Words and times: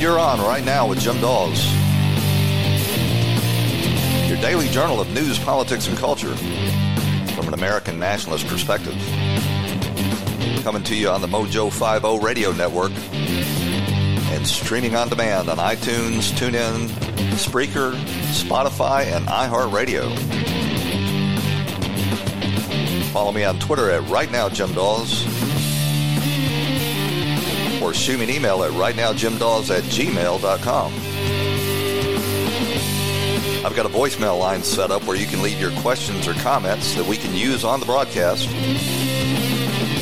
And 0.00 0.06
you're 0.06 0.18
on 0.18 0.40
right 0.40 0.64
now 0.64 0.88
with 0.88 0.98
Jim 0.98 1.20
Daws. 1.20 1.62
Your 4.30 4.40
daily 4.40 4.66
journal 4.68 4.98
of 4.98 5.12
news, 5.12 5.38
politics, 5.38 5.88
and 5.88 5.98
culture 5.98 6.34
from 7.34 7.48
an 7.48 7.52
American 7.52 7.98
nationalist 7.98 8.46
perspective. 8.46 8.94
Coming 10.62 10.82
to 10.84 10.96
you 10.96 11.10
on 11.10 11.20
the 11.20 11.26
Mojo 11.26 11.70
50 11.70 12.24
radio 12.24 12.50
network 12.52 12.92
and 14.32 14.46
streaming 14.46 14.96
on 14.96 15.10
demand 15.10 15.50
on 15.50 15.58
iTunes, 15.58 16.32
TuneIn, 16.32 16.88
Spreaker, 17.34 17.92
Spotify, 18.32 19.04
and 19.04 19.26
iHeartRadio. 19.26 20.16
Follow 23.12 23.32
me 23.32 23.44
on 23.44 23.58
Twitter 23.58 23.90
at 23.90 24.08
Right 24.08 24.32
Now 24.32 24.48
Jim 24.48 24.72
Daws 24.72 25.39
or 27.82 27.94
shoot 27.94 28.18
me 28.18 28.24
an 28.24 28.30
email 28.30 28.62
at 28.62 28.72
rightnowjimdaws 28.72 29.76
at 29.76 29.82
gmail.com. 29.84 30.92
I've 33.64 33.76
got 33.76 33.84
a 33.84 33.90
voicemail 33.90 34.38
line 34.38 34.62
set 34.62 34.90
up 34.90 35.04
where 35.04 35.16
you 35.16 35.26
can 35.26 35.42
leave 35.42 35.60
your 35.60 35.72
questions 35.82 36.26
or 36.26 36.32
comments 36.34 36.94
that 36.94 37.06
we 37.06 37.16
can 37.16 37.34
use 37.34 37.62
on 37.62 37.78
the 37.78 37.86
broadcast 37.86 38.48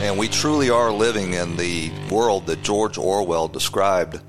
And 0.09 0.17
we 0.17 0.27
truly 0.27 0.71
are 0.71 0.91
living 0.91 1.33
in 1.33 1.55
the 1.55 1.91
world 2.09 2.47
that 2.47 2.63
George 2.63 2.97
Orwell 2.97 3.47
described 3.47 4.19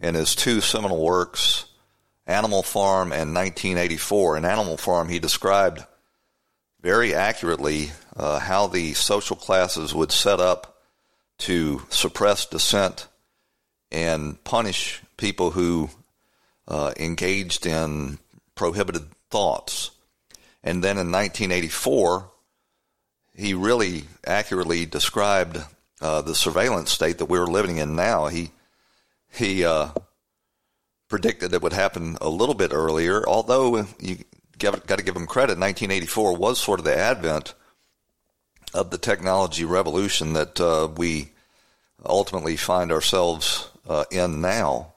in 0.00 0.14
his 0.14 0.36
two 0.36 0.60
seminal 0.60 1.02
works, 1.02 1.64
Animal 2.28 2.62
Farm 2.62 3.10
and 3.10 3.34
1984. 3.34 4.36
In 4.36 4.44
Animal 4.44 4.76
Farm, 4.76 5.08
he 5.08 5.18
described 5.18 5.84
very 6.80 7.12
accurately 7.12 7.90
uh, 8.16 8.38
how 8.38 8.68
the 8.68 8.94
social 8.94 9.34
classes 9.34 9.92
would 9.92 10.12
set 10.12 10.38
up 10.38 10.80
to 11.38 11.82
suppress 11.88 12.46
dissent 12.46 13.08
and 13.90 14.42
punish 14.44 15.02
people 15.16 15.50
who 15.50 15.90
uh, 16.68 16.92
engaged 17.00 17.66
in 17.66 18.20
prohibited 18.54 19.08
thoughts. 19.28 19.90
And 20.62 20.84
then 20.84 20.98
in 20.98 21.10
1984, 21.10 22.29
he 23.40 23.54
really 23.54 24.04
accurately 24.26 24.84
described 24.84 25.58
uh, 26.02 26.20
the 26.20 26.34
surveillance 26.34 26.90
state 26.90 27.16
that 27.18 27.24
we're 27.24 27.46
living 27.46 27.78
in 27.78 27.96
now. 27.96 28.26
He 28.26 28.50
he 29.32 29.64
uh, 29.64 29.88
predicted 31.08 31.54
it 31.54 31.62
would 31.62 31.72
happen 31.72 32.18
a 32.20 32.28
little 32.28 32.54
bit 32.54 32.72
earlier, 32.74 33.26
although 33.26 33.86
you 33.98 34.18
got 34.58 34.86
to 34.86 35.02
give 35.02 35.16
him 35.16 35.26
credit. 35.26 35.58
1984 35.58 36.36
was 36.36 36.60
sort 36.60 36.80
of 36.80 36.84
the 36.84 36.96
advent 36.96 37.54
of 38.74 38.90
the 38.90 38.98
technology 38.98 39.64
revolution 39.64 40.34
that 40.34 40.60
uh, 40.60 40.88
we 40.94 41.30
ultimately 42.04 42.56
find 42.56 42.92
ourselves 42.92 43.70
uh, 43.88 44.04
in 44.10 44.42
now, 44.42 44.92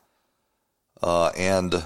uh, 1.02 1.32
and 1.38 1.82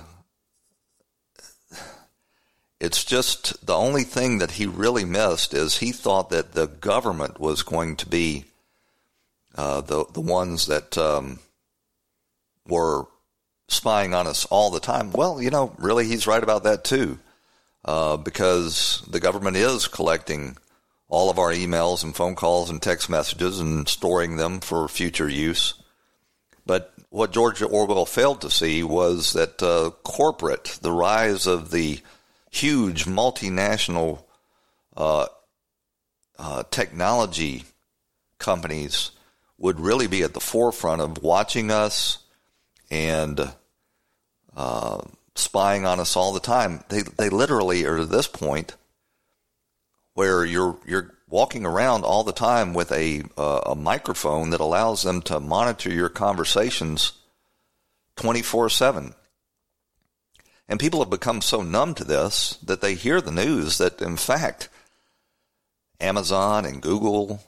it's 2.80 3.04
just 3.04 3.66
the 3.66 3.76
only 3.76 4.04
thing 4.04 4.38
that 4.38 4.52
he 4.52 4.66
really 4.66 5.06
missed 5.06 5.54
is 5.54 5.78
he 5.78 5.92
thought 5.92 6.30
that 6.30 6.54
the 6.54 6.68
government 6.68 7.40
was 7.40 7.64
going 7.64 7.96
to 7.98 8.08
be 8.08 8.46
uh, 9.56 9.82
the 9.82 10.06
the 10.14 10.22
ones 10.22 10.68
that 10.68 10.98
um, 10.98 11.40
were 12.68 13.06
spying 13.68 14.14
on 14.14 14.28
us 14.28 14.46
all 14.46 14.70
the 14.70 14.80
time. 14.80 15.12
Well, 15.12 15.42
you 15.42 15.50
know, 15.50 15.74
really, 15.78 16.06
he's 16.06 16.28
right 16.28 16.44
about 16.44 16.64
that 16.64 16.84
too, 16.84 17.20
uh, 17.84 18.18
because 18.18 19.04
the 19.10 19.20
government 19.20 19.58
is 19.58 19.88
collecting 19.88 20.58
all 21.10 21.30
of 21.30 21.40
our 21.40 21.52
emails 21.52 22.04
and 22.04 22.16
phone 22.16 22.36
calls 22.36 22.70
and 22.70 22.82
text 22.82 23.10
messages 23.10 23.60
and 23.60 23.88
storing 23.88 24.36
them 24.36 24.60
for 24.60 24.88
future 24.88 25.30
use. 25.30 25.74
But 26.66 26.94
what 27.10 27.32
George 27.32 27.62
Orwell 27.62 28.06
failed 28.06 28.42
to 28.42 28.52
see 28.52 28.84
was 28.84 29.34
that 29.34 29.64
uh, 29.64 29.92
corporate, 30.04 30.78
the 30.82 30.92
rise 30.92 31.48
of 31.48 31.72
the 31.72 32.02
huge 32.50 33.06
multinational 33.06 34.24
uh, 34.96 35.28
uh, 36.38 36.64
technology 36.72 37.64
companies 38.40 39.12
would 39.58 39.80
really 39.80 40.08
be 40.08 40.24
at 40.24 40.34
the 40.34 40.40
forefront 40.40 41.02
of 41.02 41.24
watching 41.24 41.72
us 41.72 42.20
and 42.90 43.52
uh, 44.56 45.02
spying 45.36 45.86
on 45.86 46.00
us 46.00 46.16
all 46.16 46.34
the 46.34 46.40
time. 46.40 46.84
They 46.90 47.02
they 47.02 47.30
literally 47.30 47.86
are 47.86 47.98
to 47.98 48.06
this 48.06 48.28
point 48.28 48.76
where 50.14 50.46
you're 50.46 50.78
you're 50.86 51.14
walking 51.30 51.66
around 51.66 52.04
all 52.04 52.24
the 52.24 52.32
time 52.32 52.74
with 52.74 52.92
a 52.92 53.24
uh, 53.38 53.62
a 53.68 53.76
microphone 53.76 54.52
that 54.52 54.62
allows 54.62 55.04
them 55.04 55.22
to 55.24 55.40
monitor 55.40 55.92
your 55.92 56.10
conversations 56.10 57.14
24/7. 58.16 59.14
And 60.70 60.80
people 60.80 61.00
have 61.00 61.10
become 61.10 61.42
so 61.42 61.62
numb 61.62 61.94
to 61.96 62.04
this 62.04 62.58
that 62.64 62.82
they 62.82 62.96
hear 62.96 63.22
the 63.22 63.32
news 63.32 63.78
that, 63.78 64.02
in 64.02 64.18
fact, 64.18 64.70
Amazon 66.00 66.66
and 66.66 66.82
Google 66.82 67.42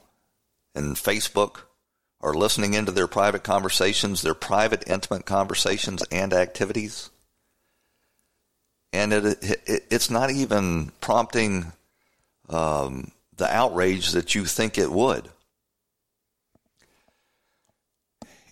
and 0.74 0.96
Facebook 0.96 1.62
are 2.22 2.34
listening 2.34 2.74
into 2.74 2.92
their 2.92 3.06
private 3.06 3.42
conversations, 3.42 4.22
their 4.22 4.34
private, 4.34 4.84
intimate 4.86 5.26
conversations 5.26 6.02
and 6.10 6.32
activities. 6.32 7.10
And 8.92 9.12
it, 9.12 9.42
it 9.42 9.84
it's 9.90 10.10
not 10.10 10.30
even 10.30 10.90
prompting 11.00 11.72
um, 12.48 13.12
the 13.36 13.46
outrage 13.54 14.12
that 14.12 14.34
you 14.34 14.44
think 14.44 14.76
it 14.76 14.90
would. 14.90 15.28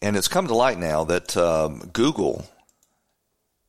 And 0.01 0.17
it's 0.17 0.29
come 0.29 0.47
to 0.47 0.55
light 0.55 0.79
now 0.79 1.05
that 1.05 1.37
um, 1.37 1.91
Google 1.93 2.47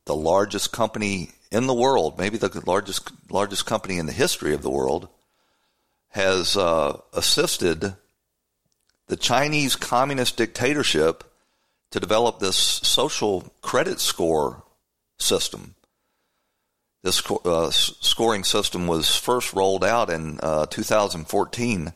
the 0.10 0.16
largest 0.16 0.72
company 0.72 1.30
in 1.52 1.68
the 1.68 1.74
world, 1.74 2.18
maybe 2.18 2.36
the 2.40 2.64
largest 2.66 3.12
largest 3.30 3.68
company 3.68 4.00
in 4.00 4.08
the 4.08 4.12
history 4.12 4.56
of 4.56 4.64
the 4.64 4.70
world, 4.72 5.08
has 6.10 6.58
uh, 6.58 6.98
assisted 7.14 7.94
the 9.06 9.16
Chinese 9.16 9.76
communist 9.76 10.36
dictatorship 10.36 11.24
to 11.92 12.00
develop 12.00 12.40
this 12.40 12.56
social 12.56 13.54
credit 13.62 14.00
score 14.00 14.64
system. 15.20 15.76
This 17.04 17.22
uh, 17.46 17.70
scoring 17.70 18.44
system 18.44 18.88
was 18.88 19.16
first 19.16 19.54
rolled 19.54 19.86
out 19.86 20.10
in 20.10 20.40
uh, 20.42 20.66
2014, 20.66 21.94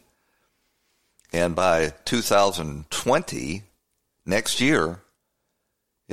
and 1.34 1.56
by 1.56 1.94
2020, 2.06 3.63
next 4.24 4.62
year, 4.62 5.03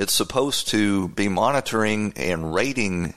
it's 0.01 0.13
supposed 0.13 0.67
to 0.69 1.09
be 1.09 1.29
monitoring 1.29 2.11
and 2.15 2.55
rating 2.55 3.13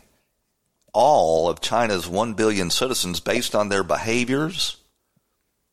all 0.93 1.49
of 1.49 1.63
China's 1.63 2.07
1 2.07 2.35
billion 2.35 2.69
citizens 2.69 3.21
based 3.21 3.55
on 3.55 3.71
their 3.71 3.83
behaviors 3.83 4.77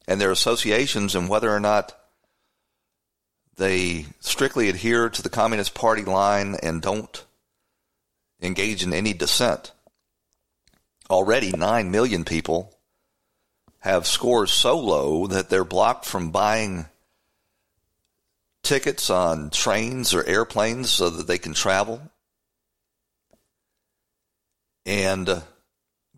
and 0.08 0.22
their 0.22 0.32
associations 0.32 1.14
and 1.14 1.28
whether 1.28 1.54
or 1.54 1.60
not 1.60 1.94
they 3.58 4.06
strictly 4.22 4.70
adhere 4.70 5.10
to 5.10 5.22
the 5.22 5.30
Communist 5.30 5.74
Party 5.74 6.04
line 6.04 6.56
and 6.64 6.82
don't 6.82 7.26
engage 8.42 8.82
in 8.82 8.94
any 8.94 9.12
dissent. 9.12 9.74
Already, 11.10 11.52
9 11.52 11.92
million 11.92 12.24
people 12.24 12.74
have 13.80 14.08
scores 14.08 14.50
so 14.50 14.80
low 14.80 15.28
that 15.28 15.50
they're 15.50 15.66
blocked 15.66 16.06
from 16.06 16.32
buying 16.32 16.86
tickets 18.64 19.10
on 19.10 19.50
trains 19.50 20.14
or 20.14 20.26
airplanes 20.26 20.90
so 20.90 21.10
that 21.10 21.28
they 21.28 21.38
can 21.38 21.54
travel. 21.54 22.02
And 24.86 25.30
uh, 25.30 25.42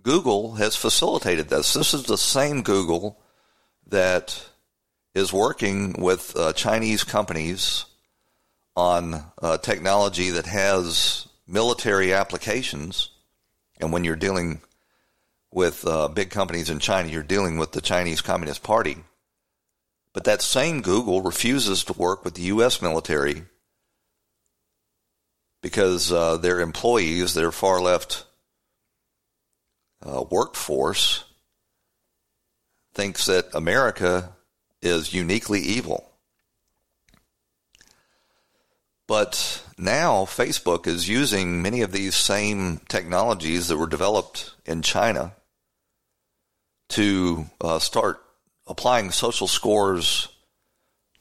Google 0.01 0.55
has 0.55 0.75
facilitated 0.75 1.49
this. 1.49 1.73
This 1.73 1.93
is 1.93 2.03
the 2.03 2.17
same 2.17 2.61
Google 2.61 3.19
that 3.87 4.45
is 5.13 5.31
working 5.31 5.93
with 5.93 6.35
uh, 6.35 6.53
Chinese 6.53 7.03
companies 7.03 7.85
on 8.75 9.23
uh, 9.41 9.57
technology 9.57 10.31
that 10.31 10.45
has 10.45 11.27
military 11.47 12.13
applications. 12.13 13.09
And 13.79 13.91
when 13.91 14.03
you're 14.03 14.15
dealing 14.15 14.61
with 15.51 15.85
uh, 15.85 16.07
big 16.07 16.31
companies 16.31 16.69
in 16.69 16.79
China, 16.79 17.09
you're 17.09 17.23
dealing 17.23 17.57
with 17.57 17.71
the 17.71 17.81
Chinese 17.81 18.21
Communist 18.21 18.63
Party. 18.63 18.97
But 20.13 20.25
that 20.25 20.41
same 20.41 20.81
Google 20.81 21.21
refuses 21.21 21.83
to 21.85 21.93
work 21.93 22.23
with 22.23 22.35
the 22.35 22.43
U.S. 22.43 22.81
military 22.81 23.43
because 25.61 26.11
uh, 26.11 26.37
their 26.37 26.59
employees, 26.59 27.33
their 27.33 27.51
far 27.51 27.81
left 27.81 28.25
uh, 30.05 30.23
workforce, 30.29 31.23
thinks 32.93 33.25
that 33.25 33.55
America 33.55 34.33
is 34.81 35.13
uniquely 35.13 35.59
evil. 35.59 36.11
But 39.07 39.63
now 39.77 40.25
Facebook 40.25 40.85
is 40.85 41.09
using 41.09 41.61
many 41.61 41.81
of 41.81 41.91
these 41.91 42.15
same 42.15 42.81
technologies 42.87 43.67
that 43.67 43.77
were 43.77 43.87
developed 43.87 44.53
in 44.65 44.81
China 44.81 45.33
to 46.89 47.45
uh, 47.59 47.79
start 47.79 48.22
applying 48.67 49.11
social 49.11 49.47
scores 49.47 50.29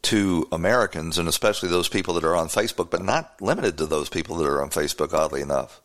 to 0.03 0.49
Americans 0.51 1.19
and 1.19 1.29
especially 1.29 1.69
those 1.69 1.89
people 1.89 2.15
that 2.15 2.25
are 2.25 2.37
on 2.37 2.49
Facebook, 2.49 2.91
but 2.91 3.03
not 3.03 3.41
limited 3.41 3.79
to 3.79 3.87
those 3.87 4.09
people 4.09 4.37
that 4.37 4.47
are 4.49 4.63
on 4.63 4.71
Facebook, 4.71 5.13
oddly 5.13 5.41
enough. 5.41 5.81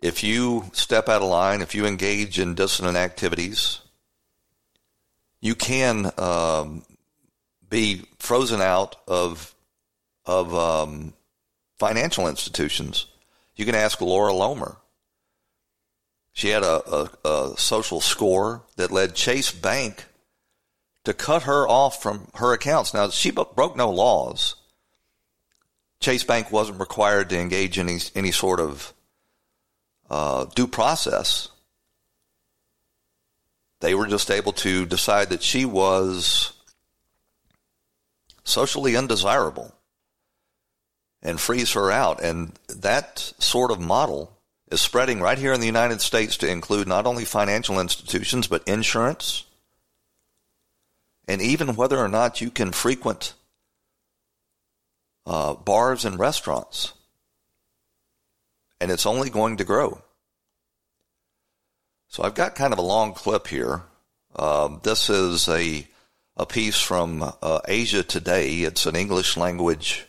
If 0.00 0.24
you 0.24 0.70
step 0.72 1.08
out 1.08 1.22
of 1.22 1.28
line, 1.28 1.60
if 1.60 1.74
you 1.74 1.86
engage 1.86 2.38
in 2.38 2.54
dissonant 2.54 2.96
activities, 2.96 3.80
you 5.40 5.54
can 5.54 6.10
um, 6.18 6.84
be 7.68 8.02
frozen 8.18 8.60
out 8.60 8.96
of 9.06 9.54
of 10.24 10.54
um, 10.54 11.12
financial 11.78 12.28
institutions. 12.28 13.06
You 13.56 13.64
can 13.64 13.74
ask 13.74 14.00
Laura 14.00 14.32
Loomer. 14.32 14.76
She 16.32 16.48
had 16.48 16.62
a, 16.62 16.82
a, 16.90 17.28
a 17.28 17.54
social 17.58 18.00
score 18.00 18.62
that 18.76 18.90
led 18.90 19.14
Chase 19.14 19.52
Bank 19.52 20.06
to 21.04 21.12
cut 21.12 21.42
her 21.42 21.68
off 21.68 22.02
from 22.02 22.28
her 22.34 22.52
accounts. 22.52 22.94
Now, 22.94 23.10
she 23.10 23.30
broke 23.30 23.76
no 23.76 23.90
laws. 23.90 24.56
Chase 26.00 26.24
Bank 26.24 26.50
wasn't 26.50 26.80
required 26.80 27.28
to 27.30 27.38
engage 27.38 27.78
in 27.78 27.88
any, 27.88 28.00
any 28.14 28.30
sort 28.32 28.60
of 28.60 28.92
uh, 30.10 30.46
due 30.54 30.66
process. 30.66 31.48
They 33.80 33.94
were 33.94 34.06
just 34.06 34.30
able 34.30 34.52
to 34.54 34.86
decide 34.86 35.30
that 35.30 35.42
she 35.42 35.64
was 35.64 36.52
socially 38.44 38.96
undesirable 38.96 39.74
and 41.22 41.40
freeze 41.40 41.72
her 41.72 41.90
out. 41.90 42.22
And 42.22 42.58
that 42.68 43.18
sort 43.38 43.70
of 43.70 43.80
model 43.80 44.38
is 44.72 44.80
spreading 44.80 45.20
right 45.20 45.38
here 45.38 45.52
in 45.52 45.60
the 45.60 45.66
United 45.66 46.00
States 46.00 46.38
to 46.38 46.50
include 46.50 46.88
not 46.88 47.06
only 47.06 47.24
financial 47.24 47.78
institutions, 47.78 48.46
but 48.46 48.66
insurance, 48.66 49.44
and 51.28 51.40
even 51.40 51.76
whether 51.76 51.98
or 51.98 52.08
not 52.08 52.40
you 52.40 52.50
can 52.50 52.72
frequent 52.72 53.34
uh, 55.26 55.54
bars 55.54 56.04
and 56.04 56.18
restaurants. 56.18 56.94
And 58.80 58.90
it's 58.90 59.06
only 59.06 59.30
going 59.30 59.58
to 59.58 59.64
grow. 59.64 60.02
So 62.08 62.24
I've 62.24 62.34
got 62.34 62.56
kind 62.56 62.72
of 62.72 62.78
a 62.78 62.82
long 62.82 63.14
clip 63.14 63.46
here. 63.46 63.82
Um, 64.34 64.80
this 64.82 65.08
is 65.08 65.48
a 65.48 65.86
a 66.36 66.46
piece 66.46 66.80
from 66.80 67.22
uh, 67.42 67.60
Asia 67.68 68.02
Today. 68.02 68.60
It's 68.60 68.86
an 68.86 68.96
English 68.96 69.36
language 69.36 70.06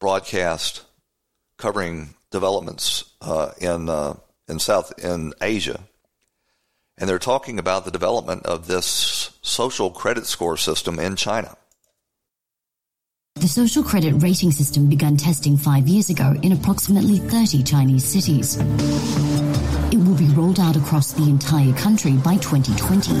broadcast 0.00 0.84
covering 1.58 2.14
developments 2.30 3.14
uh, 3.20 3.52
in 3.58 3.88
uh, 3.88 4.14
in 4.48 4.58
South 4.58 4.92
in 5.02 5.34
Asia, 5.40 5.80
and 6.96 7.08
they're 7.08 7.18
talking 7.18 7.58
about 7.58 7.84
the 7.84 7.90
development 7.90 8.46
of 8.46 8.66
this 8.66 9.30
social 9.42 9.90
credit 9.90 10.26
score 10.26 10.56
system 10.56 10.98
in 10.98 11.16
China. 11.16 11.56
The 13.40 13.46
social 13.46 13.84
credit 13.84 14.14
rating 14.14 14.50
system 14.50 14.88
began 14.88 15.16
testing 15.16 15.56
five 15.56 15.86
years 15.86 16.10
ago 16.10 16.34
in 16.42 16.50
approximately 16.50 17.18
30 17.18 17.62
Chinese 17.62 18.04
cities. 18.04 18.56
It 19.92 19.98
will 19.98 20.16
be 20.16 20.26
rolled 20.34 20.58
out 20.58 20.74
across 20.76 21.12
the 21.12 21.22
entire 21.22 21.72
country 21.74 22.14
by 22.14 22.36
2020. 22.38 23.12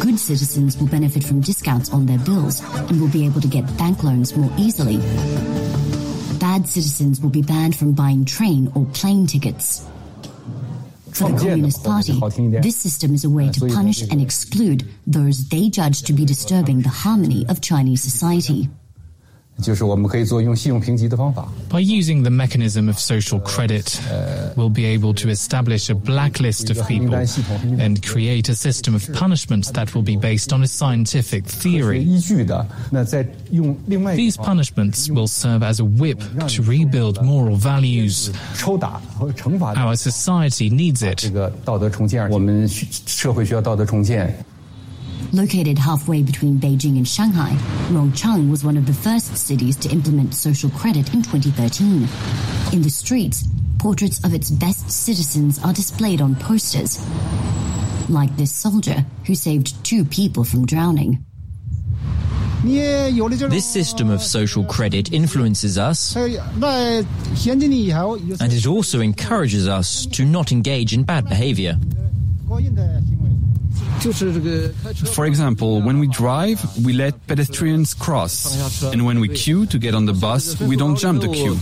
Good 0.00 0.18
citizens 0.18 0.76
will 0.76 0.88
benefit 0.88 1.24
from 1.24 1.40
discounts 1.40 1.90
on 1.94 2.04
their 2.04 2.18
bills 2.18 2.60
and 2.62 3.00
will 3.00 3.08
be 3.08 3.24
able 3.24 3.40
to 3.40 3.48
get 3.48 3.64
bank 3.78 4.04
loans 4.04 4.36
more 4.36 4.52
easily. 4.58 5.00
Bad 6.42 6.68
citizens 6.68 7.20
will 7.20 7.30
be 7.30 7.40
banned 7.40 7.76
from 7.76 7.92
buying 7.92 8.24
train 8.24 8.68
or 8.74 8.84
plane 8.86 9.28
tickets. 9.28 9.86
For 11.12 11.30
the 11.30 11.38
Communist 11.38 11.84
Party, 11.84 12.18
this 12.60 12.76
system 12.76 13.14
is 13.14 13.22
a 13.22 13.30
way 13.30 13.48
to 13.52 13.68
punish 13.68 14.02
and 14.02 14.20
exclude 14.20 14.84
those 15.06 15.48
they 15.50 15.68
judge 15.68 16.02
to 16.02 16.12
be 16.12 16.24
disturbing 16.24 16.80
the 16.80 16.88
harmony 16.88 17.46
of 17.48 17.60
Chinese 17.60 18.02
society. 18.02 18.68
By 21.68 21.78
using 21.78 22.22
the 22.24 22.30
mechanism 22.30 22.88
of 22.88 22.98
social 22.98 23.38
credit, 23.40 24.00
we'll 24.56 24.70
be 24.70 24.84
able 24.86 25.14
to 25.14 25.28
establish 25.28 25.88
a 25.88 25.94
blacklist 25.94 26.70
of 26.70 26.86
people 26.88 27.14
and 27.80 28.02
create 28.02 28.48
a 28.48 28.54
system 28.56 28.94
of 28.94 29.08
punishments 29.12 29.70
that 29.72 29.94
will 29.94 30.02
be 30.02 30.16
based 30.16 30.52
on 30.52 30.62
a 30.62 30.66
scientific 30.66 31.44
theory. 31.44 32.04
These 34.16 34.36
punishments 34.36 35.08
will 35.10 35.28
serve 35.28 35.62
as 35.62 35.78
a 35.80 35.84
whip 35.84 36.20
to 36.48 36.62
rebuild 36.62 37.22
moral 37.22 37.56
values. 37.56 38.30
Our 39.76 39.96
society 39.96 40.70
needs 40.70 41.02
it. 41.02 41.30
Located 45.32 45.78
halfway 45.78 46.22
between 46.22 46.58
Beijing 46.58 46.96
and 46.96 47.06
Shanghai, 47.08 47.56
Rongcheng 47.90 48.50
was 48.50 48.64
one 48.64 48.76
of 48.76 48.86
the 48.86 48.92
first 48.92 49.36
cities 49.36 49.76
to 49.76 49.88
implement 49.90 50.34
social 50.34 50.70
credit 50.70 51.14
in 51.14 51.22
2013. 51.22 52.08
In 52.72 52.82
the 52.82 52.90
streets, 52.90 53.44
portraits 53.78 54.22
of 54.24 54.34
its 54.34 54.50
best 54.50 54.90
citizens 54.90 55.58
are 55.64 55.72
displayed 55.72 56.20
on 56.20 56.34
posters, 56.36 57.04
like 58.08 58.36
this 58.36 58.52
soldier 58.52 59.04
who 59.26 59.34
saved 59.34 59.82
two 59.84 60.04
people 60.04 60.44
from 60.44 60.66
drowning. 60.66 61.24
This 62.64 63.64
system 63.64 64.08
of 64.08 64.22
social 64.22 64.64
credit 64.64 65.12
influences 65.12 65.78
us, 65.78 66.14
and 66.14 66.36
it 68.52 68.66
also 68.68 69.00
encourages 69.00 69.66
us 69.66 70.06
to 70.06 70.24
not 70.24 70.52
engage 70.52 70.92
in 70.92 71.02
bad 71.02 71.28
behavior. 71.28 71.76
For 75.14 75.26
example, 75.26 75.80
when 75.82 75.98
we 75.98 76.08
drive, 76.08 76.60
we 76.84 76.92
let 76.92 77.26
pedestrians 77.26 77.94
cross, 77.94 78.82
and 78.84 79.04
when 79.06 79.20
we 79.20 79.28
queue 79.28 79.66
to 79.66 79.78
get 79.78 79.94
on 79.94 80.06
the 80.06 80.12
bus, 80.12 80.60
we 80.60 80.76
don't 80.76 80.96
jump 80.96 81.20
the 81.22 81.28
queue. 81.28 81.56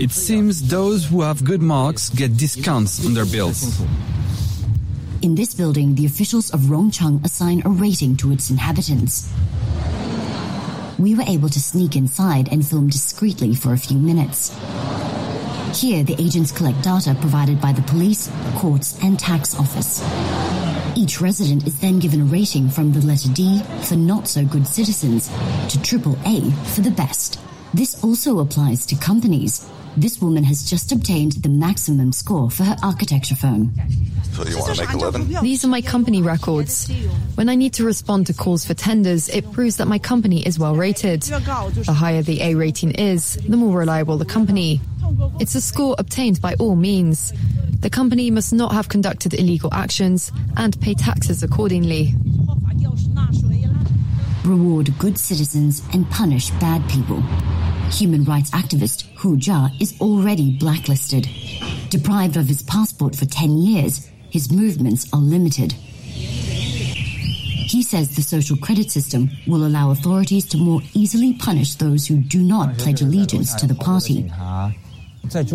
It 0.00 0.10
seems 0.10 0.68
those 0.68 1.04
who 1.04 1.22
have 1.22 1.44
good 1.44 1.62
marks 1.62 2.10
get 2.10 2.36
discounts 2.36 3.04
on 3.06 3.14
their 3.14 3.26
bills. 3.26 3.80
In 5.22 5.34
this 5.34 5.54
building, 5.54 5.94
the 5.94 6.06
officials 6.06 6.50
of 6.50 6.60
Rongcheng 6.60 7.22
assign 7.24 7.62
a 7.66 7.68
rating 7.68 8.16
to 8.16 8.32
its 8.32 8.48
inhabitants. 8.48 9.30
We 10.98 11.14
were 11.14 11.24
able 11.26 11.50
to 11.50 11.60
sneak 11.60 11.94
inside 11.94 12.48
and 12.50 12.66
film 12.66 12.88
discreetly 12.88 13.54
for 13.54 13.74
a 13.74 13.78
few 13.78 13.98
minutes. 13.98 14.50
Here, 15.74 16.02
the 16.02 16.16
agents 16.18 16.52
collect 16.52 16.82
data 16.82 17.16
provided 17.20 17.60
by 17.60 17.72
the 17.72 17.82
police, 17.82 18.30
courts, 18.56 18.98
and 19.02 19.18
tax 19.18 19.58
office. 19.58 20.02
Each 20.96 21.20
resident 21.20 21.66
is 21.66 21.78
then 21.80 21.98
given 21.98 22.20
a 22.20 22.24
rating 22.24 22.68
from 22.68 22.92
the 22.92 23.00
letter 23.00 23.28
D 23.32 23.62
for 23.84 23.96
not 23.96 24.28
so 24.28 24.44
good 24.44 24.66
citizens 24.66 25.28
to 25.68 25.80
triple 25.82 26.18
A 26.26 26.50
for 26.74 26.80
the 26.80 26.90
best. 26.90 27.40
This 27.72 28.02
also 28.02 28.40
applies 28.40 28.84
to 28.86 28.96
companies. 28.96 29.68
This 29.96 30.20
woman 30.20 30.44
has 30.44 30.68
just 30.68 30.92
obtained 30.92 31.32
the 31.32 31.48
maximum 31.48 32.12
score 32.12 32.50
for 32.50 32.64
her 32.64 32.76
architecture 32.82 33.36
firm. 33.36 33.72
So 34.32 34.44
you 34.46 34.58
want 34.58 34.74
to 34.74 34.82
make 34.82 34.92
a 34.92 34.96
living? 34.96 35.28
These 35.42 35.64
are 35.64 35.68
my 35.68 35.80
company 35.80 36.20
records. 36.20 36.90
When 37.36 37.48
I 37.48 37.54
need 37.54 37.74
to 37.74 37.84
respond 37.84 38.26
to 38.26 38.34
calls 38.34 38.64
for 38.64 38.74
tenders, 38.74 39.28
it 39.28 39.50
proves 39.52 39.76
that 39.76 39.86
my 39.86 39.98
company 39.98 40.46
is 40.46 40.58
well 40.58 40.74
rated. 40.74 41.22
The 41.22 41.96
higher 41.96 42.22
the 42.22 42.42
A 42.42 42.54
rating 42.54 42.92
is, 42.92 43.36
the 43.36 43.56
more 43.56 43.78
reliable 43.78 44.16
the 44.16 44.24
company. 44.24 44.80
It's 45.40 45.54
a 45.54 45.60
score 45.60 45.94
obtained 45.98 46.40
by 46.40 46.54
all 46.54 46.76
means. 46.76 47.32
The 47.80 47.90
company 47.90 48.30
must 48.30 48.52
not 48.52 48.72
have 48.72 48.88
conducted 48.88 49.34
illegal 49.34 49.72
actions 49.72 50.30
and 50.56 50.78
pay 50.80 50.94
taxes 50.94 51.42
accordingly. 51.42 52.14
Reward 54.44 54.96
good 54.98 55.18
citizens 55.18 55.82
and 55.92 56.08
punish 56.10 56.50
bad 56.60 56.88
people. 56.90 57.20
Human 57.90 58.24
rights 58.24 58.50
activist 58.50 59.06
Hu 59.16 59.36
Jia 59.36 59.70
is 59.80 59.98
already 60.00 60.56
blacklisted. 60.58 61.28
Deprived 61.88 62.36
of 62.36 62.46
his 62.46 62.62
passport 62.62 63.16
for 63.16 63.26
10 63.26 63.58
years, 63.58 64.08
his 64.30 64.52
movements 64.52 65.12
are 65.12 65.20
limited. 65.20 65.72
He 65.72 67.82
says 67.82 68.14
the 68.16 68.22
social 68.22 68.56
credit 68.56 68.90
system 68.90 69.30
will 69.46 69.66
allow 69.66 69.90
authorities 69.90 70.46
to 70.46 70.58
more 70.58 70.80
easily 70.94 71.34
punish 71.34 71.76
those 71.76 72.06
who 72.06 72.16
do 72.16 72.42
not 72.42 72.76
pledge 72.78 73.00
allegiance 73.00 73.54
to 73.54 73.66
the 73.66 73.74
party. 73.74 74.30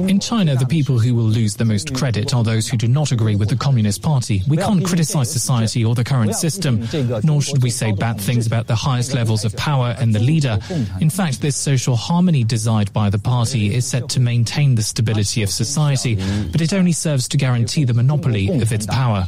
In 0.08 0.20
China, 0.20 0.56
the 0.56 0.66
people 0.66 1.00
who 1.00 1.16
will 1.16 1.24
lose 1.24 1.56
the 1.56 1.66
most 1.66 1.94
credit 1.96 2.34
are 2.34 2.44
those 2.44 2.68
who 2.68 2.78
do 2.78 2.88
not 2.88 3.12
agree 3.12 3.36
with 3.36 3.50
the 3.50 3.58
Communist 3.58 4.02
Party. 4.02 4.42
We 4.48 4.58
can't 4.58 4.86
criticize 4.86 5.32
society 5.32 5.84
or 5.84 5.96
the 5.96 6.04
current 6.04 6.36
system, 6.36 6.88
nor 7.24 7.42
should 7.42 7.62
we 7.62 7.70
say 7.70 7.92
bad 7.92 8.22
things 8.22 8.48
about 8.48 8.68
the 8.68 8.76
highest 8.76 9.14
levels 9.14 9.44
of 9.44 9.56
power 9.58 9.96
and 10.00 10.14
the 10.16 10.20
leader. 10.20 10.60
In 11.02 11.10
fact, 11.10 11.42
this 11.42 11.56
social 11.58 11.96
harmony 11.96 12.44
desired 12.44 12.94
by 12.94 13.10
the 13.10 13.20
party 13.20 13.74
is 13.74 13.86
set 13.86 14.08
to 14.10 14.20
maintain 14.20 14.76
the 14.76 14.84
stability 14.84 15.44
of 15.44 15.50
society, 15.50 16.16
but 16.52 16.62
it 16.62 16.72
only 16.72 16.94
serves 16.94 17.28
to 17.30 17.38
guarantee 17.38 17.84
the 17.84 17.94
monopoly 17.94 18.48
of 18.62 18.72
its 18.72 18.86
power. 18.86 19.28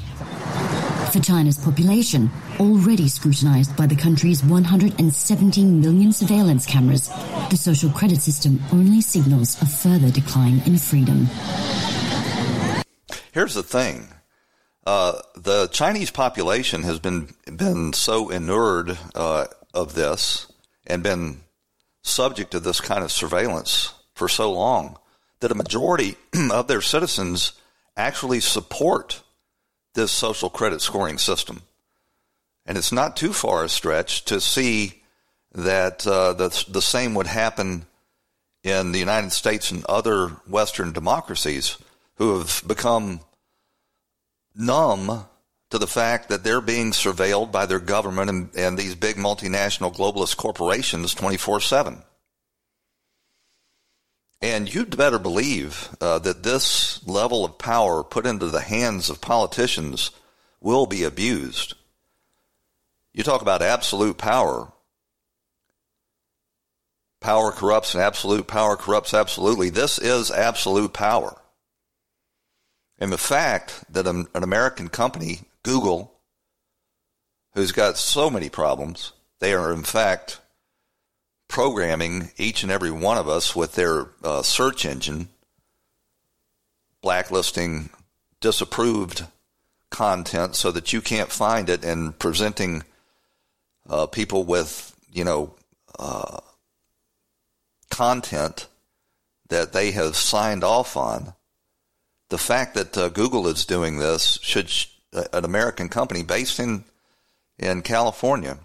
For 1.17 1.23
China's 1.23 1.57
population, 1.57 2.29
already 2.59 3.07
scrutinized 3.07 3.75
by 3.75 3.87
the 3.87 3.95
country's 3.95 4.43
117 4.43 5.81
million 5.81 6.13
surveillance 6.13 6.63
cameras, 6.67 7.07
the 7.49 7.57
social 7.57 7.89
credit 7.89 8.21
system 8.21 8.59
only 8.71 9.01
signals 9.01 9.59
a 9.59 9.65
further 9.65 10.11
decline 10.11 10.61
in 10.67 10.77
freedom. 10.77 11.25
Here's 13.31 13.55
the 13.55 13.63
thing. 13.63 14.09
Uh, 14.85 15.19
the 15.35 15.65
Chinese 15.69 16.11
population 16.11 16.83
has 16.83 16.99
been 16.99 17.33
been 17.51 17.93
so 17.93 18.29
inured 18.29 18.95
uh, 19.15 19.47
of 19.73 19.95
this 19.95 20.45
and 20.85 21.01
been 21.01 21.39
subject 22.03 22.51
to 22.51 22.59
this 22.59 22.79
kind 22.79 23.03
of 23.03 23.11
surveillance 23.11 23.91
for 24.13 24.29
so 24.29 24.53
long 24.53 24.99
that 25.39 25.51
a 25.51 25.55
majority 25.55 26.15
of 26.51 26.67
their 26.67 26.81
citizens 26.81 27.53
actually 27.95 28.39
support 28.39 29.23
this 29.97 30.11
social 30.11 30.49
credit 30.49 30.79
scoring 30.79 31.17
system. 31.17 31.63
And 32.65 32.77
it's 32.77 32.91
not 32.91 33.17
too 33.17 33.33
far 33.33 33.63
a 33.63 33.69
stretch 33.69 34.23
to 34.25 34.39
see 34.39 35.01
that 35.53 36.05
uh, 36.05 36.33
the, 36.33 36.65
the 36.69 36.81
same 36.81 37.15
would 37.15 37.27
happen 37.27 37.85
in 38.63 38.91
the 38.91 38.99
United 38.99 39.31
States 39.31 39.71
and 39.71 39.83
other 39.85 40.27
Western 40.47 40.93
democracies 40.93 41.77
who 42.15 42.37
have 42.37 42.63
become 42.67 43.21
numb 44.55 45.25
to 45.71 45.77
the 45.77 45.87
fact 45.87 46.29
that 46.29 46.43
they're 46.43 46.61
being 46.61 46.91
surveilled 46.91 47.51
by 47.51 47.65
their 47.65 47.79
government 47.79 48.29
and, 48.29 48.49
and 48.55 48.77
these 48.77 48.93
big 48.93 49.15
multinational 49.15 49.93
globalist 49.93 50.37
corporations 50.37 51.15
24 51.15 51.59
7. 51.59 52.03
And 54.41 54.73
you'd 54.73 54.95
better 54.95 55.17
believe 55.17 55.89
uh, 55.99 56.19
that 56.19 56.43
this 56.43 57.05
level 57.07 57.43
of 57.43 57.57
power 57.57 58.03
put 58.03 58.27
into 58.27 58.47
the 58.49 58.61
hands 58.61 59.09
of 59.09 59.19
politicians 59.19 60.11
will 60.61 60.85
be 60.85 61.03
abused. 61.03 61.73
You 63.13 63.23
talk 63.23 63.41
about 63.41 63.63
absolute 63.63 64.17
power. 64.17 64.71
Power 67.19 67.51
corrupts 67.51 67.95
and 67.95 68.03
absolute 68.03 68.47
power 68.47 68.77
corrupts 68.77 69.13
absolutely. 69.13 69.71
This 69.71 69.97
is 69.97 70.29
absolute 70.29 70.93
power. 70.93 71.41
And 72.99 73.11
the 73.11 73.17
fact 73.17 73.91
that 73.91 74.05
an, 74.05 74.27
an 74.35 74.43
American 74.43 74.87
company, 74.87 75.41
Google, 75.63 76.13
who's 77.53 77.71
got 77.71 77.97
so 77.97 78.29
many 78.29 78.49
problems, 78.49 79.13
they 79.39 79.53
are 79.53 79.73
in 79.73 79.83
fact 79.83 80.39
programming 81.47 82.31
each 82.37 82.63
and 82.63 82.71
every 82.71 82.91
one 82.91 83.17
of 83.17 83.27
us 83.27 83.55
with 83.55 83.75
their 83.75 84.07
uh, 84.23 84.41
search 84.41 84.85
engine, 84.85 85.29
blacklisting 87.01 87.89
disapproved 88.39 89.25
content 89.89 90.55
so 90.55 90.71
that 90.71 90.91
you 90.91 91.01
can't 91.01 91.31
find 91.31 91.69
it 91.69 91.83
and 91.83 92.17
presenting 92.19 92.83
uh, 93.89 94.05
people 94.05 94.43
with, 94.43 94.95
you 95.11 95.23
know, 95.23 95.53
uh, 95.97 96.39
content 97.89 98.67
that 99.49 99.73
they 99.73 99.91
have 99.91 100.15
signed 100.15 100.63
off 100.63 100.97
on. 100.97 101.33
The 102.29 102.37
fact 102.37 102.75
that 102.75 102.97
uh, 102.97 103.07
Google 103.09 103.47
is 103.47 103.65
doing 103.65 103.97
this 103.97 104.37
should, 104.41 104.69
an 105.13 105.45
American 105.45 105.87
company 105.87 106.23
based 106.23 106.59
in, 106.59 106.83
in 107.57 107.81
California, 107.81 108.57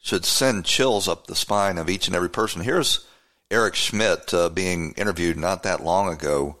should 0.00 0.24
send 0.24 0.64
chills 0.64 1.06
up 1.06 1.26
the 1.26 1.36
spine 1.36 1.78
of 1.78 1.88
each 1.88 2.06
and 2.06 2.16
every 2.16 2.30
person. 2.30 2.62
Here's 2.62 3.06
Eric 3.50 3.74
Schmidt 3.74 4.32
uh, 4.32 4.48
being 4.48 4.92
interviewed 4.92 5.36
not 5.36 5.62
that 5.62 5.84
long 5.84 6.12
ago 6.12 6.56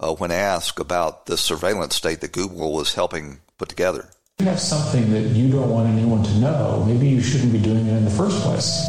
uh, 0.00 0.14
when 0.14 0.30
asked 0.30 0.80
about 0.80 1.26
the 1.26 1.36
surveillance 1.36 1.94
state 1.94 2.20
that 2.22 2.32
Google 2.32 2.72
was 2.72 2.94
helping 2.94 3.40
put 3.58 3.68
together. 3.68 4.08
You 4.38 4.46
have 4.46 4.60
something 4.60 5.10
that 5.10 5.34
you 5.34 5.50
don't 5.50 5.70
want 5.70 5.88
anyone 5.88 6.22
to 6.22 6.34
know, 6.38 6.84
maybe 6.86 7.08
you 7.08 7.20
shouldn't 7.20 7.52
be 7.52 7.58
doing 7.58 7.86
it 7.86 7.96
in 7.96 8.04
the 8.04 8.10
first 8.10 8.40
place. 8.40 8.86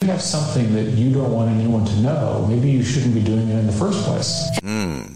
You 0.00 0.08
have 0.08 0.20
something 0.20 0.74
that 0.74 0.90
you 0.90 1.12
don't 1.12 1.30
want 1.30 1.50
anyone 1.50 1.84
to 1.84 1.96
know, 2.00 2.46
maybe 2.48 2.70
you 2.70 2.82
shouldn't 2.82 3.14
be 3.14 3.22
doing 3.22 3.48
it 3.48 3.58
in 3.58 3.66
the 3.66 3.72
first 3.72 4.02
place. 4.02 4.50
Hmm. 4.60 5.14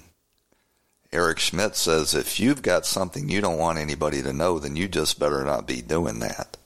Eric 1.13 1.41
Schmidt 1.41 1.75
says 1.75 2.15
if 2.15 2.39
you've 2.39 2.63
got 2.63 2.87
something 2.87 3.29
you 3.29 3.41
don't 3.41 3.59
want 3.59 3.79
anybody 3.79 4.23
to 4.23 4.33
know, 4.33 4.59
then 4.61 4.77
you 4.77 4.87
just 4.87 5.19
better 5.19 5.43
not 5.43 5.67
be 5.67 5.83
doing 5.83 6.21
that 6.21 6.57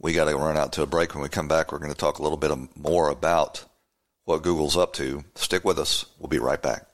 we 0.00 0.12
got 0.12 0.24
to 0.24 0.36
run 0.36 0.56
out 0.56 0.72
to 0.74 0.82
a 0.82 0.86
break. 0.86 1.14
When 1.14 1.22
we 1.22 1.28
come 1.28 1.48
back, 1.48 1.70
we're 1.70 1.78
going 1.78 1.92
to 1.92 1.96
talk 1.96 2.18
a 2.18 2.22
little 2.22 2.38
bit 2.38 2.50
more 2.76 3.08
about 3.08 3.64
what 4.24 4.42
Google's 4.42 4.76
up 4.76 4.92
to. 4.94 5.24
Stick 5.34 5.64
with 5.64 5.78
us. 5.78 6.06
We'll 6.18 6.28
be 6.28 6.38
right 6.38 6.60
back. 6.60 6.86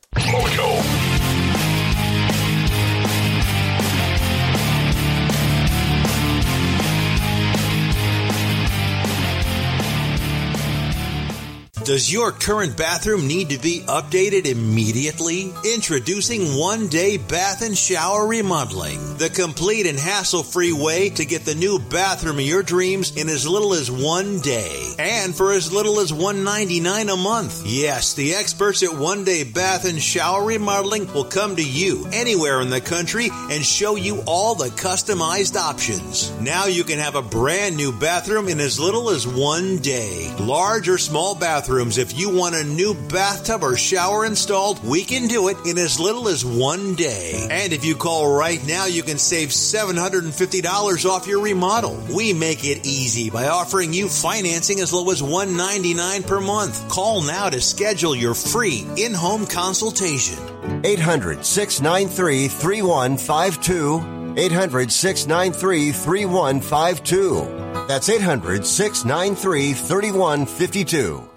Does 11.86 12.12
your 12.12 12.32
current 12.32 12.76
bathroom 12.76 13.28
need 13.28 13.50
to 13.50 13.58
be 13.58 13.84
updated 13.86 14.46
immediately? 14.46 15.54
Introducing 15.72 16.58
One 16.58 16.88
Day 16.88 17.16
Bath 17.16 17.62
and 17.62 17.78
Shower 17.78 18.26
Remodeling, 18.26 19.18
the 19.18 19.30
complete 19.30 19.86
and 19.86 19.96
hassle 19.96 20.42
free 20.42 20.72
way 20.72 21.10
to 21.10 21.24
get 21.24 21.44
the 21.44 21.54
new 21.54 21.78
bathroom 21.78 22.40
of 22.40 22.44
your 22.44 22.64
dreams 22.64 23.16
in 23.16 23.28
as 23.28 23.46
little 23.46 23.72
as 23.72 23.88
one 23.88 24.40
day 24.40 24.94
and 24.98 25.32
for 25.32 25.52
as 25.52 25.72
little 25.72 26.00
as 26.00 26.12
199 26.12 27.08
a 27.08 27.16
month. 27.16 27.62
Yes, 27.64 28.14
the 28.14 28.34
experts 28.34 28.82
at 28.82 28.92
One 28.92 29.22
Day 29.22 29.44
Bath 29.44 29.84
and 29.84 30.02
Shower 30.02 30.44
Remodeling 30.44 31.12
will 31.12 31.22
come 31.22 31.54
to 31.54 31.64
you 31.64 32.08
anywhere 32.12 32.62
in 32.62 32.70
the 32.70 32.80
country 32.80 33.28
and 33.32 33.64
show 33.64 33.94
you 33.94 34.24
all 34.26 34.56
the 34.56 34.70
customized 34.70 35.54
options. 35.54 36.32
Now 36.40 36.66
you 36.66 36.82
can 36.82 36.98
have 36.98 37.14
a 37.14 37.22
brand 37.22 37.76
new 37.76 37.92
bathroom 37.92 38.48
in 38.48 38.58
as 38.58 38.80
little 38.80 39.10
as 39.10 39.24
one 39.24 39.78
day. 39.78 40.34
Large 40.40 40.88
or 40.88 40.98
small 40.98 41.36
bathroom 41.36 41.75
If 41.76 42.18
you 42.18 42.30
want 42.30 42.54
a 42.54 42.64
new 42.64 42.94
bathtub 42.94 43.62
or 43.62 43.76
shower 43.76 44.24
installed, 44.24 44.82
we 44.82 45.04
can 45.04 45.28
do 45.28 45.48
it 45.48 45.58
in 45.66 45.76
as 45.76 46.00
little 46.00 46.26
as 46.28 46.42
one 46.42 46.94
day. 46.94 47.46
And 47.50 47.70
if 47.72 47.84
you 47.84 47.94
call 47.94 48.34
right 48.34 48.64
now, 48.66 48.86
you 48.86 49.02
can 49.02 49.18
save 49.18 49.50
$750 49.50 51.04
off 51.04 51.26
your 51.26 51.42
remodel. 51.42 52.02
We 52.14 52.32
make 52.32 52.64
it 52.64 52.86
easy 52.86 53.28
by 53.28 53.48
offering 53.48 53.92
you 53.92 54.08
financing 54.08 54.80
as 54.80 54.92
low 54.92 55.10
as 55.10 55.22
199 55.22 56.22
per 56.22 56.40
month. 56.40 56.88
Call 56.88 57.20
now 57.20 57.50
to 57.50 57.60
schedule 57.60 58.16
your 58.16 58.34
free 58.34 58.86
in-home 58.96 59.44
consultation. 59.46 60.38
800 60.82 61.44
693 61.44 62.48
3152. 62.48 64.34
800 64.38 64.90
693 64.90 65.92
3152. 65.92 67.86
That's 67.86 68.08
800 68.08 68.66
693 68.66 69.72
3152. 69.74 71.35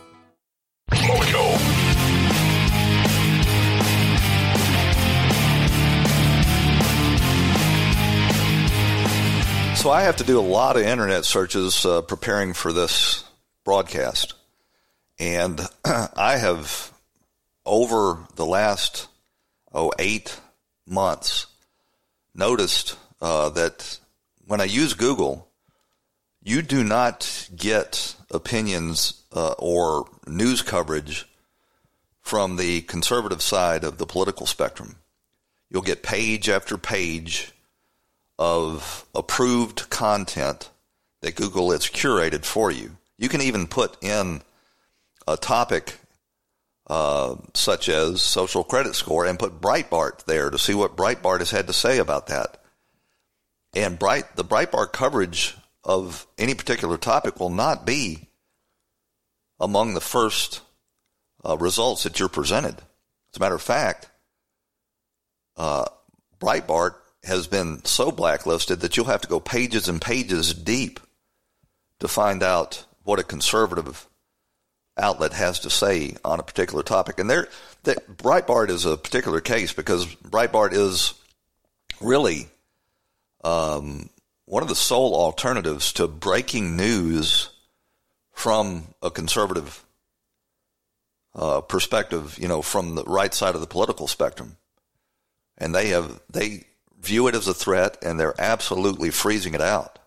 So 9.89 9.93
I 9.93 10.03
have 10.03 10.17
to 10.17 10.23
do 10.23 10.39
a 10.39 10.41
lot 10.41 10.77
of 10.77 10.83
internet 10.83 11.25
searches 11.25 11.83
uh, 11.83 12.03
preparing 12.03 12.53
for 12.53 12.71
this 12.71 13.23
broadcast. 13.65 14.35
And 15.17 15.59
I 15.83 16.37
have, 16.37 16.93
over 17.65 18.19
the 18.35 18.45
last, 18.45 19.07
oh, 19.73 19.91
eight 19.97 20.39
months, 20.85 21.47
noticed 22.35 22.97
uh, 23.19 23.49
that 23.49 23.97
when 24.45 24.61
I 24.61 24.65
use 24.65 24.93
Google, 24.93 25.47
you 26.43 26.61
do 26.61 26.83
not 26.83 27.49
get 27.55 28.15
opinions 28.29 29.23
uh, 29.33 29.55
or 29.57 30.05
news 30.27 30.61
coverage 30.61 31.27
from 32.21 32.57
the 32.57 32.81
conservative 32.81 33.41
side 33.41 33.83
of 33.83 33.97
the 33.97 34.05
political 34.05 34.45
spectrum. 34.45 34.97
You'll 35.67 35.81
get 35.81 36.03
page 36.03 36.47
after 36.47 36.77
page 36.77 37.53
of 38.39 39.05
approved 39.13 39.89
content 39.89 40.69
that 41.21 41.35
Google 41.35 41.71
has 41.71 41.81
curated 41.81 42.45
for 42.45 42.71
you. 42.71 42.97
You 43.17 43.27
can 43.27 43.41
even 43.41 43.67
put 43.67 44.01
in 44.01 44.41
a 45.27 45.35
topic 45.35 45.99
uh, 46.87 47.35
such 47.53 47.89
as 47.89 48.21
social 48.21 48.63
credit 48.63 48.95
score 48.95 49.25
and 49.25 49.37
put 49.37 49.59
Breitbart 49.59 50.23
there 50.23 50.49
to 50.49 50.57
see 50.57 50.73
what 50.73 50.95
Breitbart 50.95 51.39
has 51.39 51.51
had 51.51 51.67
to 51.67 51.73
say 51.73 51.99
about 51.99 52.27
that. 52.27 52.63
And 53.75 53.99
Bright, 53.99 54.37
the 54.37 54.45
Breitbart 54.45 54.93
coverage 54.93 55.55
of 55.83 56.25
any 56.37 56.55
particular 56.55 56.97
topic 56.97 57.41
will 57.41 57.51
not 57.51 57.85
be 57.85 58.29
among 59.59 59.93
the 59.93 60.01
first 60.01 60.61
uh, 61.45 61.57
results 61.57 62.03
that 62.03 62.19
you're 62.19 62.29
presented. 62.29 62.75
As 62.75 63.37
a 63.37 63.39
matter 63.41 63.55
of 63.55 63.61
fact, 63.61 64.09
uh, 65.57 65.85
Breitbart 66.39 66.95
has 67.23 67.47
been 67.47 67.83
so 67.85 68.11
blacklisted 68.11 68.79
that 68.79 68.95
you'll 68.95 69.05
have 69.07 69.21
to 69.21 69.27
go 69.27 69.39
pages 69.39 69.87
and 69.87 70.01
pages 70.01 70.53
deep 70.53 70.99
to 71.99 72.07
find 72.07 72.41
out 72.41 72.85
what 73.03 73.19
a 73.19 73.23
conservative 73.23 74.07
outlet 74.97 75.33
has 75.33 75.59
to 75.59 75.69
say 75.69 76.15
on 76.23 76.39
a 76.39 76.43
particular 76.43 76.83
topic. 76.83 77.19
And 77.19 77.29
there, 77.29 77.47
that 77.83 78.17
Breitbart 78.17 78.69
is 78.69 78.85
a 78.85 78.97
particular 78.97 79.41
case 79.41 79.73
because 79.73 80.05
Breitbart 80.15 80.73
is 80.73 81.13
really 82.01 82.47
um, 83.43 84.09
one 84.45 84.63
of 84.63 84.69
the 84.69 84.75
sole 84.75 85.13
alternatives 85.15 85.93
to 85.93 86.07
breaking 86.07 86.75
news 86.75 87.49
from 88.31 88.93
a 89.01 89.11
conservative 89.11 89.83
uh, 91.35 91.61
perspective, 91.61 92.37
you 92.39 92.47
know, 92.47 92.61
from 92.61 92.95
the 92.95 93.03
right 93.03 93.33
side 93.33 93.55
of 93.55 93.61
the 93.61 93.67
political 93.67 94.07
spectrum. 94.07 94.57
And 95.57 95.75
they 95.75 95.89
have 95.89 96.21
they 96.29 96.65
view 96.99 97.27
it 97.27 97.35
as 97.35 97.47
a 97.47 97.53
threat 97.53 97.97
and 98.03 98.19
they're 98.19 98.39
absolutely 98.39 99.09
freezing 99.09 99.53
it 99.53 99.61
out. 99.61 99.99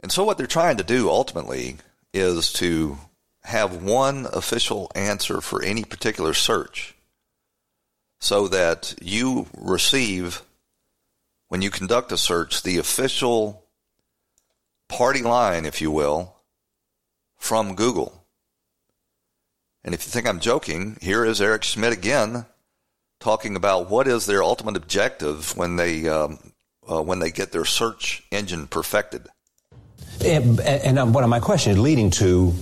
And 0.00 0.12
so 0.12 0.24
what 0.24 0.38
they're 0.38 0.46
trying 0.46 0.76
to 0.76 0.84
do 0.84 1.10
ultimately 1.10 1.76
is 2.14 2.52
to 2.54 2.98
have 3.42 3.82
one 3.82 4.26
official 4.32 4.90
answer 4.94 5.40
for 5.40 5.62
any 5.62 5.84
particular 5.84 6.34
search 6.34 6.94
so 8.20 8.48
that 8.48 8.94
you 9.00 9.46
receive, 9.56 10.42
when 11.48 11.62
you 11.62 11.70
conduct 11.70 12.12
a 12.12 12.16
search, 12.16 12.62
the 12.62 12.78
official 12.78 13.64
party 14.88 15.22
line, 15.22 15.64
if 15.64 15.80
you 15.80 15.90
will, 15.90 16.36
from 17.36 17.74
Google. 17.74 18.24
And 19.84 19.94
if 19.94 20.04
you 20.04 20.10
think 20.10 20.26
I'm 20.26 20.40
joking, 20.40 20.98
here 21.00 21.24
is 21.24 21.40
Eric 21.40 21.62
Schmidt 21.62 21.92
again 21.92 22.46
talking 23.20 23.56
about 23.56 23.90
what 23.90 24.06
is 24.06 24.26
their 24.26 24.42
ultimate 24.42 24.76
objective 24.76 25.56
when 25.56 25.76
they 25.76 26.08
um, 26.08 26.38
uh, 26.90 27.02
when 27.02 27.18
they 27.18 27.30
get 27.30 27.52
their 27.52 27.64
search 27.64 28.22
engine 28.30 28.66
perfected. 28.66 29.26
And, 30.24 30.60
and 30.60 31.14
what 31.14 31.26
my 31.28 31.40
question 31.40 31.72
is 31.72 31.78
leading 31.78 32.10
to 32.12 32.52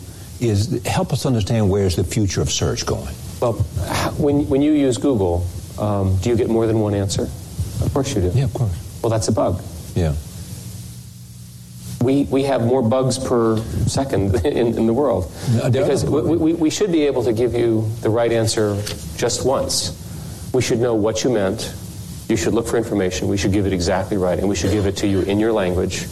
is 0.40 0.84
help 0.84 1.12
us 1.12 1.24
understand 1.24 1.70
where's 1.70 1.96
the 1.96 2.04
future 2.04 2.42
of 2.42 2.50
search 2.50 2.84
going. 2.84 3.14
Well, 3.40 3.54
when 4.18 4.48
when 4.48 4.62
you 4.62 4.72
use 4.72 4.98
Google, 4.98 5.46
um, 5.78 6.16
do 6.18 6.30
you 6.30 6.36
get 6.36 6.48
more 6.48 6.66
than 6.66 6.80
one 6.80 6.94
answer? 6.94 7.22
Of 7.82 7.90
course 7.92 8.14
you 8.14 8.22
do. 8.22 8.32
Yeah, 8.34 8.44
of 8.44 8.54
course. 8.54 8.72
Well, 9.02 9.10
that's 9.10 9.28
a 9.28 9.32
bug. 9.32 9.62
Yeah. 9.94 10.14
We, 12.02 12.24
we 12.24 12.44
have 12.44 12.62
more 12.62 12.82
bugs 12.82 13.18
per 13.18 13.58
second 13.86 14.34
in, 14.44 14.78
in 14.78 14.86
the 14.86 14.92
world. 14.92 15.32
Because 15.70 16.04
we, 16.04 16.36
we, 16.36 16.52
we 16.52 16.70
should 16.70 16.92
be 16.92 17.06
able 17.06 17.24
to 17.24 17.32
give 17.32 17.54
you 17.54 17.90
the 18.00 18.10
right 18.10 18.30
answer 18.30 18.80
just 19.16 19.44
once 19.44 20.05
we 20.56 20.62
should 20.62 20.80
know 20.80 20.94
what 20.94 21.22
you 21.22 21.28
meant. 21.28 21.74
You 22.30 22.36
should 22.36 22.54
look 22.54 22.66
for 22.66 22.78
information. 22.78 23.28
We 23.28 23.36
should 23.36 23.52
give 23.52 23.66
it 23.66 23.74
exactly 23.74 24.16
right, 24.16 24.38
and 24.38 24.48
we 24.48 24.56
should 24.56 24.70
give 24.70 24.86
it 24.86 24.96
to 24.96 25.06
you 25.06 25.20
in 25.20 25.38
your 25.38 25.52
language, 25.52 26.06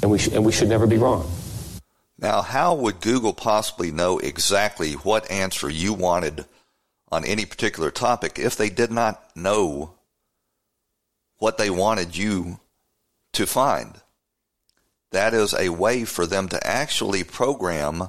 and 0.00 0.10
we, 0.10 0.16
sh- 0.16 0.28
and 0.28 0.42
we 0.42 0.52
should 0.52 0.70
never 0.70 0.86
be 0.86 0.96
wrong. 0.96 1.30
Now, 2.18 2.40
how 2.40 2.74
would 2.74 3.02
Google 3.02 3.34
possibly 3.34 3.90
know 3.90 4.18
exactly 4.18 4.94
what 4.94 5.30
answer 5.30 5.68
you 5.68 5.92
wanted 5.92 6.46
on 7.10 7.26
any 7.26 7.44
particular 7.44 7.90
topic 7.90 8.38
if 8.38 8.56
they 8.56 8.70
did 8.70 8.90
not 8.90 9.36
know 9.36 9.96
what 11.36 11.58
they 11.58 11.68
wanted 11.68 12.16
you 12.16 12.58
to 13.34 13.46
find? 13.46 14.00
That 15.10 15.34
is 15.34 15.52
a 15.52 15.68
way 15.68 16.06
for 16.06 16.24
them 16.24 16.48
to 16.48 16.66
actually 16.66 17.22
program 17.22 18.08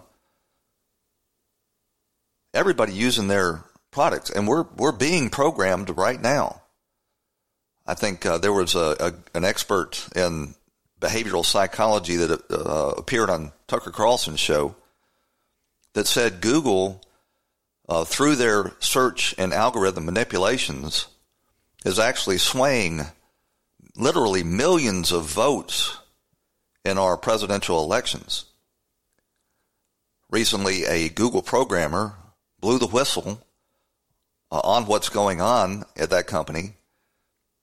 everybody 2.54 2.94
using 2.94 3.28
their 3.28 3.66
products, 3.94 4.30
and 4.30 4.48
we're 4.48 4.66
we're 4.76 4.92
being 4.92 5.30
programmed 5.30 5.90
right 5.98 6.22
now. 6.22 6.62
I 7.86 7.94
think 7.94 8.26
uh, 8.26 8.38
there 8.38 8.54
was 8.54 8.76
a, 8.76 8.96
a, 9.00 9.38
an 9.38 9.46
expert 9.46 10.08
in 10.16 10.56
behavioral 11.00 11.46
psychology 11.46 12.16
that 12.16 12.52
uh, 12.52 12.94
appeared 12.98 13.30
on 13.30 13.52
Tucker 13.68 13.92
Carlson's 13.92 14.40
show 14.40 14.76
that 15.94 16.08
said 16.08 16.42
Google, 16.42 17.02
uh, 17.90 18.06
through 18.06 18.36
their 18.36 18.72
search 18.80 19.36
and 19.38 19.54
algorithm 19.54 20.06
manipulations, 20.06 21.08
is 21.86 22.00
actually 22.00 22.38
swaying 22.38 23.02
literally 23.96 24.44
millions 24.44 25.12
of 25.12 25.26
votes 25.26 25.98
in 26.86 26.98
our 26.98 27.18
presidential 27.18 27.84
elections. 27.84 28.46
Recently, 30.30 30.86
a 30.86 31.10
Google 31.10 31.44
programmer 31.44 32.16
blew 32.60 32.80
the 32.80 32.88
whistle 32.88 33.46
uh, 34.54 34.62
on 34.64 34.86
what's 34.86 35.10
going 35.10 35.42
on 35.42 35.84
at 35.98 36.12
that 36.12 36.28
company 36.28 36.76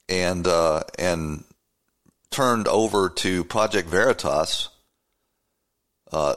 and 0.09 0.47
uh, 0.47 0.83
and 0.99 1.45
turned 2.31 2.67
over 2.67 3.09
to 3.09 3.45
Project 3.45 3.89
Veritas 3.89 4.69
uh, 6.13 6.35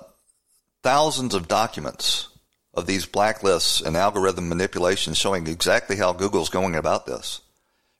thousands 0.83 1.33
of 1.33 1.47
documents 1.47 2.29
of 2.75 2.85
these 2.85 3.07
blacklists 3.07 3.83
and 3.83 3.97
algorithm 3.97 4.47
manipulation 4.47 5.15
showing 5.15 5.47
exactly 5.47 5.95
how 5.95 6.13
Google's 6.13 6.49
going 6.49 6.75
about 6.75 7.07
this. 7.07 7.41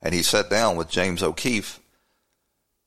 And 0.01 0.13
he 0.13 0.21
sat 0.21 0.49
down 0.49 0.75
with 0.75 0.89
James 0.89 1.23
O'Keefe, 1.23 1.79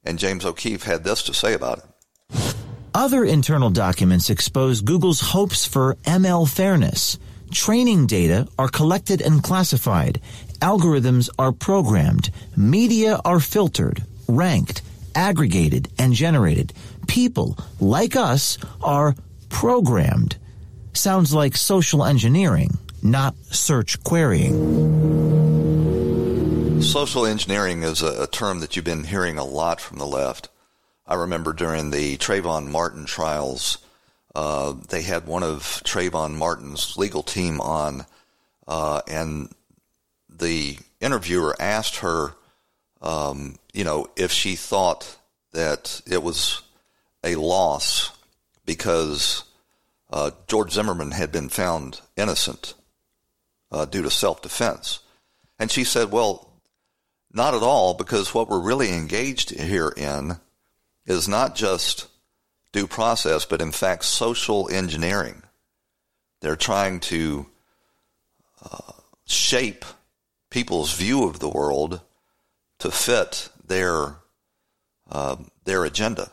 and 0.04 0.18
James 0.18 0.44
O'Keefe 0.44 0.82
had 0.84 1.02
this 1.02 1.22
to 1.24 1.34
say 1.34 1.54
about 1.54 1.78
it. 1.78 2.54
Other 2.94 3.24
internal 3.24 3.70
documents 3.70 4.30
expose 4.30 4.80
Google's 4.80 5.20
hopes 5.20 5.66
for 5.66 5.96
ML 6.04 6.48
fairness 6.48 7.18
Training 7.52 8.06
data 8.06 8.48
are 8.58 8.68
collected 8.68 9.20
and 9.20 9.42
classified. 9.42 10.20
Algorithms 10.60 11.28
are 11.38 11.52
programmed. 11.52 12.30
Media 12.56 13.20
are 13.24 13.40
filtered, 13.40 14.04
ranked, 14.28 14.82
aggregated, 15.14 15.88
and 15.98 16.12
generated. 16.12 16.72
People, 17.06 17.56
like 17.80 18.16
us, 18.16 18.58
are 18.82 19.14
programmed. 19.48 20.36
Sounds 20.92 21.32
like 21.32 21.56
social 21.56 22.04
engineering, 22.04 22.78
not 23.02 23.34
search 23.50 24.02
querying. 24.02 25.26
Social 26.82 27.26
engineering 27.26 27.82
is 27.82 28.02
a, 28.02 28.26
term 28.26 28.60
that 28.60 28.76
you've 28.76 28.84
been 28.84 29.04
hearing 29.04 29.38
a 29.38 29.44
lot 29.44 29.80
from 29.80 29.98
the 29.98 30.06
left. 30.06 30.48
I 31.06 31.14
remember 31.14 31.52
during 31.52 31.90
the 31.90 32.16
Trayvon 32.16 32.68
Martin 32.68 33.06
trials, 33.06 33.78
uh, 34.36 34.74
they 34.90 35.00
had 35.00 35.26
one 35.26 35.42
of 35.42 35.62
Trayvon 35.82 36.34
Martin's 36.34 36.98
legal 36.98 37.22
team 37.22 37.58
on, 37.58 38.04
uh, 38.68 39.00
and 39.08 39.50
the 40.28 40.76
interviewer 41.00 41.56
asked 41.58 42.00
her, 42.00 42.34
um, 43.00 43.56
you 43.72 43.82
know, 43.82 44.08
if 44.14 44.30
she 44.30 44.54
thought 44.54 45.16
that 45.54 46.02
it 46.06 46.22
was 46.22 46.60
a 47.24 47.36
loss 47.36 48.10
because 48.66 49.44
uh, 50.12 50.32
George 50.48 50.72
Zimmerman 50.72 51.12
had 51.12 51.32
been 51.32 51.48
found 51.48 52.02
innocent 52.14 52.74
uh, 53.72 53.86
due 53.86 54.02
to 54.02 54.10
self 54.10 54.42
defense. 54.42 54.98
And 55.58 55.70
she 55.70 55.82
said, 55.82 56.12
well, 56.12 56.52
not 57.32 57.54
at 57.54 57.62
all, 57.62 57.94
because 57.94 58.34
what 58.34 58.50
we're 58.50 58.60
really 58.60 58.92
engaged 58.92 59.58
here 59.58 59.94
in 59.96 60.36
is 61.06 61.26
not 61.26 61.56
just 61.56 62.08
due 62.76 62.86
process, 62.86 63.46
but 63.46 63.62
in 63.62 63.72
fact, 63.72 64.04
social 64.04 64.68
engineering. 64.70 65.42
They're 66.42 66.56
trying 66.56 67.00
to 67.00 67.46
uh, 68.62 68.92
shape 69.24 69.86
people's 70.50 70.92
view 70.92 71.24
of 71.24 71.38
the 71.38 71.48
world 71.48 72.02
to 72.80 72.90
fit 72.90 73.48
their 73.66 74.16
uh, 75.10 75.36
their 75.64 75.86
agenda. 75.86 76.30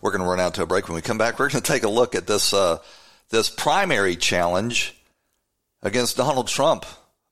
We're 0.00 0.10
going 0.10 0.22
to 0.22 0.28
run 0.28 0.40
out 0.40 0.54
to 0.54 0.62
a 0.62 0.66
break. 0.66 0.88
When 0.88 0.94
we 0.94 1.02
come 1.02 1.18
back, 1.18 1.38
we're 1.38 1.50
going 1.50 1.62
to 1.62 1.72
take 1.72 1.82
a 1.84 1.90
look 1.90 2.14
at 2.14 2.26
this 2.26 2.54
uh, 2.54 2.78
this 3.28 3.50
primary 3.50 4.16
challenge 4.16 4.96
against 5.82 6.16
Donald 6.16 6.48
Trump 6.48 6.86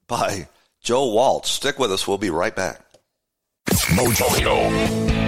by 0.07 0.49
Joe 0.83 1.11
Walsh. 1.11 1.49
Stick 1.49 1.79
with 1.79 1.91
us. 1.91 2.07
We'll 2.07 2.19
be 2.19 2.29
right 2.29 2.55
back. 2.55 2.83
Mojo. 3.97 5.25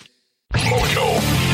Mojo. 0.54 1.49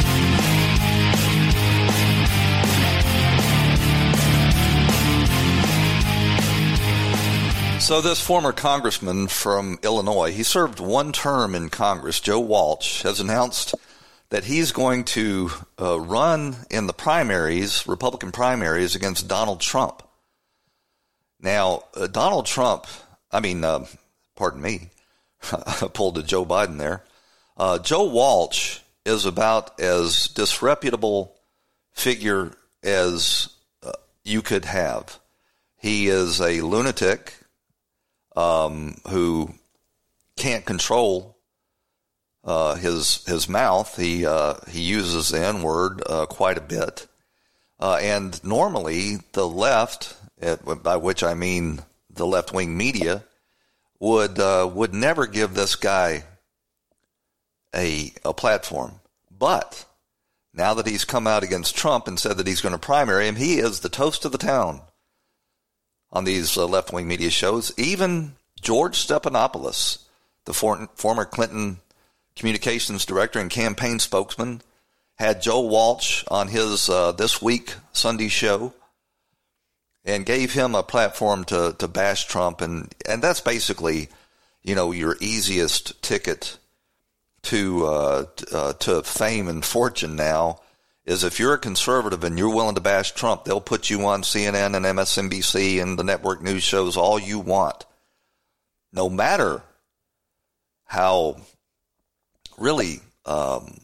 So, 7.87 8.01
this 8.01 8.21
former 8.21 8.51
congressman 8.51 9.29
from 9.29 9.79
Illinois, 9.85 10.33
he 10.33 10.43
served 10.43 10.81
one 10.81 11.13
term 11.13 11.55
in 11.55 11.69
Congress, 11.69 12.19
Joe 12.19 12.41
Walsh, 12.41 13.03
has 13.05 13.21
announced 13.21 13.77
that 14.31 14.43
he's 14.43 14.73
going 14.73 15.05
to 15.05 15.51
uh, 15.81 16.01
run 16.01 16.57
in 16.69 16.89
the 16.89 16.93
primaries, 16.93 17.87
Republican 17.87 18.33
primaries, 18.33 18.97
against 18.97 19.29
Donald 19.29 19.61
Trump. 19.61 20.03
Now, 21.41 21.85
uh, 21.95 22.09
Donald 22.09 22.47
Trump, 22.47 22.89
I 23.31 23.39
mean, 23.39 23.63
uh, 23.63 23.87
pardon 24.35 24.63
me, 24.63 24.91
pulled 25.95 26.19
a 26.19 26.25
Joe 26.25 26.45
Biden 26.45 26.79
there. 26.79 27.05
Uh, 27.57 27.79
Joe 27.79 28.07
Walsh 28.07 28.81
is 29.05 29.27
about 29.27 29.79
as 29.79 30.27
disreputable 30.27 31.37
figure 31.93 32.51
as 32.83 33.49
uh, 33.85 33.93
you 34.25 34.43
could 34.43 34.65
have. 34.65 35.21
He 35.77 36.09
is 36.09 36.41
a 36.41 36.63
lunatic 36.63 37.33
um, 38.37 38.97
who 39.09 39.55
can't 40.37 40.65
control 40.65 41.37
uh, 42.45 42.75
his 42.77 43.25
his 43.27 43.49
mouth. 43.49 43.97
He 43.97 44.25
uh, 44.27 44.55
he 44.69 44.83
uses 44.83 45.31
the 45.31 45.45
N 45.45 45.63
word 45.63 46.03
uh, 46.07 46.27
quite 46.27 46.59
a 46.59 46.63
bit, 46.63 47.07
uh, 47.81 47.99
and 48.01 48.43
normally 48.45 49.19
the 49.33 49.49
left, 49.49 50.17
by 50.83 50.97
which 50.97 51.23
I 51.25 51.35
mean 51.35 51.81
the 52.11 52.27
left 52.27 52.53
wing 52.53 52.77
media, 52.77 53.25
would 53.99 54.39
uh, 54.39 54.71
would 54.73 54.95
never 54.95 55.27
give 55.27 55.55
this 55.55 55.75
guy 55.75 56.25
a 57.75 58.13
a 58.25 58.33
platform. 58.33 59.01
But 59.37 59.85
now 60.55 60.75
that 60.75 60.87
he's 60.87 61.05
come 61.05 61.27
out 61.27 61.43
against 61.43 61.77
Trump 61.77 62.07
and 62.07 62.19
said 62.19 62.39
that 62.39 62.47
he's 62.47 62.63
going 62.63 62.73
to 62.73 62.79
primary 62.79 63.29
him, 63.29 63.37
he 63.37 63.59
is 63.59 63.81
the 63.81 63.91
toast 63.91 64.25
of 64.25 64.33
the 64.33 64.39
town 64.39 64.81
on 66.17 66.25
these 66.25 66.57
uh, 66.57 66.67
left 66.67 66.93
wing 66.93 67.07
media 67.07 67.29
shows. 67.29 67.73
Even 67.77 68.33
George 68.61 69.07
Stephanopoulos, 69.07 69.99
the 70.47 70.55
for- 70.55 70.89
former 70.95 71.27
Clinton 71.27 71.79
communications 72.35 73.05
director 73.05 73.39
and 73.39 73.51
campaign 73.51 73.99
spokesman, 73.99 74.63
had 75.19 75.43
Joe 75.43 75.61
Walsh 75.61 76.25
on 76.29 76.49
his 76.49 76.89
uh, 76.89 77.13
This 77.13 77.43
Week 77.43 77.75
Sunday 77.93 78.29
show 78.29 78.73
and 80.05 80.25
gave 80.25 80.55
him 80.55 80.75
a 80.75 80.83
platform 80.83 81.45
to, 81.45 81.77
to 81.79 81.89
bash 81.89 82.27
Trump. 82.27 82.63
And, 82.63 82.95
and 83.07 83.23
that's 83.23 83.41
basically, 83.41 84.09
you 84.63 84.75
know, 84.75 84.93
your 84.93 85.17
easiest 85.21 86.03
ticket 86.03 86.59
to, 87.43 87.87
uh, 87.87 88.25
uh, 88.53 88.73
to 88.75 89.03
fame 89.03 89.49
and 89.49 89.65
fortune 89.65 90.17
now 90.17 90.61
is 91.07 91.23
if 91.23 91.39
you're 91.39 91.55
a 91.55 91.59
conservative 91.59 92.25
and 92.25 92.37
you're 92.37 92.55
willing 92.55 92.75
to 92.75 92.81
bash 92.81 93.13
Trump, 93.13 93.45
they'll 93.45 93.61
put 93.61 93.89
you 93.89 94.05
on 94.07 94.23
CNN 94.23 94.75
and 94.77 94.85
MSNBC 94.85 95.81
and 95.81 95.97
the 95.97 96.05
network 96.05 96.43
news 96.43 96.65
shows 96.65 96.97
all 96.97 97.19
you 97.19 97.39
want. 97.39 97.87
No 98.93 99.09
matter 99.09 99.63
how 100.85 101.37
really 102.59 103.01
um, 103.25 103.79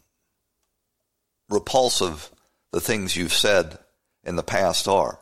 repulsive 1.49 2.29
the 2.71 2.81
things 2.81 3.15
you've 3.15 3.33
said 3.33 3.77
in 4.25 4.35
the 4.35 4.43
past 4.43 4.87
are. 4.87 5.19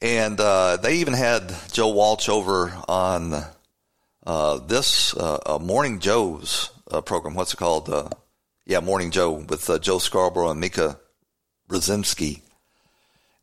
And 0.00 0.38
uh, 0.38 0.76
they 0.76 0.98
even 0.98 1.14
had 1.14 1.52
Joe 1.72 1.88
Walsh 1.88 2.28
over 2.28 2.72
on 2.88 3.44
uh, 4.24 4.58
this 4.58 5.16
uh, 5.16 5.58
Morning 5.60 5.98
Joe's 5.98 6.70
uh, 6.88 7.00
program. 7.00 7.34
What's 7.34 7.54
it 7.54 7.56
called? 7.56 8.12
Uh, 8.68 8.72
yeah, 8.72 8.80
Morning 8.80 9.10
Joe 9.10 9.32
with 9.32 9.68
uh, 9.70 9.78
Joe 9.78 9.98
Scarborough 9.98 10.50
and 10.50 10.60
Mika 10.60 10.98
Brzezinski. 11.68 12.42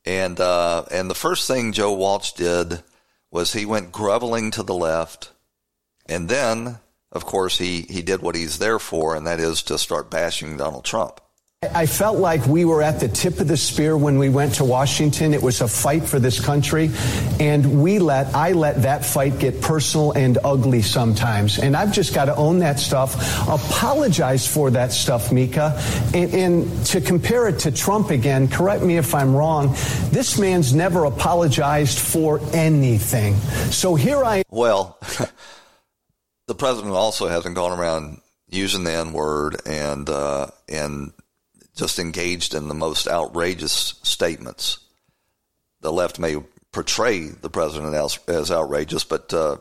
And 0.05 0.39
and 0.39 1.09
the 1.09 1.15
first 1.15 1.47
thing 1.47 1.71
Joe 1.73 1.93
Walsh 1.93 2.33
did 2.33 2.83
was 3.31 3.53
he 3.53 3.65
went 3.65 3.91
groveling 3.91 4.51
to 4.51 4.63
the 4.63 4.75
left, 4.75 5.31
and 6.07 6.29
then, 6.29 6.77
of 7.11 7.25
course, 7.25 7.57
he 7.57 7.81
he 7.81 8.03
did 8.03 8.21
what 8.21 8.35
he's 8.35 8.59
there 8.59 8.77
for, 8.77 9.15
and 9.15 9.25
that 9.25 9.39
is 9.39 9.63
to 9.63 9.79
start 9.79 10.11
bashing 10.11 10.57
Donald 10.57 10.85
Trump. 10.85 11.19
I 11.73 11.85
felt 11.85 12.17
like 12.17 12.45
we 12.45 12.65
were 12.65 12.81
at 12.81 12.99
the 12.99 13.07
tip 13.07 13.39
of 13.39 13.47
the 13.47 13.57
spear 13.57 13.97
when 13.97 14.17
we 14.17 14.29
went 14.29 14.55
to 14.55 14.65
Washington. 14.65 15.33
It 15.33 15.41
was 15.41 15.61
a 15.61 15.67
fight 15.67 16.03
for 16.03 16.19
this 16.19 16.43
country. 16.43 16.91
And 17.39 17.81
we 17.81 17.99
let, 17.99 18.35
I 18.35 18.51
let 18.51 18.81
that 18.83 19.05
fight 19.05 19.39
get 19.39 19.61
personal 19.61 20.11
and 20.11 20.37
ugly 20.43 20.81
sometimes. 20.81 21.59
And 21.59 21.75
I've 21.75 21.93
just 21.93 22.13
got 22.13 22.25
to 22.25 22.35
own 22.35 22.59
that 22.59 22.79
stuff, 22.79 23.15
apologize 23.47 24.47
for 24.47 24.71
that 24.71 24.91
stuff, 24.91 25.31
Mika. 25.31 25.79
And, 26.13 26.33
and 26.33 26.85
to 26.87 27.01
compare 27.01 27.47
it 27.47 27.59
to 27.59 27.71
Trump 27.71 28.09
again, 28.09 28.47
correct 28.47 28.83
me 28.83 28.97
if 28.97 29.13
I'm 29.13 29.35
wrong, 29.35 29.73
this 30.11 30.37
man's 30.37 30.73
never 30.73 31.05
apologized 31.05 31.99
for 31.99 32.39
anything. 32.53 33.35
So 33.71 33.95
here 33.95 34.23
I 34.23 34.37
am. 34.37 34.43
Well, 34.49 34.97
the 36.47 36.55
president 36.55 36.93
also 36.93 37.27
hasn't 37.27 37.55
gone 37.55 37.77
around 37.77 38.21
using 38.49 38.83
the 38.83 38.93
N 38.93 39.13
word 39.13 39.57
and, 39.65 40.09
uh, 40.09 40.47
and, 40.69 41.11
just 41.75 41.99
engaged 41.99 42.53
in 42.53 42.67
the 42.67 42.73
most 42.73 43.07
outrageous 43.07 43.99
statements. 44.03 44.79
The 45.81 45.91
left 45.91 46.19
may 46.19 46.37
portray 46.71 47.27
the 47.27 47.49
president 47.49 47.93
as, 47.93 48.17
as 48.27 48.51
outrageous, 48.51 49.03
but 49.03 49.33
uh, 49.33 49.57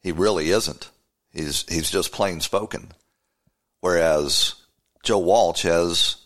he 0.00 0.12
really 0.12 0.50
isn't. 0.50 0.90
He's 1.32 1.64
he's 1.68 1.90
just 1.90 2.12
plain 2.12 2.40
spoken. 2.40 2.92
Whereas 3.80 4.54
Joe 5.02 5.18
Walsh 5.18 5.62
has, 5.62 6.16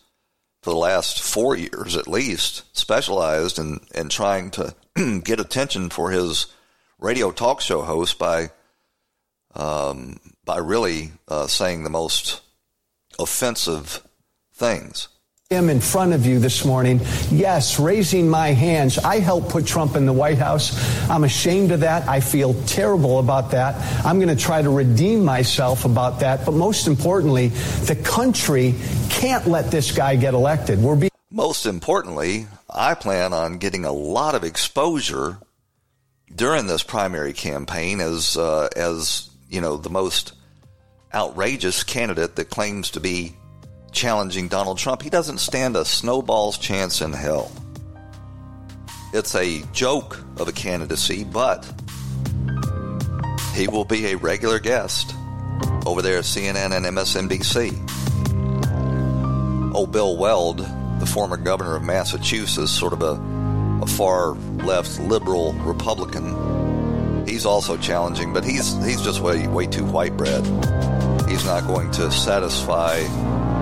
for 0.61 0.71
the 0.71 0.77
last 0.77 1.21
four 1.21 1.55
years 1.55 1.95
at 1.95 2.07
least, 2.07 2.63
specialized 2.75 3.57
in 3.59 3.79
in 3.95 4.09
trying 4.09 4.51
to 4.51 4.75
get 5.23 5.39
attention 5.39 5.89
for 5.89 6.11
his 6.11 6.47
radio 6.99 7.31
talk 7.31 7.61
show 7.61 7.81
host 7.81 8.19
by 8.19 8.51
um, 9.55 10.19
by 10.43 10.57
really 10.57 11.11
uh, 11.27 11.47
saying 11.47 11.83
the 11.83 11.89
most 11.89 12.41
offensive 13.19 14.06
things. 14.57 15.07
I 15.49 15.55
am 15.55 15.69
in 15.69 15.79
front 15.79 16.11
of 16.11 16.25
you 16.25 16.39
this 16.39 16.65
morning. 16.65 16.99
Yes, 17.31 17.79
raising 17.79 18.27
my 18.27 18.49
hands. 18.49 18.97
I 18.97 19.19
helped 19.19 19.47
put 19.47 19.65
Trump 19.65 19.95
in 19.95 20.05
the 20.05 20.11
White 20.11 20.37
House. 20.37 20.75
I'm 21.09 21.23
ashamed 21.23 21.71
of 21.71 21.79
that. 21.79 22.05
I 22.09 22.19
feel 22.19 22.53
terrible 22.65 23.19
about 23.19 23.51
that. 23.51 24.05
I'm 24.05 24.19
going 24.19 24.35
to 24.35 24.43
try 24.43 24.61
to 24.61 24.69
redeem 24.69 25.23
myself 25.23 25.85
about 25.85 26.19
that. 26.19 26.45
But 26.45 26.51
most 26.51 26.87
importantly, 26.87 27.47
the 27.47 27.95
country 27.95 28.75
can't 29.09 29.47
let 29.47 29.71
this 29.71 29.93
guy 29.93 30.17
get 30.17 30.33
elected. 30.33 30.79
We're 30.79 30.97
being 30.97 31.11
most 31.31 31.65
importantly, 31.65 32.47
I 32.69 32.93
plan 32.93 33.31
on 33.31 33.57
getting 33.57 33.85
a 33.85 33.91
lot 33.91 34.35
of 34.35 34.43
exposure 34.43 35.37
during 36.33 36.67
this 36.67 36.83
primary 36.83 37.33
campaign 37.33 38.01
as 38.01 38.37
uh, 38.37 38.69
as 38.75 39.29
you 39.49 39.61
know 39.61 39.77
the 39.77 39.89
most 39.89 40.33
outrageous 41.13 41.83
candidate 41.83 42.35
that 42.35 42.49
claims 42.49 42.91
to 42.91 42.99
be 42.99 43.35
challenging 43.91 44.47
Donald 44.47 44.77
Trump, 44.77 45.01
he 45.01 45.09
doesn't 45.09 45.39
stand 45.39 45.75
a 45.75 45.85
snowball's 45.85 46.57
chance 46.57 47.01
in 47.01 47.13
hell. 47.13 47.51
It's 49.13 49.35
a 49.35 49.63
joke 49.73 50.23
of 50.37 50.47
a 50.47 50.51
candidacy, 50.51 51.23
but 51.23 51.65
he 53.53 53.67
will 53.67 53.85
be 53.85 54.07
a 54.07 54.17
regular 54.17 54.59
guest 54.59 55.15
over 55.85 56.01
there 56.01 56.19
at 56.19 56.25
CNN 56.25 56.75
and 56.75 56.85
MSNBC. 56.85 57.73
Oh, 59.73 59.87
Bill 59.87 60.17
Weld, 60.17 60.59
the 60.99 61.05
former 61.05 61.37
governor 61.37 61.75
of 61.75 61.83
Massachusetts, 61.83 62.71
sort 62.71 62.93
of 62.93 63.01
a, 63.01 63.19
a 63.81 63.87
far 63.87 64.33
left 64.65 64.99
liberal 64.99 65.53
Republican, 65.53 67.25
he's 67.27 67.45
also 67.45 67.77
challenging, 67.77 68.33
but 68.33 68.43
he's 68.43 68.73
he's 68.85 69.01
just 69.01 69.21
way 69.21 69.47
way 69.47 69.67
too 69.67 69.85
white 69.85 70.15
bread. 70.17 70.45
He's 71.29 71.45
not 71.45 71.67
going 71.67 71.91
to 71.91 72.11
satisfy 72.11 72.99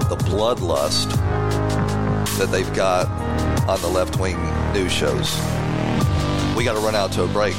the 0.09 0.15
bloodlust 0.17 1.09
that 2.37 2.49
they've 2.51 2.73
got 2.73 3.07
on 3.67 3.81
the 3.81 3.87
left 3.87 4.19
wing 4.19 4.37
news 4.73 4.91
shows. 4.91 5.35
We 6.55 6.63
got 6.63 6.73
to 6.73 6.79
run 6.79 6.95
out 6.95 7.11
to 7.13 7.23
a 7.23 7.27
break. 7.27 7.55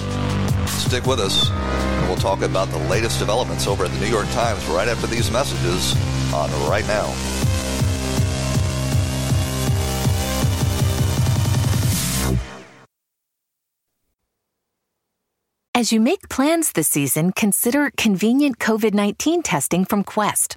Stick 0.67 1.07
with 1.07 1.21
us, 1.21 1.51
and 1.51 2.09
we'll 2.09 2.17
talk 2.17 2.43
about 2.43 2.69
the 2.69 2.79
latest 2.89 3.19
developments 3.19 3.67
over 3.67 3.85
at 3.85 3.91
the 3.91 4.01
New 4.01 4.07
York 4.07 4.29
Times 4.31 4.65
right 4.67 4.89
after 4.89 5.07
these 5.07 5.31
messages 5.31 5.95
on 6.33 6.51
Right 6.69 6.87
Now. 6.87 7.13
As 15.77 15.93
you 15.93 16.01
make 16.01 16.31
plans 16.31 16.73
this 16.73 16.89
season, 16.89 17.33
consider 17.33 17.91
convenient 17.99 18.59
COVID 18.59 18.95
19 18.95 19.43
testing 19.43 19.85
from 19.85 20.05
Quest. 20.05 20.57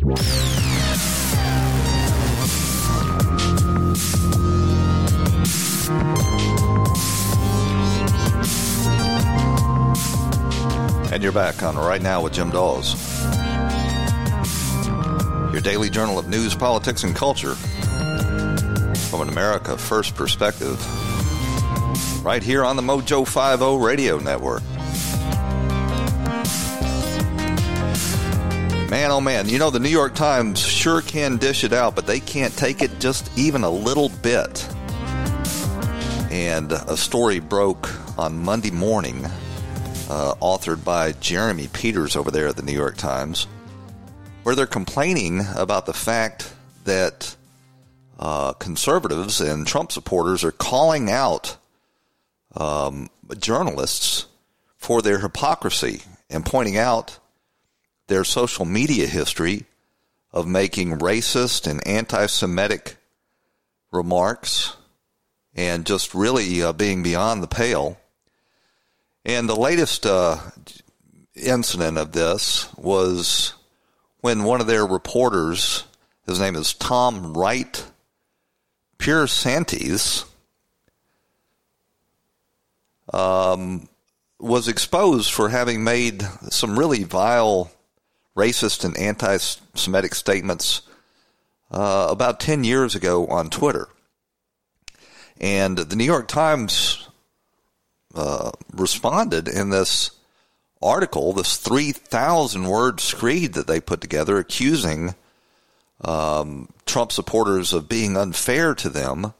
And 0.00 0.12
you're 11.20 11.32
back 11.32 11.64
on 11.64 11.74
Right 11.76 12.00
Now 12.00 12.22
with 12.22 12.32
Jim 12.32 12.50
Daws. 12.50 12.94
Your 15.52 15.60
daily 15.60 15.90
journal 15.90 16.16
of 16.16 16.28
news, 16.28 16.54
politics, 16.54 17.02
and 17.02 17.16
culture 17.16 17.56
from 17.56 19.22
an 19.22 19.28
America 19.28 19.76
First 19.76 20.14
perspective. 20.14 20.78
Right 22.24 22.42
here 22.42 22.64
on 22.64 22.76
the 22.76 22.82
Mojo 22.82 23.26
50 23.26 23.84
radio 23.84 24.20
network. 24.20 24.62
Man, 28.90 29.10
oh 29.10 29.20
man, 29.20 29.50
you 29.50 29.58
know, 29.58 29.68
the 29.68 29.80
New 29.80 29.90
York 29.90 30.14
Times 30.14 30.58
sure 30.58 31.02
can 31.02 31.36
dish 31.36 31.62
it 31.62 31.74
out, 31.74 31.94
but 31.94 32.06
they 32.06 32.20
can't 32.20 32.56
take 32.56 32.80
it 32.80 32.98
just 32.98 33.30
even 33.36 33.62
a 33.62 33.70
little 33.70 34.08
bit. 34.08 34.66
And 36.30 36.72
a 36.72 36.96
story 36.96 37.38
broke 37.38 37.90
on 38.18 38.38
Monday 38.38 38.70
morning, 38.70 39.26
uh, 40.08 40.34
authored 40.40 40.84
by 40.84 41.12
Jeremy 41.12 41.68
Peters 41.70 42.16
over 42.16 42.30
there 42.30 42.48
at 42.48 42.56
the 42.56 42.62
New 42.62 42.72
York 42.72 42.96
Times, 42.96 43.46
where 44.42 44.54
they're 44.54 44.64
complaining 44.64 45.42
about 45.54 45.84
the 45.84 45.92
fact 45.92 46.50
that 46.84 47.36
uh, 48.18 48.54
conservatives 48.54 49.42
and 49.42 49.66
Trump 49.66 49.92
supporters 49.92 50.42
are 50.44 50.52
calling 50.52 51.10
out 51.10 51.58
um, 52.56 53.10
journalists 53.38 54.24
for 54.78 55.02
their 55.02 55.18
hypocrisy 55.18 56.00
and 56.30 56.46
pointing 56.46 56.78
out 56.78 57.18
their 58.08 58.24
social 58.24 58.64
media 58.64 59.06
history 59.06 59.64
of 60.32 60.46
making 60.46 60.98
racist 60.98 61.66
and 61.66 61.86
anti 61.86 62.26
Semitic 62.26 62.96
remarks 63.90 64.76
and 65.54 65.86
just 65.86 66.14
really 66.14 66.62
uh, 66.62 66.72
being 66.72 67.02
beyond 67.02 67.42
the 67.42 67.48
pale. 67.48 67.98
And 69.24 69.48
the 69.48 69.56
latest 69.56 70.06
uh, 70.06 70.38
incident 71.34 71.98
of 71.98 72.12
this 72.12 72.72
was 72.76 73.54
when 74.20 74.44
one 74.44 74.60
of 74.60 74.66
their 74.66 74.86
reporters, 74.86 75.84
his 76.26 76.40
name 76.40 76.56
is 76.56 76.74
Tom 76.74 77.34
Wright 77.34 77.84
Piersantes, 78.98 80.24
um, 83.12 83.88
was 84.38 84.68
exposed 84.68 85.32
for 85.32 85.48
having 85.48 85.82
made 85.82 86.22
some 86.50 86.78
really 86.78 87.04
vile 87.04 87.70
racist 88.38 88.84
and 88.84 88.96
anti 88.96 89.36
Semitic 89.74 90.14
statements 90.14 90.82
uh, 91.70 92.06
about 92.10 92.40
10 92.40 92.64
years 92.64 92.94
ago 92.94 93.26
on 93.26 93.50
Twitter. 93.50 93.88
And 95.40 95.76
the 95.76 95.96
New 95.96 96.04
York 96.04 96.28
Times 96.28 97.08
uh, 98.14 98.52
responded 98.72 99.48
in 99.48 99.70
this 99.70 100.12
article, 100.80 101.32
this 101.32 101.56
3,000 101.56 102.68
word 102.68 103.00
screed 103.00 103.54
that 103.54 103.66
they 103.66 103.80
put 103.80 104.00
together, 104.00 104.38
accusing 104.38 105.14
um, 106.00 106.68
Trump 106.86 107.12
supporters 107.12 107.72
of 107.72 107.88
being 107.88 108.16
unfair 108.16 108.74
to 108.76 108.88
them, 108.88 109.34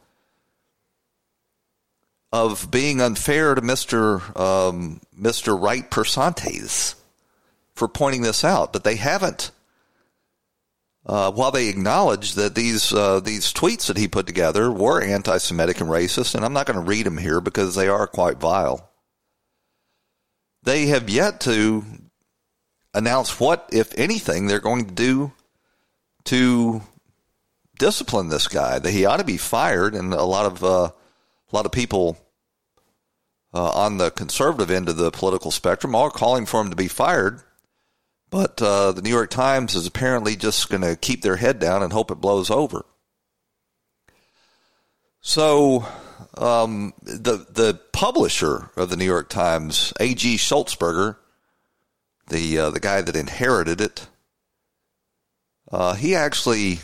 of 2.33 2.71
being 2.71 3.01
unfair 3.01 3.55
to 3.55 3.63
Mr. 3.63 4.39
Um, 4.39 5.01
Mr. 5.19 5.61
Wright 5.61 5.89
Piersantes 5.89 6.95
for 7.79 7.89
pointing 7.89 8.23
this 8.23 8.45
out, 8.45 8.73
but 8.73 8.85
they 8.85 8.97
haven't. 8.97 9.51
Uh, 11.07 11.31
while 11.31 11.51
they 11.51 11.69
acknowledge 11.69 12.35
that 12.35 12.55
these 12.55 12.93
uh, 12.93 13.21
these 13.21 13.53
tweets 13.55 13.87
that 13.87 13.97
he 13.97 14.07
put 14.07 14.27
together 14.27 14.71
were 14.71 15.01
anti-Semitic 15.01 15.81
and 15.81 15.89
racist, 15.89 16.35
and 16.35 16.45
I'm 16.45 16.53
not 16.53 16.67
going 16.67 16.79
to 16.79 16.85
read 16.85 17.07
them 17.07 17.17
here 17.17 17.41
because 17.41 17.75
they 17.75 17.89
are 17.89 18.07
quite 18.07 18.37
vile. 18.37 18.91
They 20.65 20.87
have 20.87 21.09
yet 21.09 21.41
to 21.43 21.85
announce 22.93 23.41
what, 23.41 23.71
if 23.73 23.97
anything, 23.99 24.47
they're 24.47 24.61
going 24.61 24.87
to 24.87 24.95
do 24.95 25.33
to 26.25 26.83
discipline 27.79 28.29
this 28.29 28.49
guy. 28.49 28.79
That 28.79 28.91
he 28.91 29.07
ought 29.07 29.17
to 29.19 29.25
be 29.25 29.39
fired, 29.39 29.95
and 29.95 30.13
a 30.13 30.25
lot 30.25 30.45
of 30.45 30.63
uh, 30.63 30.91
a 31.51 31.57
lot 31.57 31.65
of 31.65 31.73
people 31.73 32.19
uh, 33.55 33.71
on 33.71 33.97
the 33.97 34.11
conservative 34.11 34.71
end 34.71 34.91
of 34.91 34.97
the 34.97 35.11
political 35.11 35.51
spectrum 35.51 35.95
are 35.95 36.11
calling 36.11 36.45
for 36.45 36.61
him 36.61 36.69
to 36.69 36.77
be 36.77 36.89
fired. 36.89 37.43
But 38.31 38.61
uh, 38.61 38.93
the 38.93 39.03
New 39.03 39.11
York 39.11 39.31
Times 39.31 39.75
is 39.75 39.87
apparently 39.87 40.37
just 40.37 40.69
going 40.69 40.83
to 40.83 40.97
keep 40.97 41.23
their 41.23 41.37
head 41.37 41.59
down 41.59 41.83
and 41.83 41.93
hope 41.93 42.11
it 42.11 42.21
blows 42.21 42.51
over. 42.51 42.85
So 45.21 45.87
um, 46.37 46.93
the 47.03 47.47
the 47.51 47.81
publisher 47.93 48.71
of 48.77 48.91
the 48.91 48.97
New 48.97 49.05
York 49.05 49.29
Times, 49.29 49.93
A.G. 49.99 50.37
Sulzberger, 50.37 51.17
the 52.29 52.59
uh, 52.59 52.71
the 52.71 52.81
guy 52.81 53.01
that 53.01 53.17
inherited 53.17 53.81
it, 53.81 54.09
uh, 55.73 55.95
he 55.95 56.15
actually 56.15 56.81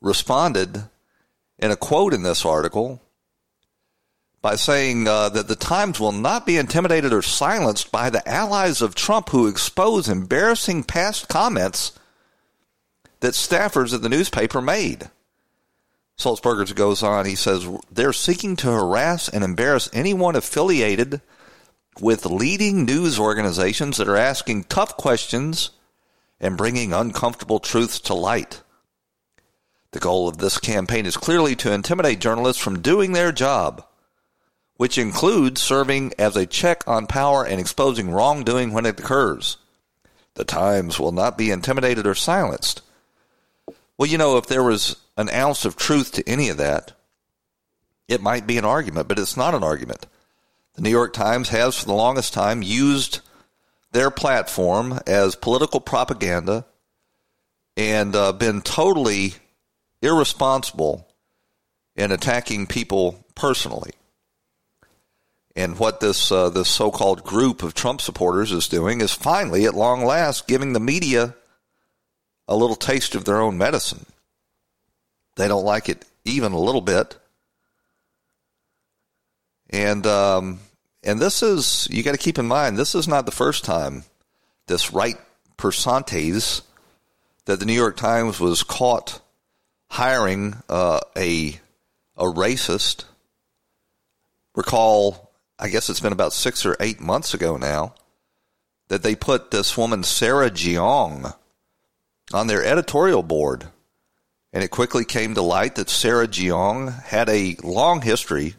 responded 0.00 0.84
in 1.58 1.70
a 1.70 1.76
quote 1.76 2.14
in 2.14 2.22
this 2.22 2.44
article 2.44 3.00
by 4.44 4.56
saying 4.56 5.08
uh, 5.08 5.30
that 5.30 5.48
the 5.48 5.56
Times 5.56 5.98
will 5.98 6.12
not 6.12 6.44
be 6.44 6.58
intimidated 6.58 7.14
or 7.14 7.22
silenced 7.22 7.90
by 7.90 8.10
the 8.10 8.28
allies 8.28 8.82
of 8.82 8.94
Trump 8.94 9.30
who 9.30 9.46
expose 9.46 10.06
embarrassing 10.06 10.84
past 10.84 11.28
comments 11.28 11.98
that 13.20 13.32
staffers 13.32 13.94
at 13.94 14.02
the 14.02 14.08
newspaper 14.10 14.60
made. 14.60 15.08
Sulzberger 16.18 16.74
goes 16.74 17.02
on, 17.02 17.24
he 17.24 17.36
says, 17.36 17.66
they're 17.90 18.12
seeking 18.12 18.54
to 18.56 18.70
harass 18.70 19.30
and 19.30 19.42
embarrass 19.42 19.88
anyone 19.94 20.36
affiliated 20.36 21.22
with 21.98 22.26
leading 22.26 22.84
news 22.84 23.18
organizations 23.18 23.96
that 23.96 24.10
are 24.10 24.16
asking 24.18 24.64
tough 24.64 24.94
questions 24.98 25.70
and 26.38 26.58
bringing 26.58 26.92
uncomfortable 26.92 27.60
truths 27.60 27.98
to 28.00 28.12
light. 28.12 28.60
The 29.92 30.00
goal 30.00 30.28
of 30.28 30.36
this 30.36 30.58
campaign 30.58 31.06
is 31.06 31.16
clearly 31.16 31.56
to 31.56 31.72
intimidate 31.72 32.18
journalists 32.18 32.62
from 32.62 32.82
doing 32.82 33.12
their 33.12 33.32
job 33.32 33.86
which 34.76 34.98
includes 34.98 35.60
serving 35.60 36.12
as 36.18 36.36
a 36.36 36.46
check 36.46 36.82
on 36.86 37.06
power 37.06 37.44
and 37.44 37.60
exposing 37.60 38.10
wrongdoing 38.10 38.72
when 38.72 38.86
it 38.86 38.98
occurs. 38.98 39.56
The 40.34 40.44
Times 40.44 40.98
will 40.98 41.12
not 41.12 41.38
be 41.38 41.50
intimidated 41.50 42.06
or 42.06 42.14
silenced. 42.14 42.82
Well, 43.96 44.08
you 44.08 44.18
know, 44.18 44.36
if 44.36 44.46
there 44.46 44.64
was 44.64 44.96
an 45.16 45.30
ounce 45.30 45.64
of 45.64 45.76
truth 45.76 46.12
to 46.12 46.28
any 46.28 46.48
of 46.48 46.56
that, 46.56 46.92
it 48.08 48.20
might 48.20 48.46
be 48.46 48.58
an 48.58 48.64
argument, 48.64 49.06
but 49.06 49.18
it's 49.18 49.36
not 49.36 49.54
an 49.54 49.62
argument. 49.62 50.06
The 50.74 50.82
New 50.82 50.90
York 50.90 51.12
Times 51.12 51.50
has, 51.50 51.78
for 51.78 51.86
the 51.86 51.92
longest 51.92 52.34
time, 52.34 52.62
used 52.62 53.20
their 53.92 54.10
platform 54.10 54.98
as 55.06 55.36
political 55.36 55.80
propaganda 55.80 56.66
and 57.76 58.14
uh, 58.16 58.32
been 58.32 58.60
totally 58.60 59.34
irresponsible 60.02 61.08
in 61.94 62.10
attacking 62.10 62.66
people 62.66 63.24
personally. 63.36 63.92
And 65.56 65.78
what 65.78 66.00
this 66.00 66.32
uh, 66.32 66.50
this 66.50 66.68
so-called 66.68 67.22
group 67.22 67.62
of 67.62 67.74
Trump 67.74 68.00
supporters 68.00 68.50
is 68.50 68.66
doing 68.66 69.00
is 69.00 69.12
finally, 69.12 69.66
at 69.66 69.74
long 69.74 70.04
last, 70.04 70.48
giving 70.48 70.72
the 70.72 70.80
media 70.80 71.34
a 72.48 72.56
little 72.56 72.76
taste 72.76 73.14
of 73.14 73.24
their 73.24 73.40
own 73.40 73.56
medicine. 73.56 74.06
They 75.36 75.48
don't 75.48 75.64
like 75.64 75.88
it 75.88 76.04
even 76.24 76.52
a 76.52 76.58
little 76.58 76.80
bit. 76.80 77.16
And 79.70 80.06
um, 80.06 80.60
and 81.02 81.20
this 81.20 81.42
is 81.42 81.88
you 81.90 82.02
got 82.02 82.12
to 82.12 82.18
keep 82.18 82.38
in 82.38 82.46
mind 82.46 82.76
this 82.76 82.94
is 82.94 83.08
not 83.08 83.26
the 83.26 83.32
first 83.32 83.64
time 83.64 84.04
this 84.66 84.92
right 84.92 85.16
percentage 85.56 86.62
that 87.44 87.60
the 87.60 87.66
New 87.66 87.74
York 87.74 87.96
Times 87.96 88.40
was 88.40 88.62
caught 88.62 89.20
hiring 89.88 90.56
uh, 90.68 91.00
a 91.16 91.58
a 92.16 92.24
racist. 92.24 93.04
Recall, 94.54 95.23
I 95.64 95.70
guess 95.70 95.88
it's 95.88 96.00
been 96.00 96.12
about 96.12 96.34
six 96.34 96.66
or 96.66 96.76
eight 96.78 97.00
months 97.00 97.32
ago 97.32 97.56
now 97.56 97.94
that 98.88 99.02
they 99.02 99.14
put 99.14 99.50
this 99.50 99.78
woman 99.78 100.02
Sarah 100.02 100.50
Jeong 100.50 101.34
on 102.34 102.46
their 102.48 102.62
editorial 102.62 103.22
board, 103.22 103.68
and 104.52 104.62
it 104.62 104.70
quickly 104.70 105.06
came 105.06 105.34
to 105.34 105.40
light 105.40 105.76
that 105.76 105.88
Sarah 105.88 106.28
Jeong 106.28 107.02
had 107.04 107.30
a 107.30 107.56
long 107.62 108.02
history 108.02 108.56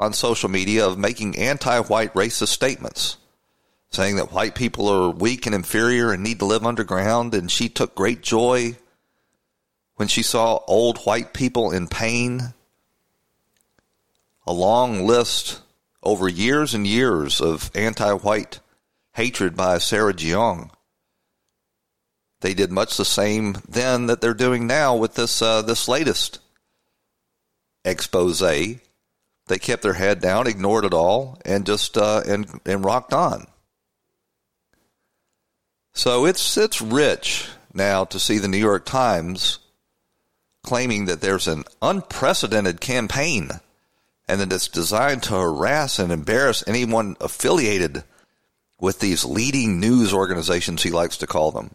on 0.00 0.14
social 0.14 0.48
media 0.48 0.86
of 0.86 0.96
making 0.96 1.36
anti-white 1.36 2.14
racist 2.14 2.48
statements 2.48 3.18
saying 3.90 4.16
that 4.16 4.32
white 4.32 4.54
people 4.54 4.88
are 4.88 5.10
weak 5.10 5.44
and 5.44 5.54
inferior 5.54 6.10
and 6.10 6.22
need 6.22 6.38
to 6.38 6.46
live 6.46 6.64
underground. 6.64 7.34
And 7.34 7.50
she 7.50 7.68
took 7.68 7.94
great 7.94 8.22
joy 8.22 8.76
when 9.96 10.08
she 10.08 10.22
saw 10.22 10.60
old 10.66 11.00
white 11.00 11.34
people 11.34 11.70
in 11.70 11.86
pain. 11.86 12.54
A 14.46 14.54
long 14.54 15.06
list 15.06 15.60
over 16.02 16.28
years 16.28 16.74
and 16.74 16.86
years 16.86 17.40
of 17.40 17.70
anti 17.74 18.12
white 18.12 18.60
hatred 19.14 19.56
by 19.56 19.78
Sarah 19.78 20.14
Jeong. 20.14 20.70
They 22.40 22.54
did 22.54 22.70
much 22.70 22.96
the 22.96 23.04
same 23.04 23.56
then 23.68 24.06
that 24.06 24.20
they're 24.20 24.34
doing 24.34 24.66
now 24.66 24.94
with 24.94 25.14
this 25.14 25.42
uh, 25.42 25.62
this 25.62 25.88
latest 25.88 26.38
expose. 27.84 28.38
They 28.38 29.58
kept 29.58 29.82
their 29.82 29.94
head 29.94 30.20
down, 30.20 30.46
ignored 30.46 30.84
it 30.84 30.94
all, 30.94 31.38
and 31.44 31.66
just 31.66 31.96
uh, 31.96 32.22
and 32.26 32.60
and 32.64 32.84
rocked 32.84 33.12
on. 33.12 33.46
So 35.94 36.26
it's 36.26 36.56
it's 36.56 36.80
rich 36.80 37.48
now 37.74 38.04
to 38.04 38.20
see 38.20 38.38
the 38.38 38.48
New 38.48 38.58
York 38.58 38.86
Times 38.86 39.58
claiming 40.62 41.06
that 41.06 41.20
there's 41.20 41.48
an 41.48 41.64
unprecedented 41.82 42.80
campaign 42.80 43.50
and 44.28 44.40
that 44.40 44.52
it's 44.52 44.68
designed 44.68 45.22
to 45.24 45.34
harass 45.34 45.98
and 45.98 46.12
embarrass 46.12 46.62
anyone 46.66 47.16
affiliated 47.20 48.04
with 48.78 49.00
these 49.00 49.24
leading 49.24 49.80
news 49.80 50.12
organizations 50.12 50.82
he 50.82 50.90
likes 50.90 51.16
to 51.16 51.26
call 51.26 51.50
them. 51.50 51.70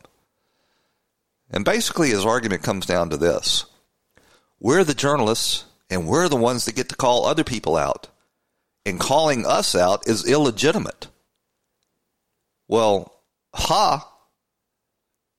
And 1.50 1.66
basically 1.66 2.10
his 2.10 2.26
argument 2.26 2.63
comes 2.63 2.86
down 2.86 3.10
to 3.10 3.18
this. 3.18 3.66
We're 4.60 4.84
the 4.84 4.94
journalists 4.94 5.66
and 5.89 6.08
we're 6.08 6.30
the 6.30 6.36
ones 6.36 6.66
that 6.66 6.76
get 6.76 6.89
to 6.89 6.96
call 6.96 7.26
other 7.26 7.44
people 7.44 7.76
out. 7.76 8.08
And 8.86 9.00
calling 9.00 9.46
us 9.46 9.76
out 9.76 10.08
is 10.08 10.28
illegitimate. 10.28 11.08
Well, 12.68 13.13
ha, 13.54 14.10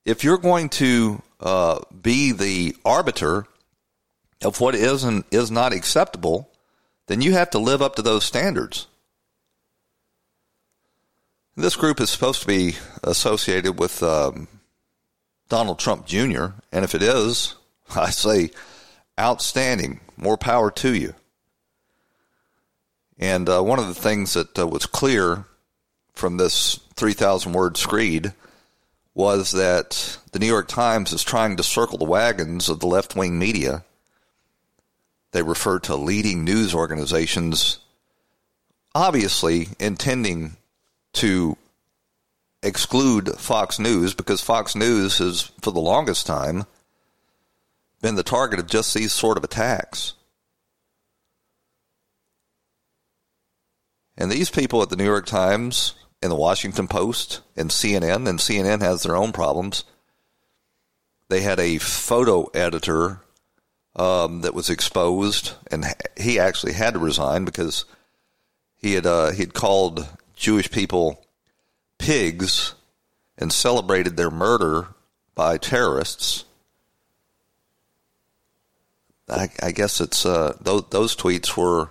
if 0.05 0.25
you're 0.25 0.39
going 0.39 0.71
to 0.71 1.23
uh, 1.41 1.81
be 2.01 2.33
the 2.33 2.77
arbiter 2.85 3.47
of 4.43 4.61
what 4.61 4.75
is 4.75 5.05
and 5.05 5.25
is 5.31 5.51
not 5.51 5.73
acceptable, 5.73 6.51
then 7.07 7.21
you 7.21 7.33
have 7.33 7.51
to 7.51 7.59
live 7.59 7.83
up 7.83 7.97
to 7.97 8.03
those 8.03 8.25
standards. 8.25 8.87
This 11.57 11.77
group 11.77 12.01
is 12.01 12.11
supposed 12.11 12.41
to 12.43 12.47
be 12.47 12.77
associated 13.03 13.79
with 13.79 14.03
um, 14.03 14.49
Donald 15.49 15.79
Trump 15.79 16.07
Jr., 16.07 16.47
and 16.73 16.85
if 16.85 16.95
it 16.95 17.03
is, 17.03 17.55
I 17.97 18.11
say 18.11 18.51
outstanding. 19.19 20.01
More 20.17 20.37
power 20.37 20.71
to 20.71 20.95
you. 20.95 21.15
And 23.19 23.49
uh, 23.49 23.63
one 23.63 23.79
of 23.79 23.89
the 23.89 23.95
things 23.95 24.35
that 24.35 24.59
uh, 24.59 24.67
was 24.67 24.87
clear 24.87 25.45
from 26.15 26.37
this 26.37 26.79
3,000 26.97 27.53
word 27.53 27.77
screed 27.77 28.33
was 29.15 29.53
that 29.53 30.19
the 30.33 30.39
New 30.39 30.47
York 30.47 30.69
Times 30.69 31.13
is 31.13 31.23
trying 31.23 31.57
to 31.57 31.63
circle 31.63 31.99
the 31.99 32.05
wagons 32.05 32.69
of 32.69 32.81
the 32.81 32.87
left 32.87 33.15
wing 33.15 33.39
media. 33.39 33.85
They 35.35 35.43
refer 35.43 35.81
to 35.81 35.97
leading 35.97 36.45
news 36.45 36.77
organizations, 36.77 37.81
obviously 38.95 39.71
intending 39.81 40.57
to 41.15 41.57
exclude 42.63 43.31
Fox 43.37 43.81
News 43.81 44.15
because 44.15 44.41
Fox 44.41 44.77
News 44.77 45.19
has, 45.19 45.51
for 45.61 45.73
the 45.73 45.81
longest 45.81 46.25
time, 46.25 46.67
been 48.01 48.15
the 48.15 48.23
target 48.23 48.61
of 48.61 48.69
just 48.69 48.95
these 48.95 49.13
sort 49.13 49.37
of 49.37 49.43
attacks. 49.43 50.13
And 54.17 54.31
these 54.31 54.51
people 54.51 54.83
at 54.83 54.89
the 54.89 54.97
New 54.97 55.03
York 55.03 55.27
Times 55.27 55.95
and 56.23 56.31
the 56.31 56.37
Washington 56.37 56.87
Post 56.87 57.41
and 57.57 57.71
CNN, 57.71 58.29
and 58.29 58.39
CNN 58.39 58.83
has 58.83 59.03
their 59.03 59.17
own 59.17 59.33
problems. 59.33 59.83
They 61.29 61.41
had 61.41 61.59
a 61.59 61.79
photo 61.79 62.45
editor 62.55 63.24
um, 63.97 64.41
that 64.41 64.55
was 64.55 64.71
exposed, 64.71 65.53
and 65.71 65.85
he 66.17 66.39
actually 66.39 66.73
had 66.73 66.95
to 66.95 67.01
resign 67.01 67.45
because 67.45 67.85
he 68.77 68.95
had 68.95 69.07
uh, 69.07 69.31
he'd 69.33 69.55
called 69.55 70.09
Jewish 70.35 70.71
people 70.71 71.25
pigs 71.99 72.75
and 73.39 73.53
celebrated 73.53 74.17
their 74.17 74.31
murder 74.31 74.89
by 75.35 75.59
terrorists. 75.59 76.45
I, 79.29 79.49
I 79.63 79.73
guess 79.73 80.01
it's 80.01 80.27
uh, 80.27 80.57
those, 80.61 80.85
those 80.91 81.17
tweets 81.17 81.57
were 81.57 81.91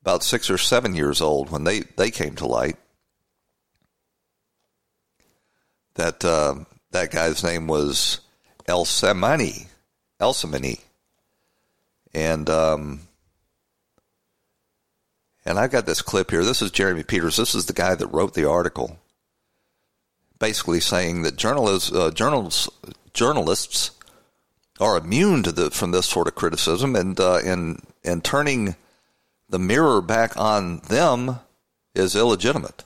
about 0.00 0.22
six 0.22 0.50
or 0.50 0.58
seven 0.58 0.94
years 0.94 1.20
old 1.20 1.50
when 1.50 1.64
they, 1.64 1.80
they 1.96 2.10
came 2.10 2.34
to 2.36 2.46
light. 2.46 2.76
That 5.94 6.24
uh, 6.24 6.64
that 6.92 7.10
guy's 7.10 7.42
name 7.42 7.66
was 7.66 8.20
El 8.66 8.84
Semani, 8.84 9.66
El 10.20 10.32
Semani, 10.32 10.80
and 12.18 12.50
um, 12.50 13.00
and 15.44 15.58
I've 15.58 15.70
got 15.70 15.86
this 15.86 16.02
clip 16.02 16.30
here. 16.30 16.44
This 16.44 16.60
is 16.60 16.70
Jeremy 16.70 17.04
Peters. 17.04 17.36
This 17.36 17.54
is 17.54 17.66
the 17.66 17.72
guy 17.72 17.94
that 17.94 18.08
wrote 18.08 18.34
the 18.34 18.48
article, 18.48 18.98
basically 20.38 20.80
saying 20.80 21.22
that 21.22 21.36
journalists 21.36 21.92
uh, 21.92 22.10
journals 22.10 22.68
journalists 23.14 23.92
are 24.80 24.96
immune 24.96 25.42
to 25.44 25.52
the 25.52 25.70
from 25.70 25.92
this 25.92 26.06
sort 26.06 26.26
of 26.26 26.34
criticism, 26.34 26.96
and 26.96 27.18
uh, 27.20 27.38
and 27.44 27.82
and 28.04 28.24
turning 28.24 28.74
the 29.48 29.58
mirror 29.58 30.02
back 30.02 30.36
on 30.36 30.80
them 30.88 31.38
is 31.94 32.16
illegitimate. 32.16 32.84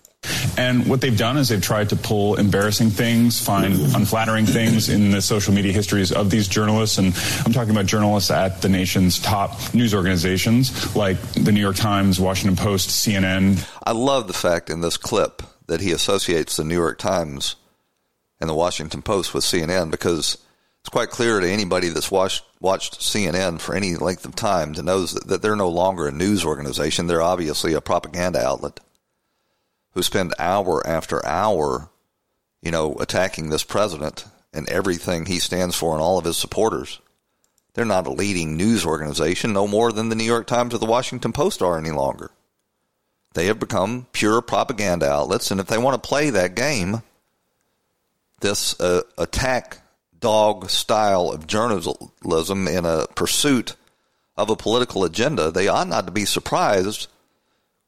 And 0.56 0.86
what 0.86 1.00
they've 1.00 1.16
done 1.16 1.36
is 1.36 1.48
they've 1.48 1.62
tried 1.62 1.88
to 1.90 1.96
pull 1.96 2.36
embarrassing 2.36 2.90
things, 2.90 3.40
find 3.40 3.74
unflattering 3.94 4.46
things 4.46 4.88
in 4.88 5.10
the 5.10 5.22
social 5.22 5.54
media 5.54 5.72
histories 5.72 6.12
of 6.12 6.30
these 6.30 6.46
journalists. 6.46 6.98
And 6.98 7.14
I'm 7.44 7.52
talking 7.52 7.70
about 7.70 7.86
journalists 7.86 8.30
at 8.30 8.60
the 8.62 8.68
nation's 8.68 9.18
top 9.18 9.74
news 9.74 9.94
organizations 9.94 10.94
like 10.94 11.20
the 11.32 11.52
New 11.52 11.60
York 11.60 11.76
Times, 11.76 12.20
Washington 12.20 12.56
Post, 12.56 12.90
CNN. 12.90 13.66
I 13.84 13.92
love 13.92 14.26
the 14.26 14.34
fact 14.34 14.70
in 14.70 14.80
this 14.80 14.96
clip 14.96 15.42
that 15.66 15.80
he 15.80 15.92
associates 15.92 16.56
the 16.56 16.64
New 16.64 16.76
York 16.76 16.98
Times 16.98 17.56
and 18.40 18.48
the 18.48 18.54
Washington 18.54 19.02
Post 19.02 19.32
with 19.32 19.44
CNN 19.44 19.90
because 19.90 20.36
it's 20.80 20.90
quite 20.90 21.10
clear 21.10 21.40
to 21.40 21.48
anybody 21.48 21.88
that's 21.88 22.10
watched 22.10 22.44
watched 22.60 23.00
CNN 23.00 23.60
for 23.60 23.74
any 23.74 23.96
length 23.96 24.24
of 24.24 24.36
time 24.36 24.74
to 24.74 24.82
knows 24.82 25.14
that, 25.14 25.26
that 25.28 25.42
they're 25.42 25.56
no 25.56 25.68
longer 25.68 26.06
a 26.06 26.12
news 26.12 26.44
organization. 26.44 27.06
They're 27.06 27.22
obviously 27.22 27.72
a 27.74 27.80
propaganda 27.80 28.40
outlet 28.40 28.78
who 29.92 30.02
spend 30.02 30.34
hour 30.38 30.86
after 30.86 31.24
hour, 31.26 31.90
you 32.60 32.70
know, 32.70 32.94
attacking 32.94 33.50
this 33.50 33.64
president 33.64 34.24
and 34.52 34.68
everything 34.68 35.26
he 35.26 35.38
stands 35.38 35.76
for 35.76 35.92
and 35.92 36.02
all 36.02 36.18
of 36.18 36.24
his 36.24 36.36
supporters. 36.36 37.00
They're 37.74 37.84
not 37.84 38.06
a 38.06 38.12
leading 38.12 38.56
news 38.56 38.84
organization, 38.84 39.52
no 39.52 39.66
more 39.66 39.92
than 39.92 40.08
the 40.08 40.14
New 40.14 40.24
York 40.24 40.46
Times 40.46 40.74
or 40.74 40.78
the 40.78 40.86
Washington 40.86 41.32
Post 41.32 41.62
are 41.62 41.78
any 41.78 41.90
longer. 41.90 42.30
They 43.34 43.46
have 43.46 43.58
become 43.58 44.06
pure 44.12 44.42
propaganda 44.42 45.10
outlets, 45.10 45.50
and 45.50 45.58
if 45.58 45.66
they 45.66 45.78
want 45.78 46.02
to 46.02 46.06
play 46.06 46.28
that 46.30 46.54
game, 46.54 47.02
this 48.40 48.78
uh, 48.78 49.02
attack 49.16 49.78
dog 50.20 50.68
style 50.68 51.30
of 51.30 51.46
journalism 51.46 52.68
in 52.68 52.84
a 52.84 53.06
pursuit 53.14 53.74
of 54.36 54.50
a 54.50 54.56
political 54.56 55.04
agenda, 55.04 55.50
they 55.50 55.68
ought 55.68 55.88
not 55.88 56.06
to 56.06 56.12
be 56.12 56.26
surprised 56.26 57.08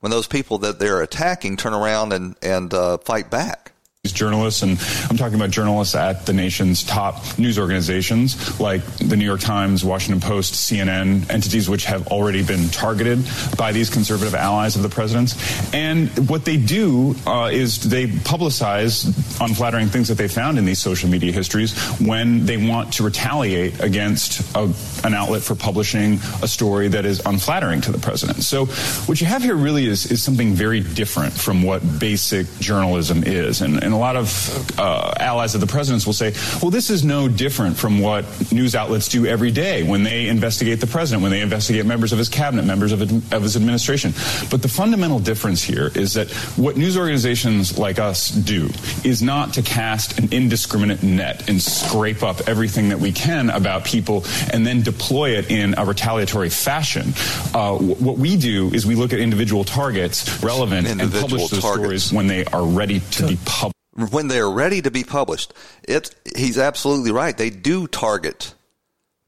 when 0.05 0.11
those 0.11 0.27
people 0.27 0.59
that 0.59 0.79
they're 0.79 1.01
attacking 1.01 1.57
turn 1.57 1.73
around 1.73 2.13
and 2.13 2.37
and 2.43 2.75
uh, 2.75 2.99
fight 2.99 3.31
back. 3.31 3.73
These 4.03 4.13
journalists, 4.13 4.61
and 4.61 4.79
I'm 5.09 5.17
talking 5.17 5.37
about 5.37 5.49
journalists 5.49 5.95
at 5.95 6.27
the 6.27 6.35
nation's 6.35 6.83
top 6.83 7.39
news 7.39 7.59
organizations 7.59 8.61
like 8.61 8.85
the 8.99 9.17
New 9.17 9.25
York 9.25 9.41
Times, 9.41 9.83
Washington 9.83 10.21
Post, 10.21 10.53
CNN, 10.53 11.31
entities 11.31 11.71
which 11.71 11.87
have 11.87 12.09
already 12.09 12.45
been 12.45 12.69
targeted 12.69 13.27
by 13.57 13.73
these 13.73 13.89
conservative 13.89 14.35
allies 14.35 14.77
of 14.77 14.83
the 14.83 14.91
president's. 14.91 15.35
And 15.73 16.11
what 16.29 16.45
they 16.45 16.59
do 16.59 17.17
uh, 17.27 17.49
is 17.51 17.81
they 17.81 18.07
publicize 18.07 19.07
unflattering 19.41 19.89
things 19.89 20.09
that 20.09 20.19
they 20.19 20.29
found 20.29 20.59
in 20.59 20.67
these 20.67 20.81
social 20.81 21.09
media 21.09 21.33
histories 21.33 21.75
when 21.99 22.45
they 22.45 22.59
want 22.59 22.93
to 22.93 23.05
retaliate 23.05 23.81
against 23.81 24.55
a, 24.55 24.71
an 25.05 25.15
outlet 25.15 25.43
for 25.43 25.55
publishing 25.55 26.15
a 26.43 26.49
story 26.49 26.89
that 26.89 27.05
is 27.05 27.23
unflattering 27.27 27.81
to 27.83 27.93
the 27.93 27.99
president. 27.99 28.43
So 28.43 28.67
what 29.07 29.21
you 29.21 29.27
have 29.27 29.43
here 29.43 29.55
really 29.55 29.87
is, 29.87 30.11
is 30.11 30.23
something 30.23 30.53
very 30.55 30.81
different 30.81 31.33
from 31.33 31.63
what 31.63 31.83
basic 31.99 32.47
journalism 32.59 33.23
is. 33.25 33.61
And, 33.61 33.83
and 33.83 33.93
a 33.93 33.97
lot 33.97 34.17
of 34.17 34.79
uh, 34.79 35.15
allies 35.21 35.55
of 35.55 35.61
the 35.61 35.67
president's 35.67 36.07
will 36.07 36.13
say, 36.13 36.35
well, 36.61 36.71
this 36.71 36.91
is 36.91 37.05
no 37.05 37.29
different 37.29 37.77
from 37.77 38.01
what 38.01 38.25
news 38.53 38.75
outlets 38.75 39.09
do 39.09 39.27
every 39.27 39.51
day 39.51 39.83
when 39.83 40.03
they 40.03 40.29
investigate 40.29 40.81
the 40.81 40.87
president, 40.87 41.23
when 41.23 41.31
they 41.31 41.41
investigate 41.41 41.85
members 41.87 42.13
of 42.13 42.19
his 42.19 42.29
cabinet, 42.29 42.65
members 42.65 42.93
of, 42.93 43.03
of 43.33 43.43
his 43.43 43.57
administration. 43.57 44.13
But 44.51 44.63
the 44.63 44.69
fundamental 44.69 45.19
difference 45.19 45.63
here 45.63 45.91
is 45.95 46.15
that 46.15 46.31
what 46.57 46.77
news 46.77 46.97
organizations 46.97 47.79
like 47.79 47.99
us 47.99 48.31
do 48.31 48.71
is 49.05 49.23
not 49.23 49.55
to 49.55 49.63
cast 49.63 50.19
an 50.19 50.33
indiscriminate 50.33 51.03
net 51.03 51.49
and 51.49 51.61
scrape 51.61 52.23
up 52.23 52.49
everything 52.49 52.89
that 52.89 52.99
we 52.99 53.13
can 53.13 53.51
about 53.51 53.85
people 53.85 54.25
and 54.53 54.67
then 54.67 54.83
deploy 54.83 54.94
it 55.01 55.51
in 55.51 55.75
a 55.77 55.85
retaliatory 55.85 56.51
fashion. 56.51 57.13
Uh, 57.55 57.77
what 57.77 58.19
we 58.19 58.37
do 58.37 58.73
is 58.73 58.87
we 58.87 58.95
look 58.95 59.13
at 59.13 59.21
individual 59.21 59.65
targets 59.65 60.43
relevant 60.43 60.87
individual 60.87 61.23
and 61.23 61.31
publish 61.31 61.51
those 61.51 61.61
targets. 61.61 62.05
stories 62.05 62.13
when 62.13 62.27
they 62.27 62.45
are 62.47 62.65
ready 62.65 63.01
to 63.01 63.27
be 63.27 63.39
published 63.45 63.75
when 64.11 64.29
they're 64.29 64.51
ready 64.51 64.83
to 64.83 64.91
be 64.91 65.05
published. 65.05 65.53
It, 65.87 66.15
he's 66.37 66.59
absolutely 66.59 67.13
right. 67.13 67.37
They 67.37 67.51
do 67.51 67.87
target 67.87 68.55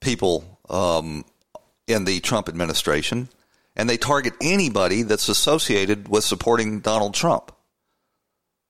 people 0.00 0.58
um, 0.68 1.24
in 1.86 2.04
the 2.04 2.20
Trump 2.20 2.48
administration, 2.48 3.28
and 3.76 3.88
they 3.88 3.96
target 3.96 4.34
anybody 4.40 5.02
that's 5.02 5.28
associated 5.28 6.08
with 6.08 6.24
supporting 6.24 6.80
Donald 6.80 7.14
Trump. 7.14 7.52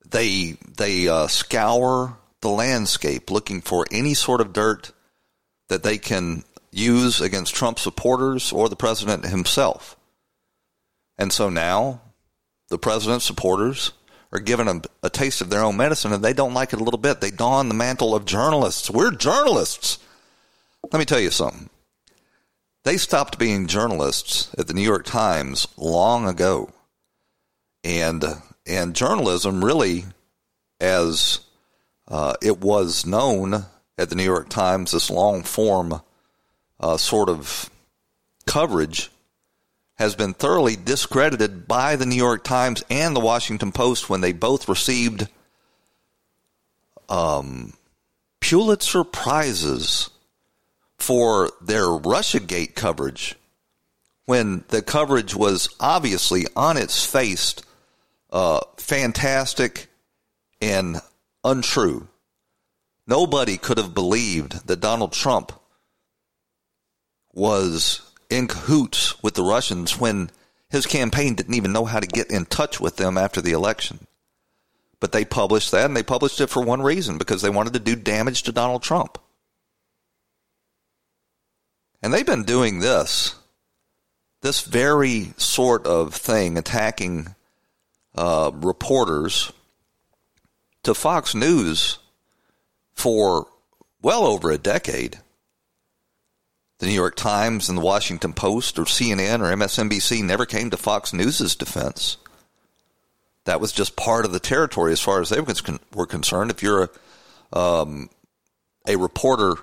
They 0.08 0.56
they 0.76 1.08
uh, 1.08 1.26
scour 1.26 2.18
the 2.40 2.48
landscape 2.50 3.30
looking 3.30 3.60
for 3.60 3.86
any 3.90 4.14
sort 4.14 4.40
of 4.40 4.52
dirt 4.52 4.92
that 5.68 5.82
they 5.82 5.98
can 5.98 6.44
use 6.70 7.20
against 7.20 7.54
Trump 7.54 7.78
supporters 7.78 8.52
or 8.52 8.68
the 8.68 8.76
president 8.76 9.24
himself. 9.26 9.96
And 11.18 11.32
so 11.32 11.48
now 11.48 12.00
the 12.68 12.78
president's 12.78 13.24
supporters 13.24 13.92
are 14.32 14.40
given 14.40 14.68
a, 14.68 14.82
a 15.04 15.10
taste 15.10 15.40
of 15.40 15.50
their 15.50 15.62
own 15.62 15.76
medicine 15.76 16.12
and 16.12 16.22
they 16.22 16.32
don't 16.32 16.54
like 16.54 16.72
it 16.72 16.80
a 16.80 16.84
little 16.84 16.98
bit. 16.98 17.20
They 17.20 17.30
don 17.30 17.68
the 17.68 17.74
mantle 17.74 18.14
of 18.14 18.24
journalists. 18.24 18.90
We're 18.90 19.12
journalists. 19.12 19.98
Let 20.92 20.98
me 20.98 21.04
tell 21.04 21.20
you 21.20 21.30
something. 21.30 21.70
They 22.84 22.96
stopped 22.96 23.38
being 23.38 23.66
journalists 23.66 24.54
at 24.58 24.68
the 24.68 24.74
New 24.74 24.82
York 24.82 25.04
Times 25.06 25.66
long 25.76 26.28
ago. 26.28 26.70
And 27.82 28.24
and 28.66 28.94
journalism 28.94 29.64
really 29.64 30.04
as 30.80 31.40
uh, 32.08 32.34
it 32.42 32.60
was 32.60 33.06
known 33.06 33.66
at 33.98 34.10
the 34.10 34.14
New 34.14 34.24
York 34.24 34.48
Times, 34.48 34.92
this 34.92 35.10
long 35.10 35.42
form 35.42 36.00
uh, 36.80 36.96
sort 36.96 37.28
of 37.28 37.70
coverage 38.46 39.10
has 39.96 40.14
been 40.14 40.34
thoroughly 40.34 40.76
discredited 40.76 41.66
by 41.66 41.96
the 41.96 42.06
New 42.06 42.16
York 42.16 42.44
Times 42.44 42.84
and 42.90 43.16
the 43.16 43.20
Washington 43.20 43.72
Post 43.72 44.10
when 44.10 44.20
they 44.20 44.32
both 44.32 44.68
received 44.68 45.28
um, 47.08 47.72
Pulitzer 48.40 49.04
Prizes 49.04 50.10
for 50.98 51.50
their 51.60 51.84
Russiagate 51.84 52.74
coverage 52.74 53.36
when 54.26 54.64
the 54.68 54.82
coverage 54.82 55.34
was 55.34 55.68
obviously 55.80 56.46
on 56.54 56.76
its 56.76 57.04
face 57.06 57.54
uh, 58.30 58.60
fantastic 58.76 59.86
and 60.60 61.00
untrue. 61.44 62.08
Nobody 63.06 63.56
could 63.56 63.78
have 63.78 63.94
believed 63.94 64.66
that 64.66 64.80
Donald 64.80 65.12
Trump 65.12 65.52
was 67.36 68.00
in 68.30 68.48
cahoots 68.48 69.22
with 69.22 69.34
the 69.34 69.44
Russians 69.44 70.00
when 70.00 70.30
his 70.70 70.86
campaign 70.86 71.34
didn't 71.34 71.54
even 71.54 71.72
know 71.72 71.84
how 71.84 72.00
to 72.00 72.06
get 72.06 72.30
in 72.30 72.46
touch 72.46 72.80
with 72.80 72.96
them 72.96 73.16
after 73.16 73.40
the 73.40 73.52
election. 73.52 74.06
But 74.98 75.12
they 75.12 75.24
published 75.24 75.70
that, 75.70 75.84
and 75.84 75.96
they 75.96 76.02
published 76.02 76.40
it 76.40 76.48
for 76.48 76.62
one 76.62 76.82
reason 76.82 77.18
because 77.18 77.42
they 77.42 77.50
wanted 77.50 77.74
to 77.74 77.78
do 77.78 77.94
damage 77.94 78.42
to 78.44 78.52
Donald 78.52 78.82
Trump. 78.82 79.18
And 82.02 82.12
they've 82.12 82.26
been 82.26 82.44
doing 82.44 82.80
this, 82.80 83.34
this 84.40 84.62
very 84.62 85.34
sort 85.36 85.86
of 85.86 86.14
thing, 86.14 86.56
attacking 86.56 87.34
uh, 88.14 88.50
reporters 88.54 89.52
to 90.84 90.94
Fox 90.94 91.34
News 91.34 91.98
for 92.94 93.46
well 94.00 94.24
over 94.24 94.50
a 94.50 94.58
decade 94.58 95.18
the 96.78 96.86
New 96.86 96.92
York 96.92 97.16
Times 97.16 97.68
and 97.68 97.78
the 97.78 97.82
Washington 97.82 98.32
Post 98.32 98.78
or 98.78 98.84
CNN 98.84 99.40
or 99.40 99.54
MSNBC 99.54 100.22
never 100.22 100.44
came 100.44 100.70
to 100.70 100.76
Fox 100.76 101.12
News's 101.12 101.56
defense. 101.56 102.18
That 103.44 103.60
was 103.60 103.72
just 103.72 103.96
part 103.96 104.24
of 104.24 104.32
the 104.32 104.40
territory 104.40 104.92
as 104.92 105.00
far 105.00 105.20
as 105.20 105.30
they 105.30 105.40
were 105.94 106.06
concerned. 106.06 106.50
If 106.50 106.62
you're 106.62 106.90
a, 107.52 107.58
um, 107.58 108.10
a 108.86 108.96
reporter 108.96 109.54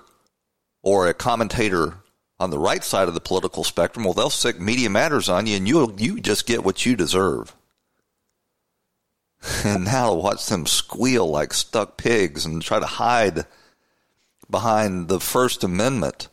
or 0.82 1.06
a 1.06 1.14
commentator 1.14 1.94
on 2.40 2.50
the 2.50 2.58
right 2.58 2.82
side 2.82 3.08
of 3.08 3.14
the 3.14 3.20
political 3.20 3.62
spectrum, 3.62 4.04
well, 4.04 4.14
they'll 4.14 4.30
stick 4.30 4.58
Media 4.58 4.90
Matters 4.90 5.28
on 5.28 5.46
you 5.46 5.56
and 5.56 5.68
you 5.68 5.94
you 5.98 6.20
just 6.20 6.46
get 6.46 6.64
what 6.64 6.84
you 6.84 6.96
deserve. 6.96 7.54
And 9.62 9.84
now 9.84 10.08
to 10.08 10.14
watch 10.16 10.46
them 10.46 10.64
squeal 10.64 11.28
like 11.28 11.52
stuck 11.52 11.98
pigs 11.98 12.46
and 12.46 12.62
try 12.62 12.80
to 12.80 12.86
hide 12.86 13.44
behind 14.50 15.08
the 15.08 15.20
First 15.20 15.62
Amendment 15.62 16.28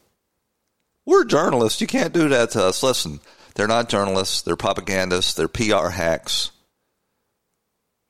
we're 1.06 1.26
journalists. 1.26 1.82
You 1.82 1.88
can't 1.88 2.14
do 2.14 2.30
that 2.30 2.52
to 2.52 2.64
us. 2.64 2.84
Listen, 2.84 3.20
they're 3.56 3.68
not 3.68 3.90
journalists. 3.90 4.42
They're 4.42 4.56
propagandists. 4.56 5.34
They're 5.34 5.48
PR 5.48 5.90
hacks. 5.90 6.52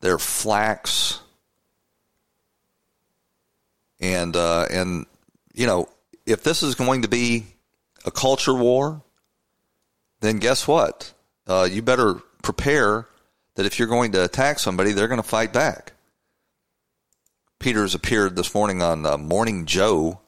They're 0.02 0.18
flacks. 0.18 1.20
And 4.00 4.36
uh, 4.36 4.66
and 4.72 5.06
you 5.54 5.68
know, 5.68 5.88
if 6.26 6.44
this 6.44 6.64
is 6.64 6.76
going 6.76 7.04
to 7.04 7.08
be 7.08 7.46
a 8.06 8.12
culture 8.12 8.54
war, 8.54 9.04
then 10.22 10.38
guess 10.38 10.68
what? 10.68 11.14
Uh, 11.48 11.68
you 11.70 11.82
better 11.82 12.16
prepare 12.42 13.08
that 13.56 13.66
if 13.66 13.78
you're 13.78 13.88
going 13.88 14.12
to 14.14 14.24
attack 14.24 14.60
somebody, 14.60 14.92
they're 14.92 15.08
going 15.08 15.22
to 15.22 15.28
fight 15.28 15.54
back. 15.54 15.94
Peters 17.60 17.94
appeared 17.94 18.36
this 18.36 18.56
morning 18.56 18.82
on 18.82 19.06
uh, 19.06 19.18
Morning 19.18 19.66
Joe 19.68 20.20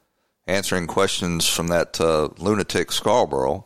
answering 0.48 0.88
questions 0.88 1.48
from 1.48 1.68
that 1.68 2.00
uh, 2.00 2.30
lunatic 2.38 2.92
Scarborough. 2.92 3.66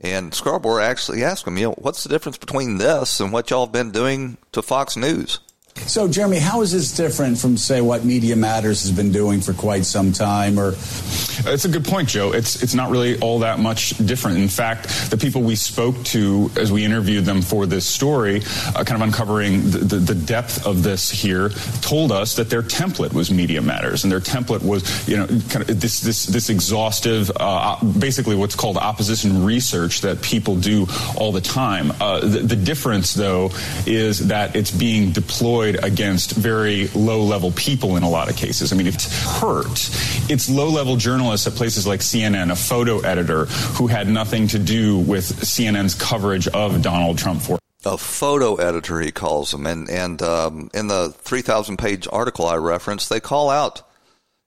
And 0.00 0.34
Scarborough 0.34 0.82
actually 0.82 1.24
asked 1.24 1.46
him, 1.46 1.56
you 1.56 1.68
know, 1.68 1.74
what's 1.78 2.02
the 2.02 2.10
difference 2.10 2.38
between 2.38 2.78
this 2.78 3.18
and 3.20 3.32
what 3.32 3.50
y'all 3.50 3.66
have 3.66 3.72
been 3.72 3.92
doing 3.92 4.36
to 4.52 4.62
Fox 4.62 4.96
News? 4.96 5.40
So, 5.84 6.08
Jeremy, 6.08 6.38
how 6.38 6.62
is 6.62 6.72
this 6.72 6.90
different 6.90 7.38
from, 7.38 7.56
say, 7.56 7.80
what 7.80 8.04
Media 8.04 8.34
Matters 8.34 8.82
has 8.82 8.90
been 8.90 9.12
doing 9.12 9.40
for 9.40 9.52
quite 9.52 9.84
some 9.84 10.10
time? 10.12 10.58
Or 10.58 10.70
it's 10.70 11.64
a 11.64 11.68
good 11.68 11.84
point, 11.84 12.08
Joe. 12.08 12.32
It's 12.32 12.62
it's 12.62 12.74
not 12.74 12.90
really 12.90 13.18
all 13.20 13.40
that 13.40 13.60
much 13.60 13.90
different. 14.04 14.38
In 14.38 14.48
fact, 14.48 15.10
the 15.10 15.16
people 15.16 15.42
we 15.42 15.54
spoke 15.54 16.02
to 16.04 16.50
as 16.56 16.72
we 16.72 16.84
interviewed 16.84 17.24
them 17.24 17.40
for 17.40 17.66
this 17.66 17.86
story, 17.86 18.42
uh, 18.74 18.84
kind 18.84 19.00
of 19.00 19.02
uncovering 19.02 19.62
the, 19.70 19.78
the, 19.78 19.96
the, 19.96 20.14
depth 20.14 20.66
of 20.66 20.82
this 20.82 21.10
here, 21.10 21.50
told 21.82 22.10
us 22.10 22.34
that 22.36 22.50
their 22.50 22.62
template 22.62 23.12
was 23.12 23.30
Media 23.30 23.62
Matters, 23.62 24.02
and 24.02 24.10
their 24.10 24.20
template 24.20 24.64
was, 24.64 25.08
you 25.08 25.16
know, 25.16 25.26
kind 25.26 25.68
of 25.68 25.80
this 25.80 26.00
this 26.00 26.26
this 26.26 26.48
exhaustive, 26.48 27.30
uh, 27.36 27.82
basically 27.84 28.34
what's 28.34 28.56
called 28.56 28.76
opposition 28.76 29.44
research 29.44 30.00
that 30.00 30.20
people 30.20 30.56
do 30.56 30.86
all 31.16 31.32
the 31.32 31.40
time. 31.40 31.92
Uh, 32.00 32.20
the, 32.20 32.40
the 32.40 32.56
difference, 32.56 33.14
though, 33.14 33.50
is 33.86 34.28
that 34.28 34.56
it's 34.56 34.70
being 34.70 35.12
deployed 35.12 35.65
deployed 35.72 35.84
against 35.84 36.32
very 36.32 36.88
low 36.88 37.22
level 37.22 37.50
people 37.52 37.96
in 37.96 38.02
a 38.02 38.08
lot 38.08 38.30
of 38.30 38.36
cases. 38.36 38.72
I 38.72 38.76
mean, 38.76 38.86
it's 38.86 39.24
hurt. 39.40 39.90
It's 40.30 40.48
low 40.48 40.68
level 40.68 40.96
journalists 40.96 41.46
at 41.46 41.54
places 41.54 41.86
like 41.86 42.00
CNN, 42.00 42.50
a 42.50 42.56
photo 42.56 43.00
editor 43.00 43.46
who 43.76 43.86
had 43.86 44.08
nothing 44.08 44.48
to 44.48 44.58
do 44.58 44.98
with 44.98 45.24
CNN's 45.24 45.94
coverage 45.94 46.48
of 46.48 46.82
Donald 46.82 47.18
Trump 47.18 47.42
for 47.42 47.58
a 47.84 47.96
photo 47.96 48.56
editor, 48.56 49.00
he 49.00 49.12
calls 49.12 49.52
them. 49.52 49.64
And, 49.64 49.88
and 49.88 50.20
um, 50.20 50.70
in 50.74 50.88
the 50.88 51.10
3,000 51.18 51.76
page 51.76 52.08
article 52.10 52.46
I 52.46 52.56
referenced, 52.56 53.08
they 53.08 53.20
call 53.20 53.48
out 53.48 53.82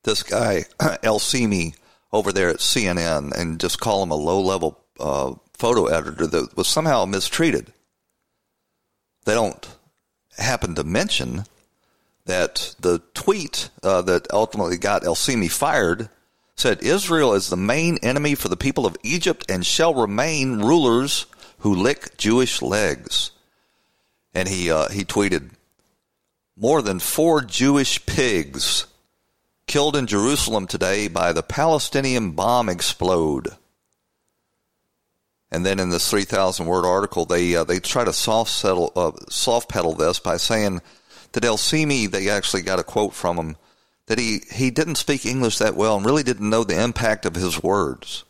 this 0.04 0.24
guy, 0.24 0.66
El 1.04 1.20
Simi, 1.20 1.74
over 2.12 2.34
there 2.34 2.50
at 2.50 2.58
CNN 2.58 3.34
and 3.34 3.60
just 3.60 3.80
call 3.80 4.04
him 4.04 4.12
a 4.12 4.16
low 4.16 4.42
level 4.42 4.80
uh, 5.00 5.34
photo 5.54 5.86
editor 5.86 6.28
that 6.28 6.58
was 6.58 6.68
somehow 6.68 7.06
mistreated. 7.06 7.72
They 9.26 9.36
don't 9.36 9.68
happen 10.40 10.76
to 10.76 10.84
mention 10.84 11.46
that 12.26 12.76
the 12.80 13.02
tweet 13.14 13.70
uh, 13.84 14.02
that 14.04 14.32
ultimately 14.32 14.78
got 14.78 15.06
El 15.06 15.16
Simi 15.16 15.48
fired 15.48 16.10
said 16.56 16.84
Israel 16.84 17.34
is 17.34 17.50
the 17.50 17.58
main 17.58 17.98
enemy 18.04 18.36
for 18.36 18.50
the 18.50 18.58
people 18.58 18.86
of 18.86 18.98
Egypt 19.02 19.50
and 19.50 19.66
shall 19.66 19.94
remain 19.94 20.60
rulers 20.60 21.26
who 21.60 21.74
lick 21.74 22.18
Jewish 22.18 22.62
legs. 22.62 23.32
And 24.34 24.48
he 24.48 24.70
uh, 24.70 24.90
he 24.90 25.06
tweeted, 25.06 25.52
more 26.56 26.82
than 26.82 27.00
four 27.00 27.42
Jewish 27.42 28.06
pigs 28.06 28.86
killed 29.66 29.96
in 29.96 30.08
Jerusalem 30.08 30.68
today 30.68 31.08
by 31.08 31.32
the 31.32 31.44
Palestinian 31.44 32.32
bomb 32.32 32.68
explode. 32.68 33.56
And 35.52 35.66
then 35.66 35.80
in 35.80 35.90
this 35.90 36.10
3,000 36.10 36.66
word 36.66 36.86
article, 36.86 37.26
they 37.26 37.56
uh, 37.56 37.64
they 37.64 37.80
try 37.80 38.04
to 38.04 38.14
soft 38.14 38.52
settle 38.52 38.92
uh, 38.96 39.12
soft 39.30 39.70
pedal 39.70 39.94
this 39.94 40.20
by 40.20 40.38
saying 40.38 40.82
that 41.32 41.46
El 41.46 41.58
Simi, 41.58 42.06
they 42.06 42.30
actually 42.30 42.62
got 42.62 42.80
a 42.80 42.84
quote 42.84 43.14
from 43.14 43.38
him 43.38 43.56
that 44.10 44.20
he, 44.20 44.42
he 44.52 44.72
didn't 44.72 44.96
speak 44.96 45.26
English 45.26 45.60
that 45.60 45.76
well 45.76 45.96
and 45.96 46.06
really 46.06 46.24
didn't 46.24 46.50
know 46.50 46.64
the 46.64 46.82
impact 46.82 47.26
of 47.26 47.36
his 47.36 47.62
words. 47.62 48.26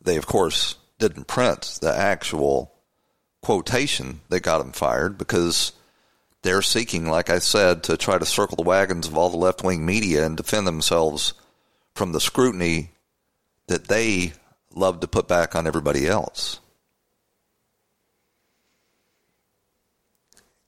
They, 0.00 0.16
of 0.16 0.26
course, 0.26 0.76
didn't 0.98 1.26
print 1.26 1.78
the 1.82 1.94
actual 1.94 2.72
quotation 3.42 4.20
that 4.28 4.40
got 4.40 4.60
him 4.60 4.70
fired 4.70 5.18
because 5.18 5.72
they're 6.42 6.62
seeking, 6.62 7.08
like 7.08 7.30
I 7.30 7.40
said, 7.40 7.82
to 7.84 7.96
try 7.96 8.18
to 8.18 8.24
circle 8.24 8.56
the 8.56 8.62
wagons 8.62 9.08
of 9.08 9.18
all 9.18 9.28
the 9.28 9.36
left 9.36 9.64
wing 9.64 9.84
media 9.84 10.24
and 10.24 10.36
defend 10.36 10.66
themselves 10.66 11.34
from 11.94 12.12
the 12.12 12.20
scrutiny 12.20 12.92
that 13.66 13.88
they 13.88 14.32
love 14.74 15.00
to 15.00 15.08
put 15.08 15.28
back 15.28 15.54
on 15.54 15.66
everybody 15.66 16.06
else. 16.06 16.60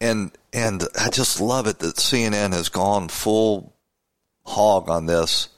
And 0.01 0.33
and 0.53 0.83
I 0.99 1.11
just 1.11 1.41
love 1.41 1.67
it 1.67 1.79
that 1.79 1.97
CNN 1.97 2.53
has 2.53 2.69
gone 2.69 3.09
full 3.09 3.73
hog 4.45 4.89
on 4.89 5.07
this 5.07 5.49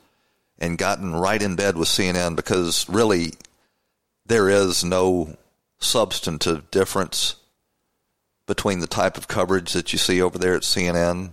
and 0.58 0.78
gotten 0.78 1.14
right 1.14 1.42
in 1.42 1.56
bed 1.56 1.76
with 1.76 1.88
CNN 1.88 2.36
because 2.36 2.88
really 2.88 3.32
there 4.26 4.48
is 4.48 4.84
no 4.84 5.36
substantive 5.78 6.70
difference 6.70 7.36
between 8.46 8.80
the 8.80 8.86
type 8.86 9.16
of 9.16 9.28
coverage 9.28 9.72
that 9.72 9.92
you 9.92 9.98
see 9.98 10.20
over 10.20 10.38
there 10.38 10.54
at 10.54 10.62
CNN, 10.62 11.30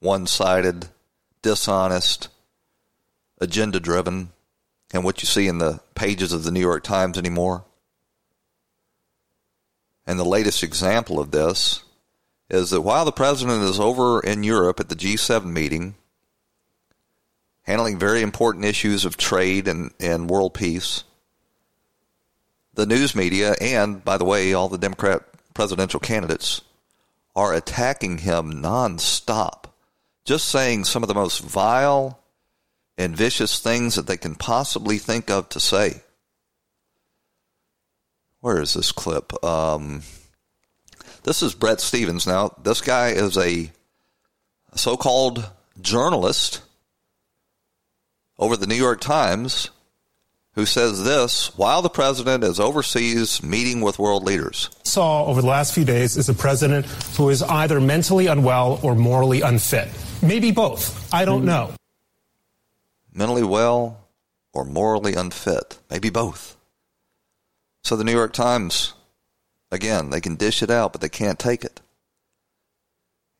one 0.00 0.26
sided, 0.26 0.88
dishonest, 1.42 2.28
agenda 3.40 3.78
driven, 3.78 4.30
and 4.92 5.04
what 5.04 5.22
you 5.22 5.26
see 5.26 5.46
in 5.46 5.58
the 5.58 5.80
pages 5.94 6.32
of 6.32 6.44
the 6.44 6.50
New 6.50 6.60
York 6.60 6.82
Times 6.82 7.18
anymore. 7.18 7.64
And 10.06 10.18
the 10.18 10.24
latest 10.24 10.62
example 10.62 11.20
of 11.20 11.30
this 11.30 11.82
is 12.48 12.70
that 12.70 12.80
while 12.80 13.04
the 13.04 13.12
president 13.12 13.62
is 13.62 13.78
over 13.78 14.20
in 14.20 14.42
Europe 14.42 14.80
at 14.80 14.88
the 14.88 14.96
G7 14.96 15.44
meeting, 15.44 15.94
handling 17.62 17.98
very 17.98 18.22
important 18.22 18.64
issues 18.64 19.04
of 19.04 19.18
trade 19.18 19.68
and, 19.68 19.92
and 20.00 20.30
world 20.30 20.54
peace, 20.54 21.04
the 22.72 22.86
news 22.86 23.14
media, 23.14 23.54
and 23.60 24.02
by 24.02 24.16
the 24.16 24.24
way, 24.24 24.54
all 24.54 24.70
the 24.70 24.78
Democrat 24.78 25.22
presidential 25.52 26.00
candidates 26.00 26.62
are 27.36 27.52
attacking 27.52 28.18
him 28.18 28.62
nonstop, 28.62 29.64
just 30.24 30.48
saying 30.48 30.84
some 30.84 31.02
of 31.02 31.08
the 31.08 31.14
most 31.14 31.40
vile 31.40 32.18
and 32.98 33.16
vicious 33.16 33.60
things 33.60 33.94
that 33.94 34.08
they 34.08 34.16
can 34.16 34.34
possibly 34.34 34.98
think 34.98 35.30
of 35.30 35.48
to 35.50 35.60
say. 35.60 36.02
Where 38.40 38.60
is 38.60 38.74
this 38.74 38.92
clip? 38.92 39.32
Um, 39.44 40.02
this 41.22 41.42
is 41.42 41.54
Bret 41.54 41.80
Stephens. 41.80 42.26
Now, 42.26 42.54
this 42.62 42.80
guy 42.80 43.10
is 43.10 43.38
a 43.38 43.70
so 44.74 44.96
called 44.96 45.48
journalist 45.80 46.60
over 48.38 48.56
the 48.56 48.66
New 48.66 48.74
York 48.74 49.00
Times 49.00 49.70
who 50.54 50.66
says 50.66 51.04
this 51.04 51.56
while 51.56 51.82
the 51.82 51.88
president 51.88 52.42
is 52.42 52.58
overseas 52.58 53.42
meeting 53.44 53.80
with 53.80 53.98
world 53.98 54.24
leaders. 54.24 54.70
Saw 54.82 55.24
over 55.24 55.40
the 55.40 55.46
last 55.46 55.72
few 55.72 55.84
days 55.84 56.16
is 56.16 56.28
a 56.28 56.34
president 56.34 56.86
who 57.16 57.28
is 57.30 57.42
either 57.42 57.80
mentally 57.80 58.26
unwell 58.26 58.80
or 58.82 58.96
morally 58.96 59.42
unfit. 59.42 59.88
Maybe 60.20 60.50
both. 60.50 61.12
I 61.14 61.24
don't 61.24 61.44
know. 61.44 61.72
Mentally 63.18 63.42
well 63.42 64.06
or 64.52 64.64
morally 64.64 65.14
unfit. 65.14 65.80
Maybe 65.90 66.08
both. 66.08 66.56
So 67.82 67.96
the 67.96 68.04
New 68.04 68.12
York 68.12 68.32
Times, 68.32 68.94
again, 69.72 70.10
they 70.10 70.20
can 70.20 70.36
dish 70.36 70.62
it 70.62 70.70
out, 70.70 70.92
but 70.92 71.00
they 71.00 71.08
can't 71.08 71.36
take 71.36 71.64
it. 71.64 71.80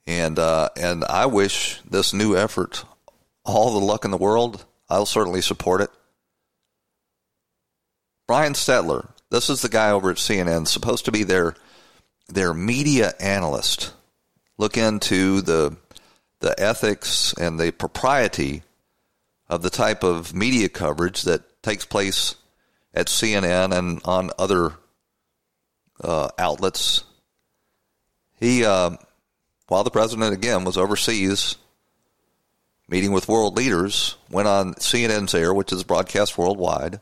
And 0.04 0.36
uh, 0.36 0.70
and 0.76 1.04
I 1.04 1.26
wish 1.26 1.80
this 1.88 2.12
new 2.12 2.36
effort 2.36 2.84
all 3.44 3.72
the 3.72 3.86
luck 3.86 4.04
in 4.04 4.10
the 4.10 4.16
world. 4.16 4.64
I'll 4.88 5.06
certainly 5.06 5.42
support 5.42 5.80
it. 5.80 5.90
Brian 8.26 8.54
Stelter, 8.54 9.08
this 9.30 9.48
is 9.48 9.62
the 9.62 9.68
guy 9.68 9.92
over 9.92 10.10
at 10.10 10.16
CNN, 10.16 10.66
supposed 10.66 11.04
to 11.04 11.12
be 11.12 11.22
their 11.22 11.54
their 12.26 12.52
media 12.52 13.12
analyst. 13.20 13.92
Look 14.56 14.76
into 14.76 15.40
the 15.40 15.76
the 16.40 16.58
ethics 16.58 17.32
and 17.34 17.60
the 17.60 17.70
propriety 17.70 18.64
of 19.48 19.62
the 19.62 19.70
type 19.70 20.02
of 20.02 20.34
media 20.34 20.68
coverage 20.68 21.22
that 21.22 21.62
takes 21.62 21.84
place 21.84 22.36
at 22.94 23.06
CNN 23.06 23.76
and 23.76 24.00
on 24.04 24.30
other 24.38 24.72
uh, 26.02 26.28
outlets. 26.38 27.04
He, 28.38 28.64
uh, 28.64 28.90
while 29.68 29.84
the 29.84 29.90
president 29.90 30.32
again 30.32 30.64
was 30.64 30.76
overseas 30.76 31.56
meeting 32.88 33.12
with 33.12 33.28
world 33.28 33.56
leaders, 33.56 34.16
went 34.30 34.48
on 34.48 34.74
CNN's 34.74 35.34
air, 35.34 35.52
which 35.52 35.72
is 35.72 35.84
broadcast 35.84 36.38
worldwide, 36.38 37.00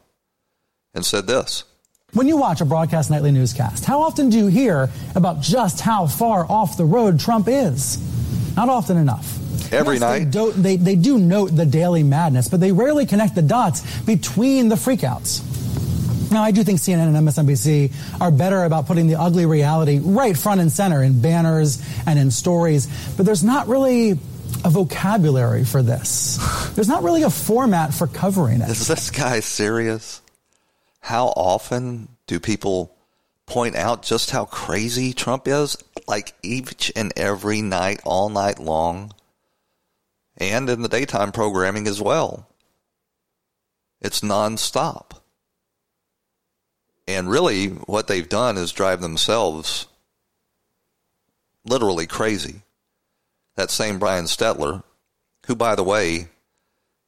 and 0.94 1.04
said 1.04 1.26
this. 1.26 1.64
When 2.12 2.26
you 2.26 2.36
watch 2.36 2.60
a 2.60 2.64
broadcast 2.64 3.10
nightly 3.10 3.30
newscast, 3.30 3.84
how 3.84 4.00
often 4.00 4.30
do 4.30 4.38
you 4.38 4.46
hear 4.46 4.88
about 5.14 5.40
just 5.40 5.80
how 5.80 6.06
far 6.06 6.50
off 6.50 6.76
the 6.76 6.84
road 6.84 7.20
Trump 7.20 7.46
is? 7.48 7.98
Not 8.56 8.68
often 8.68 8.96
enough. 8.96 9.38
Every 9.72 9.96
yes, 9.96 10.00
night. 10.00 10.32
They 10.32 10.50
they, 10.50 10.76
they 10.76 10.94
do 10.96 11.18
note 11.18 11.48
the 11.48 11.66
daily 11.66 12.02
madness, 12.02 12.48
but 12.48 12.60
they 12.60 12.72
rarely 12.72 13.06
connect 13.06 13.34
the 13.34 13.42
dots 13.42 13.82
between 14.02 14.68
the 14.68 14.76
freakouts. 14.76 15.42
Now, 16.30 16.42
I 16.42 16.50
do 16.50 16.64
think 16.64 16.80
CNN 16.80 17.14
and 17.14 17.28
MSNBC 17.28 17.92
are 18.20 18.32
better 18.32 18.64
about 18.64 18.86
putting 18.86 19.06
the 19.06 19.14
ugly 19.14 19.46
reality 19.46 20.00
right 20.02 20.36
front 20.36 20.60
and 20.60 20.72
center 20.72 21.02
in 21.02 21.20
banners 21.20 21.80
and 22.04 22.18
in 22.18 22.32
stories, 22.32 22.88
but 23.16 23.24
there's 23.24 23.44
not 23.44 23.68
really 23.68 24.18
a 24.64 24.70
vocabulary 24.70 25.64
for 25.64 25.82
this. 25.82 26.38
There's 26.74 26.88
not 26.88 27.02
really 27.02 27.22
a 27.22 27.30
format 27.30 27.94
for 27.94 28.06
covering 28.06 28.60
it. 28.60 28.68
Is 28.68 28.86
this 28.86 29.10
guy 29.10 29.40
serious? 29.40 30.20
how 31.06 31.28
often 31.36 32.08
do 32.26 32.40
people 32.40 32.92
point 33.46 33.76
out 33.76 34.02
just 34.02 34.32
how 34.32 34.44
crazy 34.44 35.12
Trump 35.12 35.46
is? 35.46 35.76
Like 36.08 36.32
each 36.42 36.90
and 36.96 37.12
every 37.16 37.62
night, 37.62 38.00
all 38.04 38.28
night 38.28 38.58
long, 38.58 39.12
and 40.36 40.68
in 40.68 40.82
the 40.82 40.88
daytime 40.88 41.32
programming 41.32 41.86
as 41.86 42.00
well. 42.00 42.48
It's 44.00 44.20
nonstop. 44.20 45.12
And 47.08 47.30
really, 47.30 47.68
what 47.68 48.08
they've 48.08 48.28
done 48.28 48.56
is 48.58 48.72
drive 48.72 49.00
themselves 49.00 49.86
literally 51.64 52.06
crazy. 52.06 52.62
That 53.54 53.70
same 53.70 53.98
Brian 53.98 54.24
Stelter, 54.24 54.82
who, 55.46 55.54
by 55.54 55.74
the 55.74 55.84
way, 55.84 56.28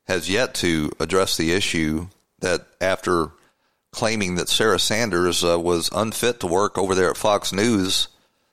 has 0.06 0.30
yet 0.30 0.54
to 0.54 0.90
address 1.00 1.36
the 1.36 1.52
issue 1.52 2.08
that 2.38 2.66
after 2.80 3.30
claiming 3.90 4.36
that 4.36 4.48
Sarah 4.48 4.78
Sanders 4.78 5.44
uh, 5.44 5.58
was 5.58 5.90
unfit 5.92 6.40
to 6.40 6.46
work 6.46 6.78
over 6.78 6.94
there 6.94 7.10
at 7.10 7.16
Fox 7.16 7.52
News. 7.52 8.08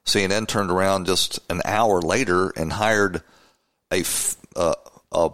CNN 0.06 0.48
turned 0.48 0.72
around 0.72 1.06
just 1.06 1.40
an 1.50 1.62
hour 1.66 2.02
later 2.02 2.50
and 2.56 2.74
hired 2.74 3.22
a, 3.92 4.02
uh, 4.02 4.04
a 4.56 5.32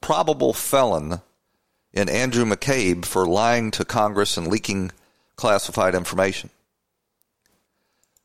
probable 0.00 0.52
felon 0.52 1.20
in 1.92 2.08
Andrew 2.08 2.44
McCabe 2.44 3.04
for 3.04 3.26
lying 3.26 3.70
to 3.72 3.84
Congress 3.84 4.36
and 4.36 4.46
leaking 4.46 4.92
classified 5.36 5.94
information. 5.94 6.50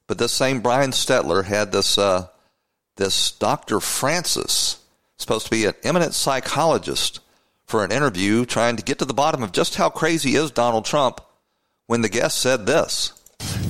But 0.08 0.18
this 0.18 0.34
same 0.34 0.62
Brian 0.62 0.92
Stelter 0.92 1.46
had 1.46 1.72
this 1.72 1.98
uh, 1.98 2.28
this 2.98 3.32
Dr. 3.32 3.80
Frances, 3.80 4.78
supposed 5.18 5.46
to 5.46 5.52
be 5.52 5.66
an 5.66 5.74
eminent 5.84 6.14
psychologist, 6.14 7.22
for 7.66 7.86
an 7.86 7.92
interview 7.92 8.46
trying 8.46 8.76
to 8.76 8.84
get 8.84 9.00
to 9.00 9.06
the 9.06 9.14
bottom 9.14 9.42
of 9.42 9.54
just 9.54 9.76
how 9.76 9.90
crazy 9.90 10.36
is 10.36 10.52
Donald 10.52 10.84
Trump 10.84 11.22
when 11.88 12.02
the 12.02 12.10
guest 12.10 12.38
said 12.38 12.66
this. 12.66 13.14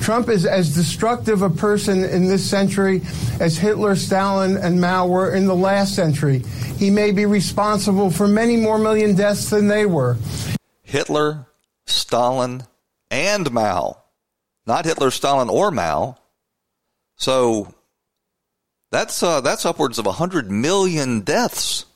Trump 0.02 0.28
is 0.28 0.44
as 0.44 0.74
destructive 0.74 1.42
a 1.42 1.48
person 1.48 2.04
in 2.04 2.26
this 2.26 2.48
century 2.48 3.00
as 3.40 3.56
Hitler, 3.56 3.94
Stalin, 3.94 4.56
and 4.56 4.80
Mao 4.80 5.06
were 5.06 5.32
in 5.32 5.46
the 5.46 5.54
last 5.54 5.94
century. 5.94 6.40
He 6.76 6.90
may 6.90 7.12
be 7.12 7.24
responsible 7.24 8.10
for 8.10 8.26
many 8.26 8.56
more 8.56 8.78
million 8.78 9.14
deaths 9.14 9.48
than 9.50 9.68
they 9.68 9.86
were. 9.86 10.16
Hitler, 10.82 11.46
Stalin, 11.86 12.64
and 13.10 13.52
Mao. 13.52 14.02
Not 14.66 14.84
Hitler, 14.84 15.12
Stalin, 15.12 15.48
or 15.48 15.70
Mao. 15.70 16.18
So 17.16 17.72
That's 18.90 19.22
uh, 19.22 19.40
that's 19.40 19.64
upwards 19.64 19.98
of 19.98 20.06
hundred 20.06 20.50
million 20.50 21.20
deaths 21.20 21.86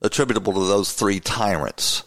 attributable 0.00 0.52
to 0.54 0.66
those 0.66 0.92
three 0.92 1.20
tyrants. 1.20 2.04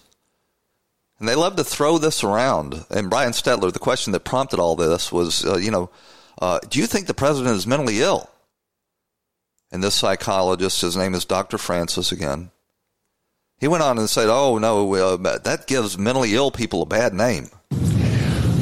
And 1.20 1.30
they 1.30 1.36
love 1.36 1.55
to 1.55 1.63
throw 1.63 1.97
this 1.97 2.24
around. 2.24 2.86
And 2.89 3.09
Brian 3.09 3.32
Stelter, 3.32 3.72
the 3.72 3.80
question 3.80 4.11
that 4.13 4.26
prompted 4.26 4.59
all 4.59 4.76
this 4.76 5.11
was, 5.11 5.45
uh, 5.45 5.57
you 5.57 5.72
know, 5.72 5.89
uh, 6.41 6.59
do 6.70 6.80
you 6.80 6.88
think 6.88 7.07
the 7.07 7.13
president 7.13 7.55
is 7.55 7.66
mentally 7.66 8.01
ill? 8.01 8.30
And 9.72 9.84
this 9.84 9.95
psychologist, 9.95 10.82
his 10.82 10.97
name 10.97 11.13
is 11.13 11.26
Dr. 11.26 11.57
Frances 11.57 12.11
again, 12.11 12.51
he 13.57 13.68
went 13.68 13.84
on 13.84 13.97
and 13.97 14.09
said, 14.09 14.28
oh, 14.30 14.57
no, 14.57 14.93
uh, 14.93 15.38
that 15.38 15.68
gives 15.68 15.97
mentally 15.97 16.36
ill 16.36 16.51
people 16.51 16.82
a 16.82 16.86
bad 16.86 17.13
name. 17.13 17.49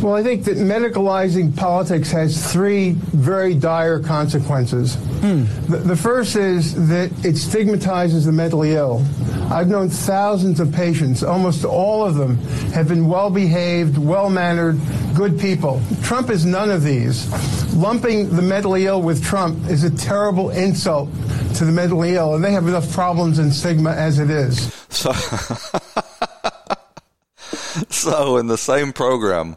Well, 0.03 0.15
I 0.15 0.21
think 0.21 0.43
that 0.43 0.57
medicalizing 0.57 1.55
politics 1.55 2.11
has 2.11 2.51
three 2.51 2.91
very 2.91 3.55
dire 3.55 4.01
consequences. 4.01 4.95
Hmm. 4.95 5.45
The, 5.71 5.77
the, 5.77 5.95
first 5.95 6.35
is 6.35 6.89
that 6.89 7.09
it 7.23 7.37
stigmatizes 7.37 8.25
the 8.25 8.33
mentally 8.33 8.73
ill. 8.73 9.05
I've 9.49 9.69
known 9.69 9.87
thousands 9.87 10.59
of 10.59 10.73
patients. 10.73 11.23
Almost 11.23 11.63
all 11.63 12.03
of 12.03 12.15
them 12.15 12.35
have 12.73 12.89
been 12.89 13.07
well 13.07 13.29
behaved, 13.29 13.97
well 13.97 14.29
mannered, 14.29 14.77
good 15.15 15.39
people. 15.39 15.81
Trump 16.01 16.29
is 16.29 16.45
none 16.45 16.69
of 16.69 16.83
these. 16.83 17.31
Lumping 17.73 18.35
the 18.35 18.41
mentally 18.41 18.87
ill 18.87 19.01
with 19.01 19.23
Trump 19.23 19.69
is 19.69 19.85
a 19.85 19.89
terrible 19.89 20.49
insult 20.49 21.09
to 21.55 21.63
the 21.63 21.71
mentally 21.71 22.15
ill, 22.15 22.35
and 22.35 22.43
they 22.43 22.51
have 22.51 22.67
enough 22.67 22.91
problems 22.91 23.39
and 23.39 23.53
stigma 23.53 23.91
as 23.91 24.19
it 24.19 24.29
is. 24.29 24.73
So, 24.89 25.13
so 27.89 28.35
in 28.35 28.47
the 28.47 28.57
same 28.57 28.91
program, 28.91 29.55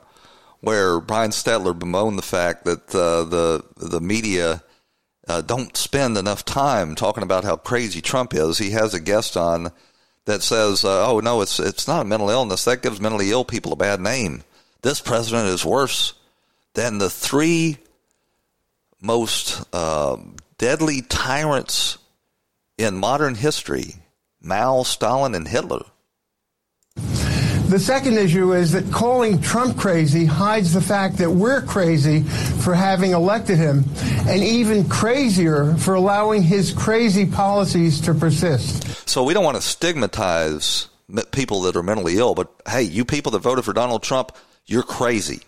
where 0.67 0.99
Brian 0.99 1.31
Stelter 1.31 1.79
bemoaned 1.79 2.19
the 2.19 2.23
fact 2.23 2.65
that 2.65 2.93
uh, 2.93 3.23
the 3.23 3.65
the 3.77 4.01
media 4.01 4.65
uh, 5.29 5.41
don't 5.41 5.77
spend 5.77 6.19
enough 6.19 6.45
time 6.45 6.97
talking 6.97 7.23
about 7.23 7.45
how 7.45 7.55
crazy 7.55 8.01
Trump 8.01 8.35
is. 8.35 8.59
He 8.59 8.71
has 8.71 8.93
a 8.93 8.99
guest 8.99 9.37
on 9.37 9.71
that 10.25 10.43
says, 10.43 10.85
uh, 10.85 11.07
"Oh 11.09 11.21
no, 11.21 11.41
it's 11.41 11.61
it's 11.61 11.87
not 11.87 12.03
a 12.03 12.09
mental 12.09 12.31
illness. 12.31 12.65
That 12.65 12.83
gives 12.83 13.01
mentally 13.01 13.31
ill 13.31 13.45
people 13.45 13.73
a 13.73 13.77
bad 13.77 14.01
name. 14.01 14.43
This 14.83 15.01
president 15.01 15.47
is 15.51 15.65
worse 15.65 16.15
than 16.75 16.99
the 16.99 17.11
three 17.11 17.79
most 19.01 19.63
uh, 19.73 20.17
deadly 20.59 21.01
tyrants 21.01 21.97
in 22.77 22.97
modern 22.97 23.37
history: 23.37 23.95
Mao, 24.41 24.83
Stalin, 24.83 25.37
and 25.37 25.47
Hitler." 25.47 25.85
The 27.69 27.81
second 27.81 28.17
issue 28.17 28.53
is 28.53 28.73
that 28.73 28.93
calling 28.93 29.41
Trump 29.41 29.77
crazy 29.77 30.25
hides 30.25 30.73
the 30.73 30.81
fact 30.81 31.19
that 31.19 31.31
we're 31.31 31.63
crazy 31.63 32.23
for 32.23 32.75
having 32.75 33.11
elected 33.11 33.59
him, 33.59 33.85
and 34.29 34.43
even 34.43 34.89
crazier 34.89 35.75
for 35.75 35.95
allowing 35.95 36.43
his 36.43 36.73
crazy 36.73 37.27
policies 37.27 38.01
to 38.03 38.15
persist. 38.15 39.09
So 39.09 39.25
we 39.25 39.35
don't 39.35 39.45
want 39.45 39.57
to 39.57 39.63
stigmatize 39.63 40.89
people 41.33 41.63
that 41.63 41.77
are 41.77 41.83
mentally 41.83 42.19
ill, 42.19 42.35
but 42.35 42.53
hey, 42.69 42.83
you 42.83 43.05
people 43.05 43.33
that 43.33 43.41
voted 43.41 43.65
for 43.65 43.73
Donald 43.73 44.03
Trump, 44.03 44.31
you're 44.67 44.83
crazy. 44.85 45.41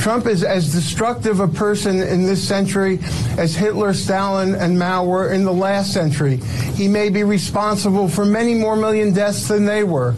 Trump 0.00 0.26
is 0.26 0.42
as 0.42 0.72
destructive 0.72 1.40
a 1.40 1.46
person 1.46 2.00
in 2.00 2.22
this 2.22 2.42
century 2.46 2.98
as 3.36 3.54
Hitler, 3.54 3.92
Stalin, 3.92 4.54
and 4.54 4.78
Mao 4.78 5.04
were 5.04 5.30
in 5.30 5.44
the 5.44 5.52
last 5.52 5.92
century. 5.92 6.38
He 6.74 6.88
may 6.88 7.10
be 7.10 7.22
responsible 7.22 8.08
for 8.08 8.24
many 8.24 8.54
more 8.54 8.76
million 8.76 9.12
deaths 9.12 9.46
than 9.48 9.66
they 9.66 9.84
were. 9.84 10.12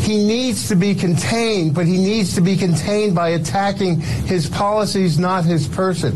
He 0.00 0.24
needs 0.26 0.68
to 0.68 0.76
be 0.76 0.94
contained, 0.94 1.74
but 1.74 1.84
he 1.84 1.98
needs 1.98 2.34
to 2.36 2.40
be 2.40 2.56
contained 2.56 3.14
by 3.14 3.30
attacking 3.30 4.00
his 4.00 4.48
policies, 4.48 5.18
not 5.18 5.44
his 5.44 5.68
person. 5.68 6.14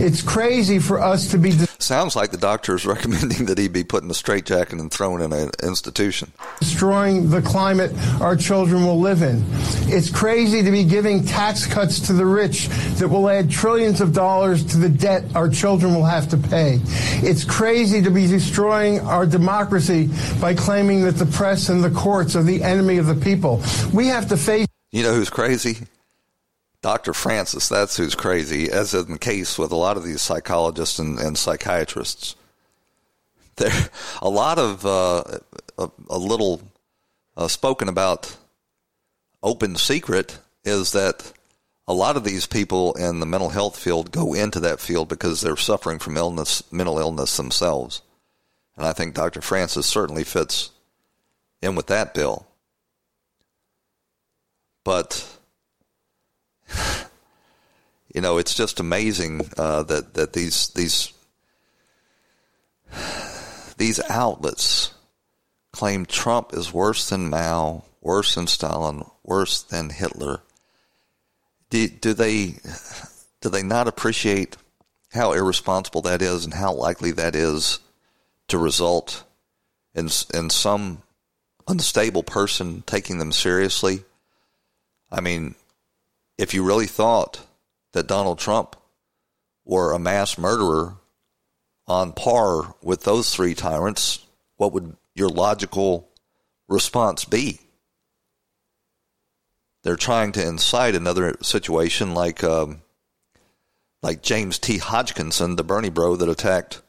It's 0.00 0.22
crazy 0.22 0.78
for 0.78 0.98
us 0.98 1.30
to 1.32 1.38
be. 1.38 1.52
Sounds 1.78 2.16
like 2.16 2.30
the 2.30 2.36
doctor 2.36 2.74
is 2.74 2.86
recommending 2.94 3.46
that 3.46 3.58
he 3.58 3.68
be 3.68 3.84
put 3.84 4.02
in 4.02 4.10
a 4.10 4.14
straitjacket 4.14 4.78
and 4.78 4.90
thrown 4.90 5.20
in 5.20 5.32
an 5.32 5.50
institution. 5.62 6.32
Destroying 6.60 7.30
the 7.30 7.42
climate 7.42 7.92
our 8.20 8.36
children 8.36 8.84
will 8.84 9.00
live 9.00 9.22
in. 9.22 9.44
It's 9.86 10.10
crazy 10.10 10.62
to 10.62 10.70
be 10.70 10.84
giving 10.84 11.24
tax 11.24 11.66
cuts 11.66 12.00
to 12.06 12.12
the 12.12 12.26
rich 12.26 12.68
that 12.98 13.08
will 13.08 13.28
add 13.28 13.50
trillions 13.50 14.00
of 14.00 14.12
dollars 14.12 14.64
to 14.66 14.78
the 14.78 14.88
debt 14.88 15.24
our 15.34 15.48
children 15.48 15.94
will 15.94 16.04
have 16.04 16.28
to 16.30 16.36
pay. 16.36 16.80
It's 17.22 17.44
crazy 17.44 18.02
to 18.02 18.10
be 18.10 18.26
destroying 18.26 19.00
our 19.00 19.26
democracy 19.26 20.10
by 20.40 20.54
claiming 20.54 21.02
that 21.04 21.16
the 21.16 21.26
press 21.26 21.68
and 21.68 21.82
the 21.82 21.90
courts 21.90 22.36
are 22.36 22.42
the 22.42 22.62
enemy 22.62 22.98
of 22.98 23.06
the 23.06 23.14
people. 23.14 23.62
We 23.92 24.06
have 24.08 24.28
to 24.28 24.36
face. 24.36 24.66
You 24.92 25.02
know 25.02 25.14
who's 25.14 25.30
crazy? 25.30 25.78
Dr. 26.84 27.14
Frances, 27.14 27.66
that's 27.70 27.96
who's 27.96 28.14
crazy, 28.14 28.70
as 28.70 28.92
in 28.92 29.12
the 29.12 29.18
case 29.18 29.58
with 29.58 29.72
a 29.72 29.74
lot 29.74 29.96
of 29.96 30.04
these 30.04 30.20
psychologists 30.20 30.98
and, 30.98 31.18
and 31.18 31.38
psychiatrists. 31.38 32.36
There, 33.56 33.72
a 34.20 34.28
lot 34.28 34.58
of 34.58 34.84
uh, 34.84 35.38
a, 35.78 35.88
a, 36.10 36.18
little 36.18 36.60
uh, 37.38 37.48
spoken 37.48 37.88
about 37.88 38.36
open 39.42 39.76
secret 39.76 40.38
is 40.62 40.92
that 40.92 41.32
a 41.88 41.94
lot 41.94 42.18
of 42.18 42.24
these 42.24 42.46
people 42.46 42.92
in 42.94 43.18
the 43.18 43.26
mental 43.26 43.48
health 43.48 43.78
field 43.78 44.10
go 44.10 44.34
into 44.34 44.60
that 44.60 44.78
field 44.78 45.08
because 45.08 45.40
they're 45.40 45.56
suffering 45.56 45.98
from 45.98 46.18
illness, 46.18 46.64
mental 46.70 46.98
illness 46.98 47.38
themselves. 47.38 48.02
And 48.76 48.84
I 48.84 48.92
think 48.92 49.14
Dr. 49.14 49.40
Frances 49.40 49.86
certainly 49.86 50.24
fits 50.24 50.70
in 51.62 51.76
with 51.76 51.86
that 51.86 52.12
bill. 52.12 52.46
But 54.84 55.34
you 58.14 58.20
know, 58.20 58.38
it's 58.38 58.54
just 58.54 58.80
amazing 58.80 59.48
uh, 59.58 59.82
that 59.84 60.14
that 60.14 60.32
these 60.32 60.68
these 60.68 61.12
these 63.76 64.00
outlets 64.08 64.94
claim 65.72 66.06
Trump 66.06 66.52
is 66.54 66.72
worse 66.72 67.08
than 67.08 67.28
Mao, 67.28 67.84
worse 68.00 68.36
than 68.36 68.46
Stalin, 68.46 69.04
worse 69.24 69.62
than 69.62 69.90
Hitler. 69.90 70.40
Do, 71.70 71.88
do 71.88 72.14
they 72.14 72.54
do 73.40 73.48
they 73.48 73.62
not 73.62 73.88
appreciate 73.88 74.56
how 75.12 75.32
irresponsible 75.32 76.02
that 76.02 76.22
is 76.22 76.44
and 76.44 76.54
how 76.54 76.72
likely 76.72 77.10
that 77.12 77.34
is 77.34 77.80
to 78.48 78.58
result 78.58 79.24
in 79.94 80.08
in 80.32 80.50
some 80.50 81.02
unstable 81.66 82.22
person 82.22 82.82
taking 82.86 83.18
them 83.18 83.32
seriously? 83.32 84.04
I 85.10 85.20
mean, 85.20 85.56
if 86.38 86.54
you 86.54 86.64
really 86.64 86.86
thought 86.86 87.46
that 87.92 88.06
Donald 88.06 88.38
Trump 88.38 88.76
were 89.64 89.92
a 89.92 89.98
mass 89.98 90.36
murderer 90.36 90.96
on 91.86 92.12
par 92.12 92.74
with 92.82 93.04
those 93.04 93.34
three 93.34 93.54
tyrants, 93.54 94.24
what 94.56 94.72
would 94.72 94.96
your 95.14 95.28
logical 95.28 96.08
response 96.68 97.24
be? 97.24 97.60
They're 99.82 99.96
trying 99.96 100.32
to 100.32 100.46
incite 100.46 100.94
another 100.94 101.36
situation 101.42 102.14
like 102.14 102.42
um, 102.42 102.80
like 104.02 104.22
James 104.22 104.58
T. 104.58 104.78
Hodgkinson, 104.78 105.56
the 105.56 105.64
Bernie 105.64 105.90
bro 105.90 106.16
that 106.16 106.28
attacked 106.28 106.80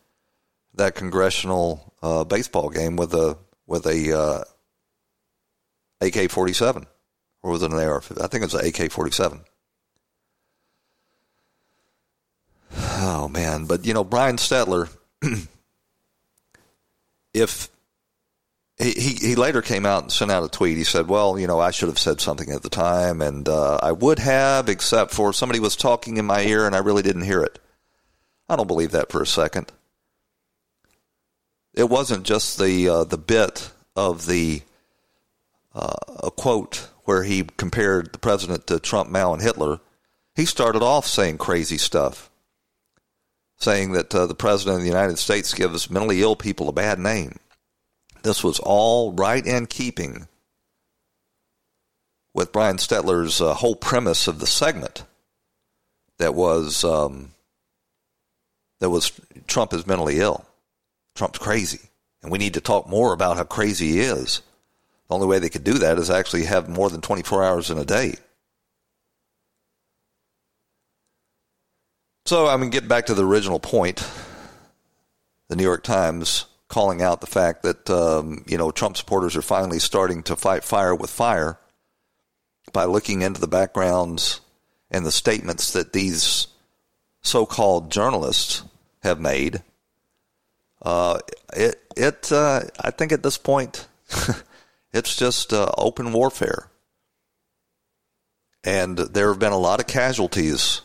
that 0.75 0.95
congressional 0.95 1.93
uh, 2.01 2.23
baseball 2.23 2.69
game 2.69 2.95
with 2.95 3.13
a 3.13 3.37
with 3.67 3.85
a 3.85 4.17
uh, 4.17 4.43
AK 6.01 6.31
forty 6.31 6.53
seven 6.53 6.85
or 7.45 7.51
was 7.51 7.61
it 7.61 7.71
an 7.71 7.77
AR? 7.77 7.97
I 7.97 8.25
think 8.25 8.41
it 8.41 8.51
was 8.51 8.55
an 8.55 8.65
AK 8.65 8.91
47. 8.91 9.39
Oh, 12.75 13.27
man. 13.27 13.65
But, 13.65 13.85
you 13.85 13.93
know, 13.93 14.03
Brian 14.03 14.37
Stelter, 14.37 14.89
if 17.35 17.69
he, 18.79 18.91
he, 18.93 19.13
he 19.27 19.35
later 19.35 19.61
came 19.61 19.85
out 19.85 20.01
and 20.01 20.11
sent 20.11 20.31
out 20.31 20.43
a 20.43 20.49
tweet, 20.49 20.75
he 20.75 20.83
said, 20.83 21.07
Well, 21.07 21.37
you 21.37 21.45
know, 21.45 21.59
I 21.59 21.69
should 21.69 21.87
have 21.89 21.99
said 21.99 22.19
something 22.19 22.49
at 22.49 22.63
the 22.63 22.69
time, 22.69 23.21
and 23.21 23.47
uh, 23.47 23.77
I 23.79 23.91
would 23.91 24.17
have, 24.17 24.67
except 24.67 25.13
for 25.13 25.31
somebody 25.31 25.59
was 25.59 25.75
talking 25.75 26.17
in 26.17 26.25
my 26.25 26.41
ear 26.41 26.65
and 26.65 26.75
I 26.75 26.79
really 26.79 27.03
didn't 27.03 27.25
hear 27.25 27.43
it. 27.43 27.59
I 28.49 28.55
don't 28.55 28.65
believe 28.65 28.91
that 28.91 29.11
for 29.11 29.21
a 29.21 29.27
second. 29.27 29.71
It 31.75 31.89
wasn't 31.89 32.23
just 32.23 32.57
the 32.57 32.89
uh, 32.89 33.03
the 33.03 33.19
bit 33.19 33.69
of 33.95 34.25
the 34.25 34.63
uh, 35.75 35.93
a 36.23 36.31
quote 36.31 36.89
where 37.05 37.23
he 37.23 37.43
compared 37.57 38.11
the 38.11 38.19
president 38.19 38.67
to 38.67 38.79
Trump, 38.79 39.09
Mao, 39.09 39.33
and 39.33 39.41
Hitler, 39.41 39.79
he 40.35 40.45
started 40.45 40.81
off 40.81 41.07
saying 41.07 41.37
crazy 41.37 41.77
stuff, 41.77 42.29
saying 43.57 43.93
that 43.93 44.13
uh, 44.13 44.25
the 44.25 44.35
president 44.35 44.77
of 44.77 44.81
the 44.81 44.89
United 44.89 45.17
States 45.17 45.53
gives 45.53 45.89
mentally 45.89 46.21
ill 46.21 46.35
people 46.35 46.67
a 46.67 46.73
bad 46.73 46.99
name. 46.99 47.37
This 48.23 48.43
was 48.43 48.59
all 48.59 49.13
right 49.13 49.45
in 49.45 49.67
keeping 49.67 50.27
with 52.33 52.51
Brian 52.51 52.77
Stelter's 52.77 53.39
uh, 53.39 53.53
whole 53.53 53.75
premise 53.75 54.27
of 54.27 54.39
the 54.39 54.47
segment 54.47 55.05
that 56.17 56.33
was 56.33 56.83
um, 56.83 57.31
that 58.79 58.89
was 58.89 59.11
Trump 59.47 59.73
is 59.73 59.87
mentally 59.87 60.19
ill. 60.19 60.45
Trump's 61.15 61.39
crazy, 61.39 61.89
and 62.21 62.31
we 62.31 62.39
need 62.39 62.55
to 62.55 62.61
talk 62.61 62.89
more 62.89 63.13
about 63.13 63.37
how 63.37 63.43
crazy 63.43 63.91
he 63.91 63.99
is. 64.01 64.41
The 65.07 65.15
only 65.15 65.27
way 65.27 65.39
they 65.39 65.49
could 65.49 65.63
do 65.63 65.73
that 65.75 65.97
is 65.97 66.09
actually 66.09 66.45
have 66.45 66.67
more 66.67 66.89
than 66.89 67.01
24 67.01 67.43
hours 67.43 67.69
in 67.69 67.77
a 67.77 67.85
day. 67.85 68.15
So, 72.25 72.47
I 72.47 72.57
mean, 72.57 72.71
get 72.71 72.87
back 72.87 73.05
to 73.07 73.13
the 73.13 73.25
original 73.25 73.59
point. 73.59 74.07
The 75.47 75.55
New 75.55 75.63
York 75.63 75.83
Times 75.83 76.45
calling 76.67 77.03
out 77.03 77.21
the 77.21 77.27
fact 77.27 77.61
that, 77.61 77.87
um, 77.89 78.43
you 78.47 78.57
know, 78.57 78.71
Trump 78.71 78.97
supporters 78.97 79.35
are 79.35 79.43
finally 79.43 79.77
starting 79.77 80.23
to 80.23 80.35
fight 80.35 80.63
fire 80.63 80.95
with 80.95 81.11
fire 81.11 81.59
by 82.73 82.85
looking 82.85 83.21
into 83.21 83.39
the 83.39 83.47
backgrounds 83.47 84.41
and 84.89 85.05
the 85.05 85.11
statements 85.11 85.71
that 85.73 85.93
these 85.93 86.47
so 87.21 87.45
called 87.45 87.91
journalists 87.91 88.63
have 89.03 89.19
made. 89.19 89.61
Uh, 90.81 91.19
it, 91.55 91.75
it 91.95 92.31
uh, 92.31 92.61
I 92.81 92.91
think 92.91 93.11
at 93.11 93.23
this 93.23 93.37
point, 93.37 93.87
it's 94.95 95.17
just 95.17 95.51
uh, 95.51 95.69
open 95.77 96.13
warfare. 96.13 96.71
And 98.63 98.97
there 98.97 99.27
have 99.27 99.39
been 99.39 99.51
a 99.51 99.57
lot 99.57 99.81
of 99.81 99.87
casualties 99.87 100.81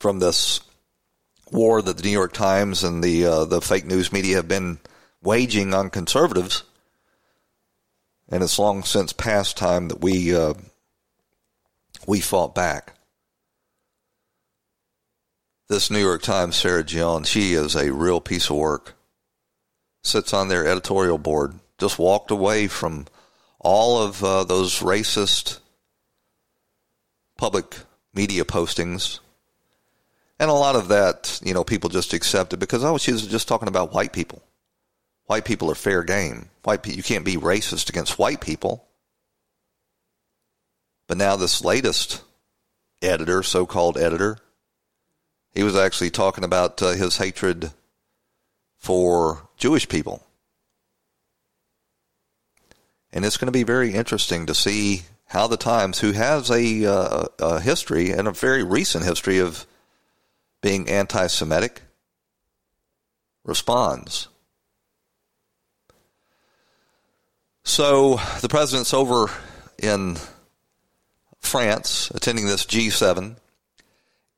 from 0.00 0.18
this 0.18 0.60
war 1.52 1.82
that 1.82 1.98
the 1.98 2.02
New 2.02 2.10
York 2.10 2.32
Times 2.32 2.82
and 2.82 3.04
the 3.04 3.26
uh, 3.26 3.44
the 3.44 3.60
fake 3.60 3.84
news 3.84 4.10
media 4.10 4.36
have 4.36 4.48
been 4.48 4.78
waging 5.22 5.74
on 5.74 5.90
conservatives. 5.90 6.64
And 8.30 8.42
it's 8.42 8.58
long 8.58 8.82
since 8.84 9.12
past 9.12 9.58
time 9.58 9.88
that 9.88 10.00
we 10.00 10.34
uh, 10.34 10.54
we 12.06 12.20
fought 12.20 12.54
back. 12.54 12.94
This 15.68 15.90
New 15.90 16.00
York 16.00 16.22
Times 16.22 16.56
Sarah 16.56 16.82
Jeong, 16.82 17.26
she 17.26 17.52
is 17.52 17.76
a 17.76 17.92
real 17.92 18.20
piece 18.20 18.48
of 18.48 18.56
work. 18.56 18.94
Sits 20.02 20.32
on 20.32 20.48
their 20.48 20.66
editorial 20.66 21.18
board. 21.18 21.54
Just 21.82 21.98
walked 21.98 22.30
away 22.30 22.68
from 22.68 23.06
all 23.58 24.00
of 24.00 24.22
uh, 24.22 24.44
those 24.44 24.80
racist 24.80 25.58
public 27.36 27.76
media 28.14 28.44
postings 28.44 29.18
and 30.42 30.50
a 30.50 30.54
lot 30.54 30.74
of 30.74 30.88
that, 30.88 31.40
you 31.44 31.54
know, 31.54 31.62
people 31.62 31.88
just 31.88 32.12
accepted 32.12 32.58
because, 32.58 32.82
oh, 32.82 32.98
she 32.98 33.12
was 33.12 33.24
just 33.28 33.46
talking 33.46 33.68
about 33.68 33.94
white 33.94 34.12
people. 34.12 34.42
White 35.26 35.44
people 35.44 35.70
are 35.70 35.76
fair 35.76 36.02
game. 36.02 36.48
White 36.64 36.82
pe- 36.82 36.94
you 36.94 37.02
can't 37.04 37.24
be 37.24 37.36
racist 37.36 37.88
against 37.88 38.18
white 38.18 38.40
people. 38.40 38.84
But 41.06 41.16
now 41.16 41.36
this 41.36 41.64
latest 41.64 42.22
editor, 43.00 43.44
so-called 43.44 43.96
editor, 43.96 44.38
he 45.54 45.62
was 45.62 45.76
actually 45.76 46.10
talking 46.10 46.42
about 46.42 46.82
uh, 46.82 46.90
his 46.94 47.18
hatred 47.18 47.70
for 48.78 49.48
Jewish 49.56 49.88
people. 49.88 50.26
And 53.12 53.24
it's 53.24 53.36
going 53.36 53.46
to 53.46 53.52
be 53.52 53.62
very 53.62 53.94
interesting 53.94 54.46
to 54.46 54.54
see 54.54 55.02
how 55.26 55.46
the 55.46 55.56
Times, 55.56 55.98
who 55.98 56.12
has 56.12 56.50
a, 56.50 56.86
uh, 56.86 57.26
a 57.38 57.60
history 57.60 58.10
and 58.10 58.28
a 58.28 58.32
very 58.32 58.62
recent 58.62 59.04
history 59.04 59.38
of 59.38 59.66
being 60.60 60.88
anti 60.88 61.26
Semitic 61.26 61.82
responds. 63.44 64.28
So 67.64 68.20
the 68.40 68.48
president's 68.48 68.92
over 68.92 69.30
in 69.78 70.16
France 71.40 72.10
attending 72.14 72.46
this 72.46 72.66
G7, 72.66 73.36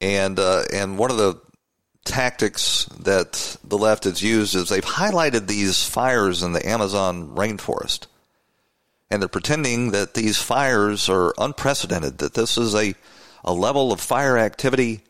and 0.00 0.38
uh, 0.38 0.62
and 0.72 0.98
one 0.98 1.10
of 1.10 1.16
the 1.16 1.40
tactics 2.04 2.84
that 3.00 3.56
the 3.64 3.78
left 3.78 4.04
has 4.04 4.22
used 4.22 4.54
is 4.54 4.68
they've 4.68 4.84
highlighted 4.84 5.46
these 5.46 5.86
fires 5.86 6.42
in 6.42 6.52
the 6.52 6.66
Amazon 6.66 7.34
rainforest, 7.34 8.06
and 9.14 9.22
they're 9.22 9.28
pretending 9.28 9.92
that 9.92 10.14
these 10.14 10.42
fires 10.42 11.08
are 11.08 11.32
unprecedented, 11.38 12.18
that 12.18 12.34
this 12.34 12.58
is 12.58 12.74
a 12.74 12.94
a 13.44 13.52
level 13.52 13.92
of 13.92 14.00
fire 14.00 14.36
activity 14.36 15.02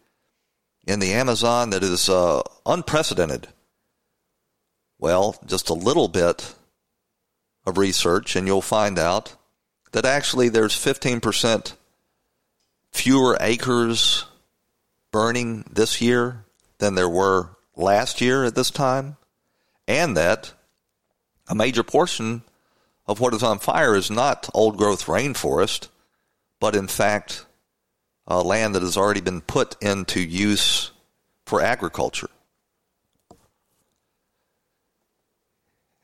in 0.87 1.01
the 1.01 1.13
Amazon 1.13 1.71
that 1.71 1.83
is 1.83 2.11
uh, 2.11 2.43
unprecedented. 2.67 3.49
Well, 4.99 5.37
just 5.47 5.71
a 5.71 5.75
little 5.75 6.09
bit 6.09 6.55
of 7.65 7.79
research, 7.79 8.37
and 8.37 8.47
you'll 8.47 8.61
find 8.61 8.99
out 8.99 9.37
that 9.93 10.05
actually 10.05 10.51
there's 10.51 10.75
15% 10.75 11.73
fewer 12.91 13.39
acres 13.41 14.27
burning 15.13 15.65
this 15.73 16.03
year 16.03 16.45
than 16.79 16.95
there 16.95 17.09
were 17.09 17.57
last 17.75 18.21
year 18.21 18.45
at 18.45 18.55
this 18.55 18.71
time, 18.71 19.17
and 19.89 20.15
that 20.15 20.53
a 21.49 21.55
major 21.55 21.83
portion 21.83 22.43
of 23.07 23.21
what 23.21 23.35
is 23.35 23.43
on 23.43 23.59
fire 23.59 23.95
is 23.95 24.11
not 24.11 24.49
old 24.55 24.77
growth 24.77 25.07
rainforest, 25.07 25.89
but 26.61 26.75
in 26.75 26.89
fact 26.89 27.45
uh, 28.29 28.43
land 28.43 28.75
that 28.75 28.83
has 28.83 28.97
already 28.97 29.21
been 29.21 29.41
put 29.41 29.77
into 29.83 30.21
use 30.21 30.91
for 31.45 31.61
agriculture. 31.61 32.31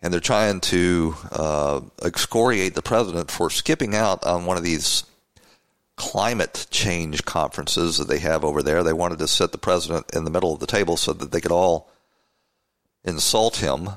And 0.03 0.13
they're 0.13 0.21
trying 0.21 0.61
to 0.61 1.15
uh, 1.31 1.81
excoriate 2.03 2.75
the 2.75 2.83
president 2.83 3.31
for 3.31 3.51
skipping 3.51 3.95
out 3.95 4.25
on 4.25 4.47
one 4.47 4.57
of 4.57 4.63
these 4.63 5.05
climate 5.97 6.67
change 6.71 7.27
conferences 7.27 7.99
that 7.99 8.09
they 8.09 8.19
have 8.19 8.43
over 8.43 8.63
there. 8.63 8.83
They 8.83 8.95
wanted 8.95 9.19
to 9.19 9.29
sit 9.29 9.53
the 9.53 9.59
president 9.59 10.07
in 10.15 10.25
the 10.25 10.31
middle 10.31 10.55
of 10.55 10.61
the 10.61 10.67
table 10.67 10.97
so 10.97 11.13
that 11.13 11.31
they 11.31 11.43
could 11.43 11.53
all 11.53 11.91
insult 13.05 13.57
him. 13.57 13.91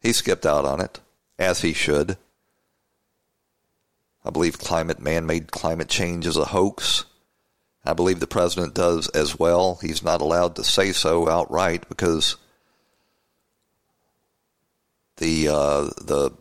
He 0.00 0.12
skipped 0.12 0.46
out 0.46 0.64
on 0.64 0.80
it, 0.80 1.00
as 1.40 1.62
he 1.62 1.72
should. 1.72 2.16
I 4.24 4.30
believe 4.30 4.58
climate, 4.58 5.00
man 5.00 5.26
made 5.26 5.50
climate 5.50 5.88
change 5.88 6.26
is 6.26 6.36
a 6.36 6.44
hoax. 6.44 7.06
I 7.82 7.94
believe 7.94 8.20
the 8.20 8.26
president 8.26 8.74
does 8.74 9.08
as 9.08 9.38
well. 9.38 9.78
He's 9.80 10.02
not 10.02 10.20
allowed 10.20 10.56
to 10.56 10.64
say 10.64 10.92
so 10.92 11.28
outright 11.28 11.88
because 11.88 12.36
the 15.16 15.48
uh, 15.48 15.84
the 16.02 16.32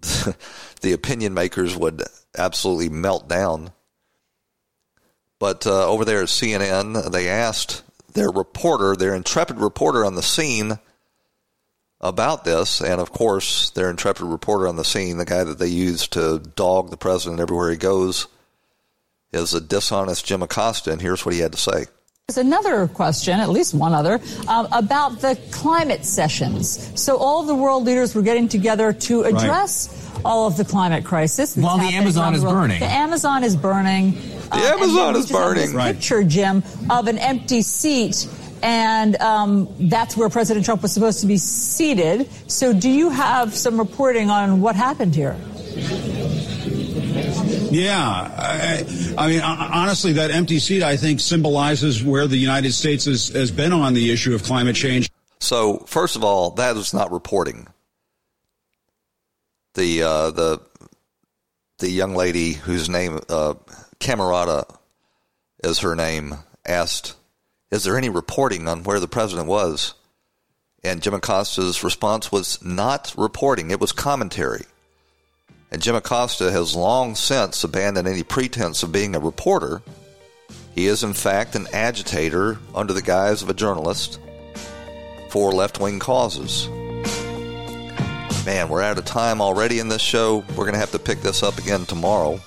the 0.80 0.92
opinion 0.92 1.34
makers 1.34 1.76
would 1.76 2.04
absolutely 2.38 2.88
melt 2.88 3.28
down. 3.28 3.72
But 5.40 5.66
uh, 5.66 5.88
over 5.88 6.04
there 6.04 6.22
at 6.22 6.28
CNN, 6.28 7.10
they 7.10 7.28
asked 7.28 7.82
their 8.12 8.30
reporter, 8.30 8.94
their 8.94 9.14
intrepid 9.14 9.58
reporter 9.58 10.04
on 10.04 10.14
the 10.14 10.22
scene, 10.22 10.78
about 12.04 12.44
this. 12.44 12.80
And 12.80 13.00
of 13.00 13.10
course, 13.10 13.70
their 13.70 13.90
intrepid 13.90 14.26
reporter 14.26 14.68
on 14.68 14.76
the 14.76 14.84
scene, 14.84 15.16
the 15.16 15.24
guy 15.24 15.42
that 15.42 15.58
they 15.58 15.66
use 15.68 16.06
to 16.08 16.38
dog 16.38 16.90
the 16.90 16.96
president 16.96 17.40
everywhere 17.40 17.70
he 17.70 17.76
goes, 17.76 18.28
is 19.32 19.54
a 19.54 19.60
dishonest 19.60 20.24
Jim 20.24 20.42
Acosta, 20.42 20.92
and 20.92 21.02
here's 21.02 21.24
what 21.26 21.34
he 21.34 21.40
had 21.40 21.52
to 21.52 21.58
say. 21.58 21.86
There's 22.28 22.38
another 22.38 22.88
question, 22.88 23.38
at 23.38 23.50
least 23.50 23.74
one 23.74 23.92
other, 23.92 24.18
uh, 24.48 24.66
about 24.72 25.20
the 25.20 25.38
climate 25.50 26.06
sessions. 26.06 26.98
So 26.98 27.18
all 27.18 27.42
the 27.42 27.54
world 27.54 27.84
leaders 27.84 28.14
were 28.14 28.22
getting 28.22 28.48
together 28.48 28.94
to 28.94 29.24
address 29.24 30.10
right. 30.14 30.24
all 30.24 30.46
of 30.46 30.56
the 30.56 30.64
climate 30.64 31.04
crisis. 31.04 31.54
While 31.54 31.76
the 31.76 31.84
Amazon 31.84 32.32
the 32.32 32.38
is 32.38 32.44
burning. 32.44 32.80
The 32.80 32.86
Amazon 32.86 33.44
is 33.44 33.56
burning. 33.56 34.12
The 34.12 34.52
uh, 34.52 34.74
Amazon 34.74 35.16
is 35.16 35.30
burning. 35.30 35.74
Right. 35.74 35.94
Picture, 35.96 36.24
Jim, 36.24 36.62
of 36.88 37.08
an 37.08 37.18
empty 37.18 37.60
seat 37.60 38.26
and 38.64 39.16
um, 39.16 39.68
that's 39.78 40.16
where 40.16 40.30
President 40.30 40.64
Trump 40.64 40.80
was 40.80 40.90
supposed 40.90 41.20
to 41.20 41.26
be 41.26 41.36
seated. 41.36 42.30
So, 42.50 42.72
do 42.72 42.88
you 42.88 43.10
have 43.10 43.54
some 43.54 43.78
reporting 43.78 44.30
on 44.30 44.62
what 44.62 44.74
happened 44.74 45.14
here? 45.14 45.36
Yeah, 47.70 47.98
I, 47.98 49.14
I, 49.18 49.28
mean, 49.28 49.40
honestly, 49.42 50.14
that 50.14 50.30
empty 50.30 50.58
seat 50.60 50.82
I 50.82 50.96
think 50.96 51.20
symbolizes 51.20 52.02
where 52.02 52.26
the 52.26 52.38
United 52.38 52.72
States 52.72 53.04
has, 53.04 53.28
has 53.28 53.50
been 53.50 53.72
on 53.72 53.92
the 53.92 54.10
issue 54.10 54.34
of 54.34 54.42
climate 54.42 54.76
change. 54.76 55.10
So, 55.40 55.78
first 55.80 56.16
of 56.16 56.24
all, 56.24 56.52
that 56.52 56.76
is 56.76 56.94
not 56.94 57.12
reporting. 57.12 57.66
The 59.74 60.04
uh, 60.04 60.30
the 60.30 60.60
the 61.80 61.90
young 61.90 62.14
lady 62.14 62.52
whose 62.52 62.88
name 62.88 63.20
uh, 63.28 63.54
Camerata 63.98 64.74
is 65.62 65.80
her 65.80 65.94
name 65.94 66.36
asked, 66.64 67.16
"Is 67.74 67.82
there 67.82 67.98
any 67.98 68.08
reporting 68.08 68.68
on 68.68 68.84
where 68.84 69.00
the 69.00 69.08
president 69.08 69.48
was?" 69.48 69.94
And 70.84 71.02
Jim 71.02 71.12
Acosta's 71.12 71.82
response 71.82 72.30
was 72.30 72.62
not 72.62 73.12
reporting; 73.16 73.72
it 73.72 73.80
was 73.80 73.90
commentary. 73.90 74.66
And 75.72 75.82
Jim 75.82 75.96
Acosta 75.96 76.52
has 76.52 76.76
long 76.76 77.16
since 77.16 77.64
abandoned 77.64 78.06
any 78.06 78.22
pretense 78.22 78.84
of 78.84 78.92
being 78.92 79.16
a 79.16 79.18
reporter. 79.18 79.82
He 80.72 80.86
is, 80.86 81.02
in 81.02 81.14
fact, 81.14 81.56
an 81.56 81.66
agitator 81.72 82.60
under 82.76 82.92
the 82.92 83.02
guise 83.02 83.42
of 83.42 83.50
a 83.50 83.54
journalist 83.54 84.20
for 85.28 85.50
left 85.50 85.80
wing 85.80 85.98
causes. 85.98 86.68
Man, 88.46 88.68
we're 88.68 88.82
out 88.82 88.98
of 88.98 89.04
time 89.04 89.40
already 89.40 89.80
in 89.80 89.88
this 89.88 90.00
show. 90.00 90.44
We're 90.50 90.66
going 90.66 90.74
to 90.74 90.78
have 90.78 90.92
to 90.92 91.00
pick 91.00 91.22
this 91.22 91.42
up 91.42 91.58
again 91.58 91.86
tomorrow 91.86 92.40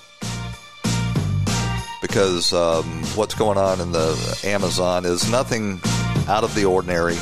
because 2.08 2.52
um, 2.52 2.84
what's 3.14 3.34
going 3.34 3.58
on 3.58 3.80
in 3.80 3.92
the 3.92 4.40
Amazon 4.42 5.04
is 5.04 5.30
nothing 5.30 5.80
out 6.26 6.42
of 6.42 6.54
the 6.54 6.64
ordinary. 6.64 7.16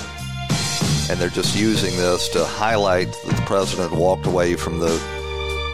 And 1.10 1.20
they're 1.20 1.28
just 1.28 1.56
using 1.56 1.96
this 1.96 2.28
to 2.30 2.44
highlight 2.44 3.12
that 3.26 3.36
the 3.36 3.42
president 3.42 3.92
walked 3.92 4.26
away 4.26 4.56
from 4.56 4.78
the 4.78 4.98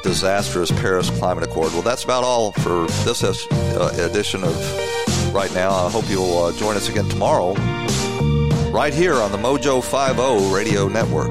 disastrous 0.03 0.71
Paris 0.73 1.11
Climate 1.11 1.45
Accord. 1.45 1.73
Well, 1.73 1.83
that's 1.83 2.05
about 2.05 2.25
all 2.25 2.53
for 2.53 2.87
this 3.05 3.23
uh, 3.23 3.93
edition 3.99 4.43
of 4.43 5.35
right 5.35 5.53
now. 5.55 5.71
I 5.71 5.91
hope 5.91 6.09
you'll 6.09 6.45
uh, 6.45 6.53
join 6.53 6.77
us 6.77 6.89
again 6.89 7.09
tomorrow, 7.09 7.55
right 8.71 8.93
here 8.93 9.15
on 9.15 9.31
the 9.31 9.39
Mojo 9.39 9.83
50 9.83 10.55
Radio 10.55 10.89
Network. 10.89 11.31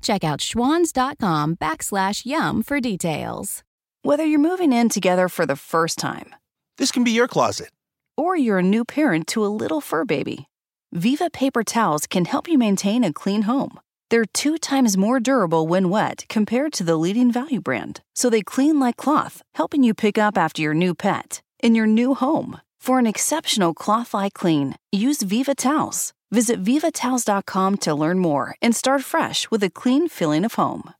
Check 0.00 0.24
out 0.24 0.40
schwans.com 0.40 1.56
backslash 1.56 2.26
YUM 2.26 2.62
for 2.62 2.80
details. 2.80 3.62
Whether 4.02 4.24
you're 4.24 4.40
moving 4.40 4.72
in 4.72 4.88
together 4.88 5.28
for 5.28 5.44
the 5.44 5.56
first 5.56 5.98
time, 5.98 6.34
this 6.78 6.90
can 6.90 7.04
be 7.04 7.10
your 7.10 7.28
closet. 7.28 7.70
Or 8.16 8.36
you're 8.36 8.58
a 8.58 8.62
new 8.62 8.84
parent 8.84 9.26
to 9.28 9.44
a 9.44 9.48
little 9.62 9.80
fur 9.80 10.04
baby. 10.04 10.48
Viva 10.92 11.30
paper 11.30 11.62
towels 11.62 12.06
can 12.06 12.24
help 12.24 12.48
you 12.48 12.58
maintain 12.58 13.04
a 13.04 13.12
clean 13.12 13.42
home. 13.42 13.78
They're 14.08 14.24
two 14.24 14.58
times 14.58 14.96
more 14.96 15.20
durable 15.20 15.68
when 15.68 15.88
wet 15.88 16.24
compared 16.28 16.72
to 16.74 16.84
the 16.84 16.96
leading 16.96 17.30
value 17.30 17.60
brand. 17.60 18.00
So 18.14 18.28
they 18.28 18.42
clean 18.42 18.80
like 18.80 18.96
cloth, 18.96 19.42
helping 19.54 19.82
you 19.82 19.94
pick 19.94 20.18
up 20.18 20.36
after 20.36 20.62
your 20.62 20.74
new 20.74 20.94
pet 20.94 21.42
in 21.62 21.74
your 21.74 21.86
new 21.86 22.14
home. 22.14 22.60
For 22.80 22.98
an 22.98 23.06
exceptional 23.06 23.74
cloth 23.74 24.14
like 24.14 24.32
clean, 24.32 24.74
use 24.90 25.22
Viva 25.22 25.54
Towels. 25.54 26.12
Visit 26.30 26.62
vivatowels.com 26.62 27.78
to 27.78 27.94
learn 27.94 28.18
more 28.20 28.54
and 28.62 28.74
start 28.74 29.02
fresh 29.02 29.50
with 29.50 29.64
a 29.64 29.70
clean 29.70 30.08
feeling 30.08 30.44
of 30.44 30.54
home. 30.54 30.90